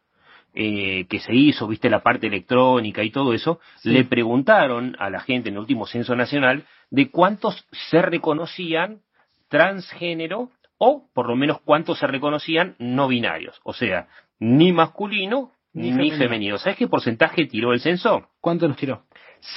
eh, 0.59 1.05
que 1.07 1.19
se 1.19 1.35
hizo, 1.35 1.67
viste 1.67 1.87
la 1.89 2.01
parte 2.01 2.25
electrónica 2.27 3.03
y 3.03 3.11
todo 3.11 3.33
eso, 3.33 3.59
Sí. 3.75 3.89
le 3.91 4.03
preguntaron 4.05 4.95
a 4.97 5.09
la 5.11 5.19
gente 5.19 5.49
en 5.49 5.55
el 5.55 5.59
último 5.59 5.85
censo 5.85 6.15
nacional 6.15 6.65
de 6.89 7.11
cuántos 7.11 7.67
se 7.71 8.01
reconocían 8.01 9.01
transgénero 9.49 10.49
o 10.79 11.07
por 11.13 11.27
lo 11.27 11.35
menos 11.35 11.61
cuántos 11.61 11.99
se 11.99 12.07
reconocían 12.07 12.75
no 12.79 13.07
binarios, 13.07 13.59
o 13.63 13.73
sea, 13.73 14.07
ni 14.39 14.71
masculino 14.73 15.51
Ni 15.73 15.91
ni, 15.91 15.91
femenino. 15.91 16.17
femenino. 16.17 16.57
¿Sabes 16.57 16.77
qué 16.77 16.87
porcentaje 16.87 17.45
tiró 17.45 17.71
el 17.73 17.79
censo? 17.79 18.29
¿Cuánto 18.41 18.67
nos 18.67 18.77
tiró? 18.77 19.03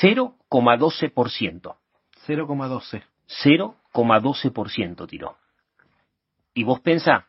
0,12%. 0.03 1.77
0,12. 2.27 3.03
0,12% 3.43 5.07
tiró. 5.09 5.37
Y 6.55 6.65
vos 6.65 6.81
pensá 6.81 7.27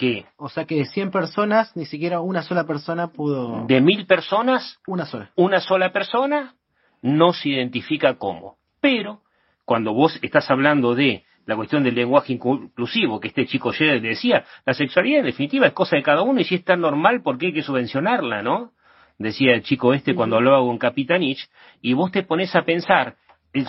que 0.00 0.24
O 0.38 0.48
sea 0.48 0.64
que 0.64 0.76
de 0.76 0.86
100 0.86 1.10
personas, 1.10 1.76
ni 1.76 1.84
siquiera 1.84 2.20
una 2.20 2.42
sola 2.42 2.64
persona 2.64 3.08
pudo... 3.08 3.66
de 3.66 3.80
mil 3.82 4.06
personas, 4.06 4.80
Una 4.86 5.04
sola. 5.04 5.30
una 5.36 5.60
sola 5.60 5.92
persona 5.92 6.54
no 7.02 7.32
se 7.34 7.50
identifica 7.50 8.14
como. 8.14 8.56
Pero 8.80 9.20
cuando 9.66 9.92
vos 9.92 10.18
estás 10.22 10.50
hablando 10.50 10.94
de 10.94 11.24
la 11.44 11.54
cuestión 11.56 11.82
del 11.84 11.94
lenguaje 11.94 12.32
inclu- 12.38 12.64
inclusivo, 12.64 13.20
que 13.20 13.28
este 13.28 13.44
chico 13.46 13.70
ayer 13.70 14.00
le 14.00 14.08
decía, 14.10 14.44
la 14.64 14.72
sexualidad 14.72 15.20
en 15.20 15.26
definitiva 15.26 15.66
es 15.66 15.72
cosa 15.74 15.96
de 15.96 16.02
cada 16.02 16.22
uno 16.22 16.40
y 16.40 16.44
si 16.44 16.54
es 16.54 16.64
tan 16.64 16.80
normal, 16.80 17.22
¿por 17.22 17.36
qué 17.36 17.46
hay 17.46 17.52
que 17.52 17.62
subvencionarla, 17.62 18.42
no? 18.42 18.72
Decía 19.18 19.52
el 19.54 19.62
chico 19.62 19.92
este 19.92 20.14
cuando 20.14 20.36
hablaba 20.36 20.60
con 20.60 20.78
Capitanich, 20.78 21.46
y 21.82 21.92
vos 21.92 22.10
te 22.10 22.22
pones 22.22 22.54
a 22.56 22.62
pensar, 22.62 23.16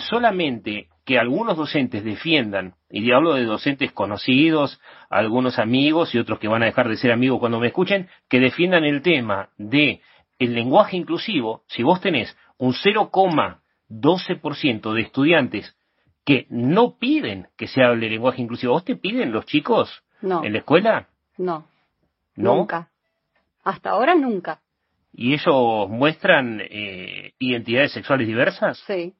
solamente 0.08 0.88
que 1.04 1.18
algunos 1.18 1.56
docentes 1.56 2.04
defiendan, 2.04 2.74
y 2.88 3.10
hablo 3.10 3.34
de 3.34 3.44
docentes 3.44 3.90
conocidos, 3.92 4.80
algunos 5.10 5.58
amigos 5.58 6.14
y 6.14 6.18
otros 6.18 6.38
que 6.38 6.46
van 6.48 6.62
a 6.62 6.66
dejar 6.66 6.88
de 6.88 6.96
ser 6.96 7.10
amigos 7.12 7.40
cuando 7.40 7.58
me 7.58 7.66
escuchen, 7.68 8.08
que 8.28 8.38
defiendan 8.40 8.84
el 8.84 9.02
tema 9.02 9.48
de 9.58 10.00
el 10.38 10.54
lenguaje 10.54 10.96
inclusivo, 10.96 11.62
si 11.68 11.82
vos 11.82 12.00
tenés 12.00 12.36
un 12.58 12.72
0,12% 12.74 14.92
de 14.94 15.00
estudiantes 15.02 15.76
que 16.24 16.46
no 16.50 16.98
piden 16.98 17.48
que 17.56 17.66
se 17.66 17.82
hable 17.82 18.08
lenguaje 18.08 18.42
inclusivo, 18.42 18.74
¿vos 18.74 18.84
te 18.84 18.96
piden 18.96 19.32
los 19.32 19.44
chicos 19.46 20.04
No, 20.20 20.44
en 20.44 20.52
la 20.52 20.58
escuela? 20.58 21.08
no, 21.36 21.66
¿No? 22.36 22.56
nunca. 22.56 22.88
Hasta 23.64 23.90
ahora 23.90 24.14
nunca. 24.14 24.60
¿Y 25.12 25.34
ellos 25.34 25.88
muestran 25.88 26.60
eh, 26.62 27.32
identidades 27.38 27.92
sexuales 27.92 28.26
diversas? 28.26 28.78
Sí. 28.86 29.14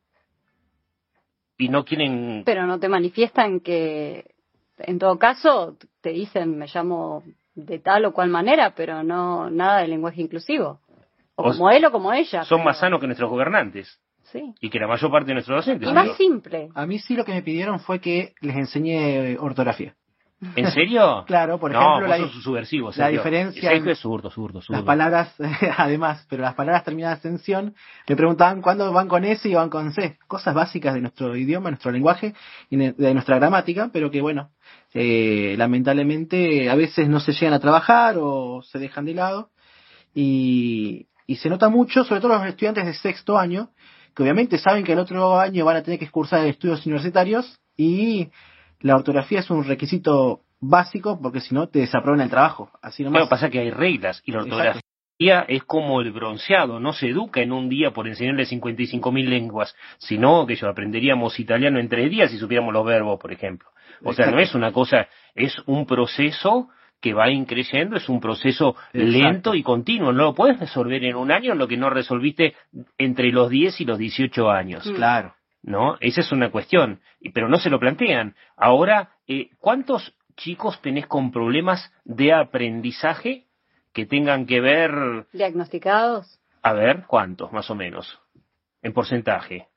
¿Y 1.62 1.68
no 1.68 1.84
quieren 1.84 2.42
Pero 2.44 2.66
no 2.66 2.78
te 2.80 2.88
manifiestan 2.88 3.60
que, 3.60 4.32
en 4.78 4.98
todo 4.98 5.18
caso, 5.18 5.76
te 6.00 6.10
dicen 6.10 6.58
me 6.58 6.66
llamo 6.66 7.22
de 7.54 7.78
tal 7.78 8.04
o 8.06 8.12
cual 8.12 8.30
manera, 8.30 8.74
pero 8.74 9.02
no 9.04 9.48
nada 9.50 9.80
de 9.82 9.88
lenguaje 9.88 10.20
inclusivo. 10.22 10.80
O 11.36 11.48
O 11.48 11.52
como 11.52 11.70
él 11.70 11.84
o 11.84 11.92
como 11.92 12.12
ella. 12.12 12.44
son 12.44 12.58
pero- 12.58 12.64
más 12.64 12.78
sanos 12.78 13.00
que 13.00 13.06
nuestros 13.06 13.30
gobernantes? 13.30 14.00
Sí. 14.24 14.54
Y 14.60 14.70
que 14.70 14.78
la 14.80 14.86
mayor 14.88 15.10
parte 15.10 15.28
de 15.28 15.34
nuestros 15.34 15.58
docentes. 15.58 15.88
Y 15.88 15.92
más 15.92 16.16
simple. 16.16 16.70
A 16.74 16.86
mí 16.86 16.98
sí 16.98 17.14
lo 17.14 17.24
que 17.24 17.32
me 17.32 17.42
pidieron 17.42 17.78
fue 17.80 18.00
que 18.00 18.34
les 18.40 18.56
enseñe 18.56 19.36
ortografía. 19.38 19.94
¿En 20.57 20.70
serio? 20.70 21.24
Claro, 21.26 21.59
por 21.59 21.72
no, 21.72 21.80
ejemplo, 21.80 22.09
la, 22.09 22.18
sos 22.18 22.43
subversivo, 22.43 22.90
la 22.97 23.09
diferencia 23.09 23.70
Sergio 23.70 23.93
es 23.93 23.99
zurdo, 23.99 24.30
zurdo, 24.30 24.61
zurdo. 24.61 24.78
las 24.78 24.86
palabras, 24.86 25.34
además, 25.76 26.26
pero 26.28 26.43
las 26.43 26.55
palabras 26.55 26.84
terminadas 26.84 27.24
en 27.24 27.38
sion, 27.38 27.74
me 28.09 28.16
preguntaban 28.16 28.61
cuándo 28.61 28.93
van 28.93 29.09
con 29.09 29.24
S 29.24 29.49
y 29.49 29.55
van 29.55 29.70
con 29.70 29.93
C. 29.93 30.18
Cosas 30.26 30.55
básicas 30.55 30.95
de 30.95 31.01
nuestro 31.01 31.36
idioma, 31.36 31.70
nuestro 31.70 31.93
lenguaje 31.93 32.34
y 32.70 32.76
de 32.76 32.93
de 32.93 33.14
nuestra 33.14 33.36
gramática, 33.38 33.90
pero 33.93 34.11
que 34.11 34.20
bueno, 34.20 34.51
eh, 34.95 35.55
lamentablemente 35.57 36.68
a 36.70 36.74
veces 36.74 37.09
no 37.09 37.20
se 37.20 37.32
llegan 37.32 37.55
a 37.55 37.61
trabajar 37.61 38.16
o 38.18 38.62
se 38.62 38.78
dejan 38.78 39.05
de 39.05 39.14
lado. 39.14 39.51
Y, 40.14 41.07
y 41.26 41.36
se 41.36 41.49
nota 41.49 41.68
mucho, 41.68 42.05
sobre 42.05 42.20
todo 42.20 42.34
los 42.34 42.47
estudiantes 42.47 42.84
de 42.84 42.95
sexto 42.95 43.38
año, 43.38 43.70
que 44.14 44.22
obviamente 44.22 44.59
saben 44.59 44.84
que 44.84 44.93
el 44.93 44.99
otro 44.99 45.38
año 45.38 45.64
van 45.64 45.76
a 45.76 45.82
tener 45.82 45.99
que 45.99 46.11
cursar 46.11 46.47
estudios 46.47 46.84
universitarios 46.84 47.59
y 47.76 48.28
la 48.83 48.97
ortografía 48.97 49.41
es 49.41 49.51
un 49.51 49.64
requisito 49.64 50.41
básico 50.61 51.18
porque 51.20 51.41
si 51.41 51.55
no 51.55 51.68
te 51.68 51.80
desaprueban 51.80 52.20
el 52.20 52.30
trabajo. 52.30 52.70
Así 52.80 53.03
nomás. 53.03 53.20
Claro, 53.20 53.30
pasa 53.30 53.51
que 53.51 53.59
hay 53.59 53.70
reglas 53.70 54.22
y 54.24 54.33
la 54.33 54.39
Exacto. 54.39 54.57
ortografía 54.57 55.45
es 55.49 55.64
como 55.64 56.01
el 56.01 56.12
bronceado, 56.12 56.80
no 56.80 56.93
se 56.93 57.09
educa 57.09 57.41
en 57.41 57.53
un 57.53 57.68
día 57.68 57.93
por 57.93 58.09
enseñarle 58.09 58.45
55.000 58.45 59.28
lenguas, 59.28 59.74
sino 59.99 60.47
que 60.47 60.57
yo 60.57 60.68
aprenderíamos 60.68 61.39
italiano 61.39 61.78
en 61.78 61.89
tres 61.89 62.11
días 62.11 62.30
si 62.30 62.39
supiéramos 62.39 62.72
los 62.72 62.85
verbos, 62.85 63.20
por 63.20 63.33
ejemplo. 63.33 63.68
O 64.05 64.12
sea, 64.12 64.30
no 64.30 64.41
es 64.41 64.55
una 64.55 64.72
cosa, 64.72 65.07
es 65.35 65.57
un 65.66 65.87
proceso 65.87 66.68
que 67.01 67.14
va 67.14 67.30
increyendo, 67.30 67.97
es 67.97 68.09
un 68.09 68.20
proceso 68.20 68.76
Exacto. 68.93 68.99
lento 68.99 69.55
y 69.55 69.62
continuo, 69.62 70.12
no 70.12 70.24
lo 70.24 70.35
puedes 70.35 70.59
resolver 70.59 71.05
en 71.05 71.16
un 71.16 71.30
año 71.30 71.55
lo 71.55 71.68
que 71.68 71.76
no 71.76 71.91
resolviste 71.91 72.55
entre 72.99 73.30
los 73.30 73.51
10 73.51 73.80
y 73.80 73.85
los 73.85 73.99
18 73.99 74.51
años. 74.51 74.91
Claro. 74.95 75.35
¿No? 75.62 75.96
Esa 76.00 76.20
es 76.20 76.32
una 76.32 76.50
cuestión, 76.50 77.00
pero 77.34 77.48
no 77.48 77.58
se 77.58 77.70
lo 77.70 77.78
plantean. 77.78 78.34
Ahora, 78.56 79.10
eh, 79.26 79.50
¿cuántos 79.58 80.14
chicos 80.36 80.80
tenés 80.82 81.06
con 81.06 81.30
problemas 81.30 81.92
de 82.04 82.32
aprendizaje 82.32 83.46
que 83.92 84.06
tengan 84.06 84.46
que 84.46 84.60
ver, 84.60 85.26
Diagnosticados. 85.32 86.40
a 86.62 86.72
ver, 86.72 87.04
cuántos 87.06 87.52
más 87.52 87.70
o 87.70 87.74
menos, 87.74 88.20
en 88.82 88.92
porcentaje? 88.92 89.68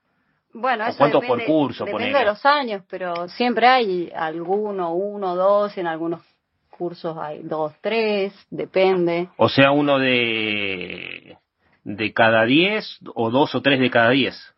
Bueno, 0.54 0.86
¿O 0.86 0.88
eso 0.88 0.98
cuántos 0.98 1.22
depende, 1.22 1.46
por 1.46 1.54
curso, 1.54 1.86
depende 1.86 2.06
ponele? 2.06 2.20
de 2.20 2.26
los 2.26 2.46
años, 2.46 2.84
pero 2.90 3.28
siempre 3.28 3.68
hay 3.68 4.12
alguno, 4.16 4.94
uno, 4.94 5.36
dos, 5.36 5.78
en 5.78 5.86
algunos 5.86 6.22
cursos 6.70 7.18
hay 7.18 7.42
dos, 7.44 7.74
tres, 7.82 8.34
depende. 8.50 9.30
O 9.36 9.50
sea, 9.50 9.72
uno 9.72 10.00
de, 10.00 11.38
de 11.84 12.14
cada 12.14 12.46
10 12.46 13.00
o 13.16 13.32
dos 13.32 13.54
o 13.54 13.62
tres 13.62 13.80
de 13.82 13.90
cada 13.90 14.12
10. 14.12 14.55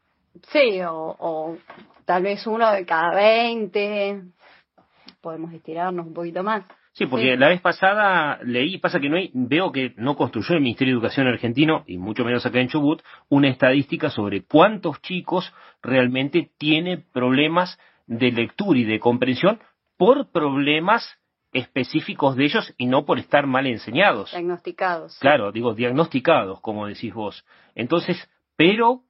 Sí, 0.52 0.82
o, 0.82 1.16
o 1.20 1.58
tal 2.06 2.24
vez 2.24 2.46
uno 2.48 2.72
de 2.72 2.86
cada 2.86 3.14
20. 3.16 4.22
Podemos 5.22 5.54
estirarnos 5.54 6.08
un 6.08 6.14
poquito 6.14 6.44
más. 6.44 6.64
Sí, 6.94 7.06
porque 7.06 7.34
Sí. 7.34 7.38
la 7.38 7.50
vez 7.50 7.62
pasada 7.62 8.40
leí, 8.44 8.80
pasa 8.80 9.00
que 9.00 9.08
no 9.08 9.18
hay, 9.18 9.30
veo 9.34 9.72
que 9.72 9.94
no 9.98 10.16
construyó 10.16 10.56
el 10.56 10.62
Ministerio 10.62 10.94
de 10.96 10.98
Educación 11.00 11.28
argentino, 11.28 11.84
y 11.86 11.98
mucho 12.00 12.26
menos 12.26 12.44
acá 12.46 12.60
en 12.60 12.70
Chubut, 12.70 13.04
una 13.30 13.50
estadística 13.50 14.10
sobre 14.10 14.44
cuántos 14.46 15.00
chicos 15.02 15.54
realmente 15.84 16.50
tienen 16.58 17.06
problemas 17.14 17.78
de 18.08 18.32
lectura 18.32 18.80
y 18.80 18.84
de 18.84 19.00
comprensión 19.00 19.60
por 19.98 20.32
problemas 20.32 21.08
específicos 21.54 22.36
de 22.36 22.46
ellos 22.46 22.74
y 22.78 22.88
no 22.88 23.06
por 23.06 23.20
estar 23.20 23.46
mal 23.46 23.68
enseñados. 23.68 24.32
Diagnosticados. 24.32 25.18
Claro, 25.20 25.52
digo, 25.52 25.76
diagnosticados, 25.76 26.62
como 26.62 26.88
decís 26.88 27.14
vos. 27.14 27.46
Entonces, 27.76 28.18
pero 28.56 29.02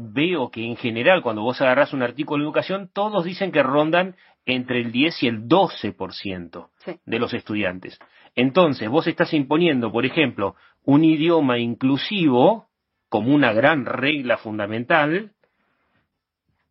veo 0.00 0.50
que 0.50 0.64
en 0.64 0.76
general, 0.76 1.22
cuando 1.22 1.42
vos 1.42 1.60
agarrás 1.60 1.92
un 1.92 2.02
artículo 2.02 2.42
de 2.42 2.46
educación, 2.48 2.90
todos 2.92 3.24
dicen 3.24 3.52
que 3.52 3.62
rondan 3.62 4.16
entre 4.46 4.80
el 4.80 4.90
10 4.90 5.22
y 5.22 5.28
el 5.28 5.46
12% 5.46 6.70
Sí. 6.78 6.92
de 7.04 7.18
los 7.18 7.34
estudiantes. 7.34 7.98
Entonces, 8.34 8.88
vos 8.88 9.06
estás 9.06 9.34
imponiendo, 9.34 9.92
por 9.92 10.06
ejemplo, 10.06 10.56
un 10.84 11.04
idioma 11.04 11.58
inclusivo 11.58 12.68
como 13.08 13.34
una 13.34 13.52
gran 13.52 13.84
regla 13.84 14.38
fundamental 14.38 15.32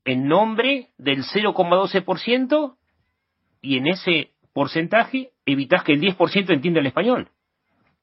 en 0.06 0.28
nombre 0.28 0.88
del 0.98 1.24
0,12% 1.24 2.78
y 3.62 3.78
en 3.78 3.88
ese 3.88 4.32
porcentaje 4.54 5.30
evitás 5.46 5.84
que 5.84 5.94
el 5.94 6.02
10% 6.02 6.54
entienda 6.54 6.80
el 6.80 6.88
español, 6.88 7.30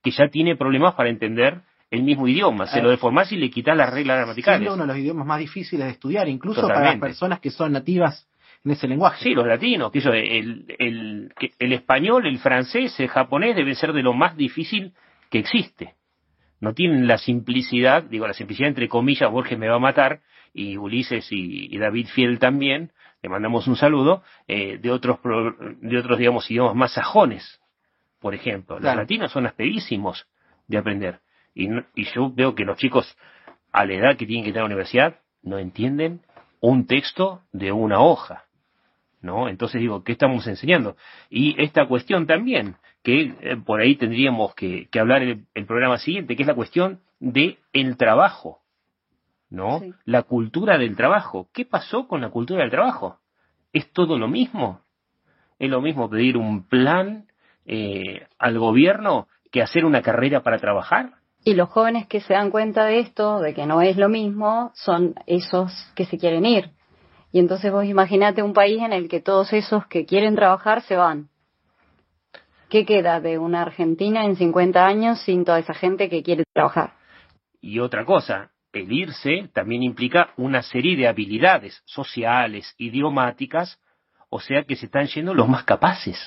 que 0.02 0.10
ya 0.10 0.28
tiene 0.28 0.54
problemas 0.54 0.94
para 0.94 1.08
entender 1.08 1.62
el 1.90 2.02
mismo 2.02 2.26
idioma. 2.28 2.66
Se 2.66 2.80
Ah. 2.80 2.82
lo 2.82 2.90
deformás 2.90 3.30
y 3.32 3.36
le 3.36 3.50
quitas 3.50 3.76
las 3.76 3.90
reglas 3.92 4.16
gramaticales. 4.18 4.60
Siendo 4.60 4.74
uno 4.74 4.82
de 4.84 4.88
los 4.88 4.98
idiomas 4.98 5.26
más 5.26 5.38
difíciles 5.38 5.86
de 5.86 5.92
estudiar, 5.92 6.28
incluso 6.28 6.66
para 6.66 6.80
las 6.80 6.98
personas 6.98 7.40
que 7.40 7.50
son 7.50 7.72
nativas 7.72 8.28
en 8.64 8.72
ese 8.72 8.88
lenguaje. 8.88 9.22
Sí, 9.22 9.34
los 9.34 9.46
latinos, 9.46 9.92
que 9.92 9.98
eso, 10.00 10.12
el, 10.12 10.64
el, 10.78 11.32
el 11.58 11.72
español, 11.72 12.26
el 12.26 12.38
francés, 12.38 12.98
el 12.98 13.08
japonés 13.08 13.54
deben 13.54 13.74
ser 13.76 13.92
de 13.92 14.02
lo 14.02 14.12
más 14.12 14.36
difícil 14.36 14.92
que 15.30 15.38
existe. 15.38 15.94
No 16.60 16.72
tienen 16.74 17.06
la 17.06 17.18
simplicidad, 17.18 18.02
digo 18.04 18.26
la 18.26 18.32
simplicidad 18.32 18.68
entre 18.68 18.88
comillas, 18.88 19.30
Borges 19.30 19.58
me 19.58 19.68
va 19.68 19.76
a 19.76 19.80
matar, 19.80 20.20
y 20.54 20.76
Ulises 20.78 21.30
y, 21.30 21.72
y 21.74 21.78
David 21.78 22.06
Fiel 22.08 22.38
también, 22.38 22.90
le 23.22 23.28
mandamos 23.28 23.66
un 23.68 23.76
saludo, 23.76 24.22
eh, 24.48 24.78
de 24.78 24.90
otros, 24.90 25.18
de 25.82 25.98
otros, 25.98 26.18
digamos, 26.18 26.50
idiomas 26.50 26.74
más 26.74 26.92
sajones, 26.94 27.60
por 28.20 28.34
ejemplo. 28.34 28.76
Los 28.76 28.82
Claro. 28.82 29.00
latinos 29.02 29.30
son 29.32 29.46
aspedísimos 29.46 30.26
de 30.66 30.78
aprender. 30.78 31.20
Y, 31.56 31.68
no- 31.68 31.84
y 31.94 32.04
yo 32.14 32.30
veo 32.32 32.54
que 32.54 32.64
los 32.64 32.76
chicos, 32.78 33.16
a 33.72 33.84
la 33.86 33.94
edad 33.94 34.16
que 34.16 34.26
tienen 34.26 34.44
que 34.44 34.50
estar 34.50 34.60
en 34.60 34.68
la 34.68 34.74
universidad, 34.74 35.16
no 35.42 35.58
entienden 35.58 36.20
un 36.60 36.86
texto 36.86 37.40
de 37.52 37.72
una 37.72 38.00
hoja. 38.00 38.44
¿no? 39.22 39.48
Entonces 39.48 39.80
digo, 39.80 40.04
¿qué 40.04 40.12
estamos 40.12 40.46
enseñando? 40.46 40.96
Y 41.30 41.60
esta 41.60 41.86
cuestión 41.86 42.26
también, 42.26 42.76
que 43.02 43.34
eh, 43.40 43.56
por 43.56 43.80
ahí 43.80 43.96
tendríamos 43.96 44.54
que, 44.54 44.86
que 44.90 45.00
hablar 45.00 45.22
el, 45.22 45.46
el 45.54 45.66
programa 45.66 45.98
siguiente, 45.98 46.36
que 46.36 46.42
es 46.42 46.46
la 46.46 46.54
cuestión 46.54 47.00
de 47.18 47.58
el 47.72 47.96
trabajo, 47.96 48.60
¿no? 49.48 49.80
Sí. 49.80 49.94
La 50.04 50.22
cultura 50.22 50.76
del 50.78 50.94
trabajo. 50.94 51.48
¿Qué 51.52 51.64
pasó 51.64 52.06
con 52.06 52.20
la 52.20 52.28
cultura 52.28 52.60
del 52.62 52.70
trabajo? 52.70 53.18
¿Es 53.72 53.90
todo 53.92 54.18
lo 54.18 54.28
mismo? 54.28 54.80
¿Es 55.58 55.70
lo 55.70 55.80
mismo 55.80 56.08
pedir 56.10 56.36
un 56.36 56.68
plan 56.68 57.26
eh, 57.64 58.26
al 58.38 58.58
gobierno 58.58 59.26
que 59.50 59.62
hacer 59.62 59.84
una 59.84 60.02
carrera 60.02 60.42
para 60.42 60.58
trabajar? 60.58 61.14
Y 61.46 61.54
los 61.54 61.68
jóvenes 61.68 62.08
que 62.08 62.20
se 62.20 62.34
dan 62.34 62.50
cuenta 62.50 62.86
de 62.86 62.98
esto, 62.98 63.38
de 63.38 63.54
que 63.54 63.66
no 63.66 63.80
es 63.80 63.96
lo 63.96 64.08
mismo, 64.08 64.72
son 64.74 65.14
esos 65.28 65.72
que 65.94 66.04
se 66.04 66.18
quieren 66.18 66.44
ir. 66.44 66.72
Y 67.30 67.38
entonces 67.38 67.70
vos 67.70 67.84
imaginate 67.84 68.42
un 68.42 68.52
país 68.52 68.82
en 68.82 68.92
el 68.92 69.08
que 69.08 69.20
todos 69.20 69.52
esos 69.52 69.86
que 69.86 70.04
quieren 70.06 70.34
trabajar 70.34 70.82
se 70.82 70.96
van. 70.96 71.28
¿Qué 72.68 72.84
queda 72.84 73.20
de 73.20 73.38
una 73.38 73.62
Argentina 73.62 74.24
en 74.24 74.34
50 74.34 74.84
años 74.84 75.20
sin 75.20 75.44
toda 75.44 75.60
esa 75.60 75.72
gente 75.72 76.08
que 76.08 76.24
quiere 76.24 76.42
trabajar? 76.52 76.94
Y 77.60 77.78
otra 77.78 78.04
cosa, 78.04 78.50
el 78.72 78.90
irse 78.90 79.48
también 79.54 79.84
implica 79.84 80.30
una 80.36 80.62
serie 80.62 80.96
de 80.96 81.06
habilidades 81.06 81.80
sociales, 81.84 82.74
idiomáticas, 82.76 83.78
o 84.30 84.40
sea 84.40 84.64
que 84.64 84.74
se 84.74 84.86
están 84.86 85.06
yendo 85.06 85.32
los 85.32 85.48
más 85.48 85.62
capaces. 85.62 86.18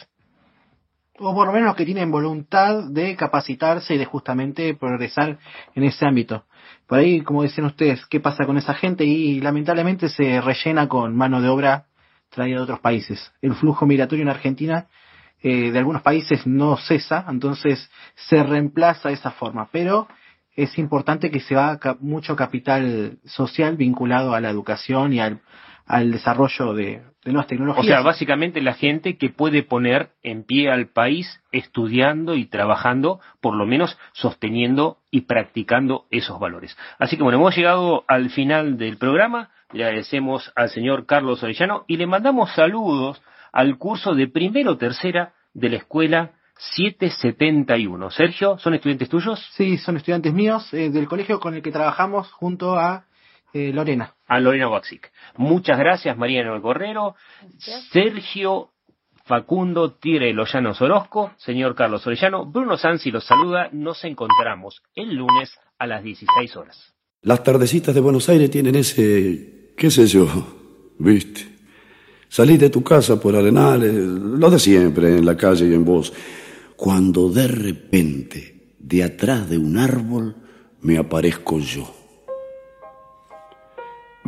O 1.21 1.33
por 1.33 1.47
lo 1.47 1.51
menos 1.53 1.67
los 1.67 1.75
que 1.75 1.85
tienen 1.85 2.11
voluntad 2.11 2.85
de 2.89 3.15
capacitarse 3.15 3.95
y 3.95 3.97
de 3.97 4.05
justamente 4.05 4.73
progresar 4.75 5.37
en 5.75 5.83
ese 5.83 6.05
ámbito. 6.05 6.45
Por 6.87 6.99
ahí, 6.99 7.21
como 7.21 7.43
decían 7.43 7.67
ustedes, 7.67 8.05
¿qué 8.05 8.19
pasa 8.19 8.45
con 8.45 8.57
esa 8.57 8.73
gente? 8.73 9.03
Y 9.03 9.41
lamentablemente 9.41 10.07
se 10.09 10.39
rellena 10.41 10.87
con 10.87 11.15
mano 11.15 11.41
de 11.41 11.49
obra 11.49 11.85
traída 12.29 12.57
de 12.57 12.63
otros 12.63 12.79
países. 12.79 13.31
El 13.41 13.53
flujo 13.55 13.85
migratorio 13.85 14.23
en 14.23 14.29
Argentina 14.29 14.87
eh, 15.41 15.71
de 15.71 15.79
algunos 15.79 16.01
países 16.01 16.45
no 16.47 16.77
cesa, 16.77 17.25
entonces 17.27 17.89
se 18.15 18.41
reemplaza 18.43 19.09
de 19.09 19.15
esa 19.15 19.31
forma. 19.31 19.69
Pero 19.71 20.07
es 20.55 20.77
importante 20.77 21.31
que 21.31 21.39
se 21.41 21.55
ca- 21.55 21.97
mucho 21.99 22.35
capital 22.35 23.17
social 23.25 23.75
vinculado 23.77 24.33
a 24.33 24.41
la 24.41 24.49
educación 24.49 25.13
y 25.13 25.19
al, 25.19 25.41
al 25.89 26.11
desarrollo 26.11 26.73
de, 26.75 27.01
de 27.25 27.31
nuevas 27.31 27.47
O 27.47 27.49
tecnologías. 27.49 27.85
sea, 27.87 28.01
básicamente 28.01 28.61
la 28.61 28.75
gente 28.75 29.17
que 29.17 29.29
puede 29.29 29.63
poner 29.63 30.11
en 30.21 30.43
pie 30.43 30.69
al 30.69 30.87
país 30.87 31.41
estudiando 31.51 32.35
y 32.35 32.45
trabajando, 32.45 33.19
por 33.41 33.55
lo 33.55 33.65
menos 33.65 33.97
sosteniendo 34.13 34.99
y 35.09 35.21
practicando 35.21 36.05
esos 36.11 36.39
valores. 36.39 36.77
Así 36.99 37.17
que 37.17 37.23
bueno, 37.23 37.39
hemos 37.39 37.55
llegado 37.57 38.05
al 38.07 38.29
final 38.29 38.77
del 38.77 38.97
programa. 38.97 39.49
Le 39.73 39.83
agradecemos 39.83 40.51
al 40.55 40.69
señor 40.69 41.07
Carlos 41.07 41.41
Orellano 41.43 41.85
y 41.87 41.97
le 41.97 42.05
mandamos 42.07 42.51
saludos 42.53 43.21
al 43.51 43.77
curso 43.79 44.13
de 44.13 44.27
primero 44.27 44.77
tercera 44.77 45.33
de 45.55 45.69
la 45.69 45.77
escuela 45.77 46.31
771. 46.59 48.11
Sergio, 48.11 48.59
¿son 48.59 48.75
estudiantes 48.75 49.09
tuyos? 49.09 49.43
Sí, 49.53 49.77
son 49.79 49.97
estudiantes 49.97 50.33
míos 50.33 50.71
eh, 50.73 50.91
del 50.91 51.07
colegio 51.07 51.39
con 51.39 51.55
el 51.55 51.63
que 51.63 51.71
trabajamos 51.71 52.31
junto 52.31 52.77
a 52.77 53.05
eh, 53.53 53.71
Lorena. 53.73 54.15
A 54.27 54.39
Lorena 54.39 54.69
Waxic. 54.69 55.11
Muchas 55.37 55.77
gracias, 55.77 56.17
Mariano 56.17 56.55
El 56.55 56.61
Correro. 56.61 57.15
Sergio 57.91 58.71
Facundo 59.29 59.93
Tire 59.93 60.33
Loyanos 60.33 60.81
Orozco, 60.81 61.33
señor 61.37 61.75
Carlos 61.75 62.05
Orellano, 62.07 62.47
Bruno 62.47 62.77
Sansi 62.77 63.11
los 63.11 63.25
saluda. 63.25 63.69
Nos 63.71 64.03
encontramos 64.03 64.81
el 64.95 65.13
lunes 65.15 65.51
a 65.77 65.85
las 65.85 66.03
16 66.03 66.55
horas. 66.57 66.95
Las 67.21 67.43
tardecitas 67.43 67.93
de 67.93 68.01
Buenos 68.01 68.27
Aires 68.27 68.49
tienen 68.49 68.75
ese, 68.75 69.73
qué 69.77 69.91
sé 69.91 70.07
yo, 70.07 70.27
viste. 70.97 71.47
Salís 72.27 72.59
de 72.59 72.71
tu 72.71 72.83
casa 72.83 73.19
por 73.19 73.35
Arenales, 73.35 73.93
lo 73.93 74.49
de 74.49 74.57
siempre, 74.57 75.17
en 75.17 75.25
la 75.25 75.37
calle 75.37 75.67
y 75.67 75.73
en 75.73 75.85
vos, 75.85 76.11
cuando 76.75 77.29
de 77.29 77.47
repente, 77.47 78.75
de 78.79 79.03
atrás 79.03 79.47
de 79.47 79.57
un 79.59 79.77
árbol, 79.77 80.35
me 80.81 80.97
aparezco 80.97 81.59
yo. 81.59 81.98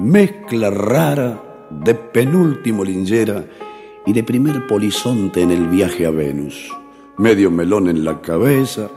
Mezcla 0.01 0.71
rara 0.71 1.67
de 1.69 1.93
penúltimo 1.93 2.83
lingera 2.83 3.45
y 4.03 4.13
de 4.13 4.23
primer 4.23 4.65
polizonte 4.65 5.43
en 5.43 5.51
el 5.51 5.67
viaje 5.67 6.07
a 6.07 6.09
Venus. 6.09 6.71
Medio 7.19 7.51
melón 7.51 7.87
en 7.87 8.03
la 8.03 8.19
cabeza, 8.19 8.89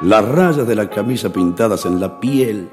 las 0.00 0.24
rayas 0.28 0.68
de 0.68 0.76
la 0.76 0.88
camisa 0.88 1.32
pintadas 1.32 1.86
en 1.86 1.98
la 1.98 2.20
piel, 2.20 2.68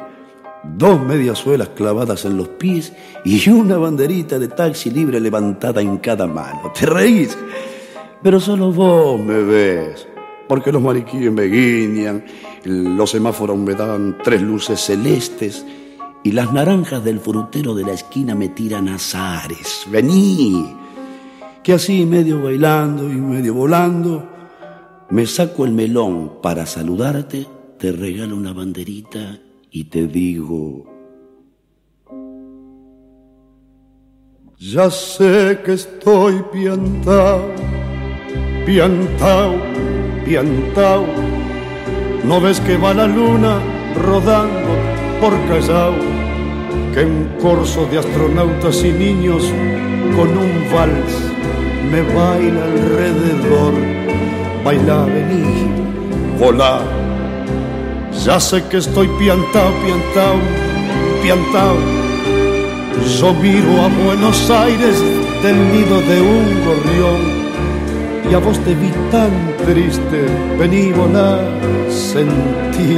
dos 0.63 1.01
mediasuelas 1.01 1.69
clavadas 1.69 2.23
en 2.25 2.37
los 2.37 2.49
pies 2.49 2.93
y 3.25 3.49
una 3.49 3.77
banderita 3.77 4.37
de 4.37 4.49
taxi 4.49 4.91
libre 4.91 5.19
levantada 5.19 5.81
en 5.81 5.97
cada 5.97 6.27
mano. 6.27 6.71
¿Te 6.79 6.85
reís? 6.85 7.35
Pero 8.21 8.39
solo 8.39 8.71
vos 8.71 9.19
me 9.19 9.41
ves, 9.41 10.07
porque 10.47 10.71
los 10.71 10.83
mariquíes 10.83 11.31
me 11.31 11.45
guiñan, 11.45 12.23
los 12.63 13.09
semáforos 13.09 13.57
me 13.57 13.73
dan 13.73 14.19
tres 14.23 14.39
luces 14.43 14.79
celestes 14.79 15.65
y 16.23 16.31
las 16.31 16.53
naranjas 16.53 17.03
del 17.03 17.19
frutero 17.19 17.73
de 17.73 17.83
la 17.83 17.93
esquina 17.93 18.35
me 18.35 18.49
tiran 18.49 18.87
azares. 18.87 19.85
Vení, 19.89 20.75
que 21.63 21.73
así 21.73 22.05
medio 22.05 22.41
bailando 22.41 23.09
y 23.09 23.15
medio 23.15 23.53
volando, 23.53 24.27
me 25.09 25.25
saco 25.25 25.65
el 25.65 25.71
melón 25.71 26.41
para 26.41 26.65
saludarte, 26.65 27.47
te 27.77 27.91
regalo 27.91 28.35
una 28.35 28.53
banderita 28.53 29.39
y 29.71 29.85
te 29.85 30.07
digo, 30.07 30.87
Ya 34.57 34.91
sé 34.91 35.59
que 35.65 35.73
estoy 35.73 36.43
piantao, 36.53 37.49
piantao, 38.63 39.55
piantao. 40.23 41.05
¿No 42.23 42.39
ves 42.39 42.59
que 42.59 42.77
va 42.77 42.93
la 42.93 43.07
luna 43.07 43.59
rodando 43.95 44.90
por 45.21 45.33
Callao? 45.47 45.93
Que 46.93 47.05
un 47.05 47.29
corso 47.39 47.85
de 47.85 47.99
astronautas 47.99 48.83
y 48.83 48.91
niños 48.91 49.43
con 50.15 50.29
un 50.45 50.51
vals 50.73 51.13
me 51.91 52.01
baila 52.01 52.63
alrededor. 52.65 53.73
Baila, 54.65 55.05
vení, 55.05 55.69
volá. 56.39 56.81
Ya 58.25 58.39
sé 58.39 58.63
que 58.69 58.77
estoy 58.77 59.07
piantao, 59.19 59.71
piantao, 59.83 60.37
piantao. 61.21 61.77
Yo 63.19 63.33
miro 63.33 63.71
a 63.85 63.87
Buenos 64.03 64.49
Aires 64.49 64.97
del 65.43 65.57
nido 65.71 66.01
de 66.09 66.21
un 66.21 66.45
gorrión 66.65 67.21
y 68.29 68.33
a 68.33 68.39
vos 68.39 68.57
te 68.59 68.73
vi 68.75 68.91
tan 69.11 69.31
triste, 69.65 70.19
vení 70.57 70.91
volar, 70.91 71.41
sentí 71.89 72.97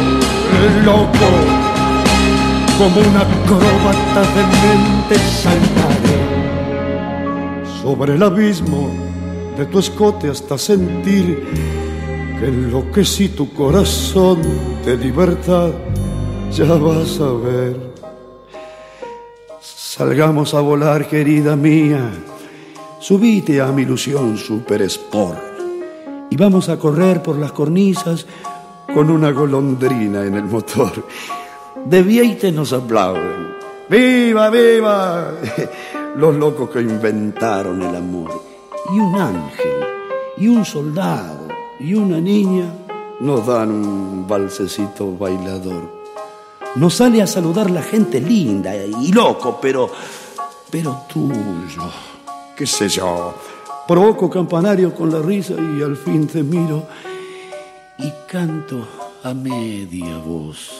loco, 0.85 1.29
como 2.77 3.01
una 3.01 3.21
acróbata 3.21 4.21
de 4.35 4.43
mente 4.61 5.15
saltaré 5.17 6.21
sobre 7.81 8.15
el 8.15 8.23
abismo 8.23 8.89
de 9.57 9.65
tu 9.65 9.79
escote 9.79 10.29
hasta 10.29 10.57
sentir 10.57 11.43
que 12.39 12.47
enloquecí 12.47 13.29
tu 13.29 13.53
corazón 13.53 14.39
de 14.85 14.97
libertad. 14.97 15.71
Ya 16.51 16.65
vas 16.65 17.19
a 17.19 17.31
ver. 17.33 17.91
Salgamos 19.61 20.53
a 20.53 20.61
volar, 20.61 21.07
querida 21.07 21.55
mía. 21.55 22.09
Subite 22.99 23.61
a 23.61 23.67
mi 23.67 23.83
ilusión 23.83 24.37
Super 24.37 24.81
Sport 24.83 25.39
y 26.29 26.37
vamos 26.37 26.69
a 26.69 26.77
correr 26.77 27.21
por 27.21 27.37
las 27.37 27.51
cornisas 27.51 28.25
con 28.93 29.09
una 29.09 29.31
golondrina 29.31 30.25
en 30.25 30.35
el 30.35 30.45
motor. 30.45 31.05
De 31.85 32.03
Vieite 32.03 32.51
nos 32.51 32.73
aplauden. 32.73 33.55
¡Viva, 33.89 34.49
viva! 34.49 35.31
Los 36.15 36.35
locos 36.35 36.69
que 36.69 36.81
inventaron 36.81 37.81
el 37.81 37.95
amor. 37.95 38.31
Y 38.93 38.99
un 38.99 39.15
ángel, 39.15 39.83
y 40.37 40.47
un 40.47 40.65
soldado, 40.65 41.47
y 41.79 41.93
una 41.93 42.19
niña 42.19 42.65
nos 43.19 43.45
dan 43.45 43.71
un 43.71 44.27
balsecito 44.27 45.15
bailador. 45.17 46.01
Nos 46.75 46.95
sale 46.95 47.21
a 47.21 47.27
saludar 47.27 47.69
la 47.69 47.81
gente 47.81 48.19
linda 48.19 48.75
y 48.75 49.11
loco, 49.11 49.59
pero, 49.61 49.89
pero 50.69 51.03
tuyo, 51.07 51.89
qué 52.55 52.65
sé 52.65 52.89
yo. 52.89 53.33
Provoco 53.87 54.29
campanario 54.29 54.93
con 54.93 55.11
la 55.11 55.21
risa 55.21 55.53
y 55.53 55.81
al 55.81 55.97
fin 55.97 56.27
te 56.27 56.43
miro 56.43 56.83
y 58.03 58.11
canto 58.27 58.87
a 59.23 59.33
media 59.33 60.17
voz. 60.25 60.71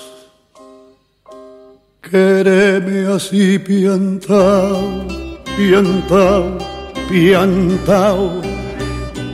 Quereme 2.01 3.05
así 3.13 3.59
piantao, 3.59 5.05
piantao, 5.55 6.57
piantao. 7.07 8.41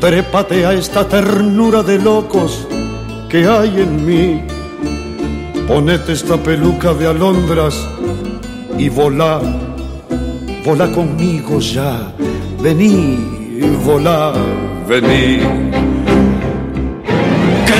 Trépate 0.02 0.66
a 0.66 0.74
esta 0.74 1.08
ternura 1.08 1.82
de 1.82 1.98
locos 1.98 2.68
que 3.30 3.48
hay 3.48 3.82
en 3.82 4.06
mí. 4.06 4.42
Ponete 5.68 6.14
esta 6.14 6.38
peluca 6.38 6.94
de 6.94 7.08
alondras 7.08 7.88
y 8.78 8.90
volá, 8.90 9.42
volá 10.66 10.92
conmigo 10.92 11.60
ya. 11.60 12.14
Vení, 12.62 13.18
volá, 13.86 14.34
vení. 14.88 15.87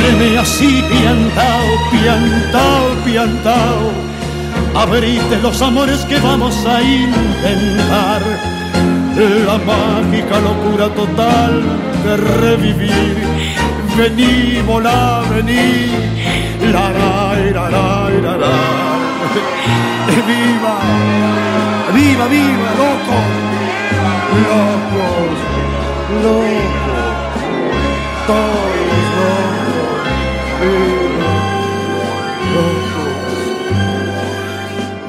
Quédeme 0.08 0.38
así, 0.38 0.82
piantao, 0.90 1.68
piantao, 1.92 2.96
piantao. 3.04 3.92
Abrite 4.74 5.36
los 5.44 5.62
amores 5.62 6.00
que 6.06 6.18
vamos 6.20 6.56
a 6.66 6.82
intentar. 6.82 8.22
La 9.46 9.58
mágica 9.58 10.40
locura 10.40 10.88
total 10.96 11.62
de 12.06 12.18
revivir. 12.40 13.18
Vení, 13.98 14.62
volá, 14.66 15.24
vení. 15.30 15.92
La, 16.72 16.90
la, 16.98 17.36
la, 17.54 17.70
la, 17.70 18.10
la, 18.10 18.38
la. 18.38 18.56
Viva, 20.28 20.76
viva, 21.94 22.28
viva, 22.28 22.70
loco. 22.80 23.18
Locos, 24.48 25.38
locos. 26.24 26.68
Todos 28.28 28.67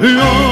Your 0.00 0.47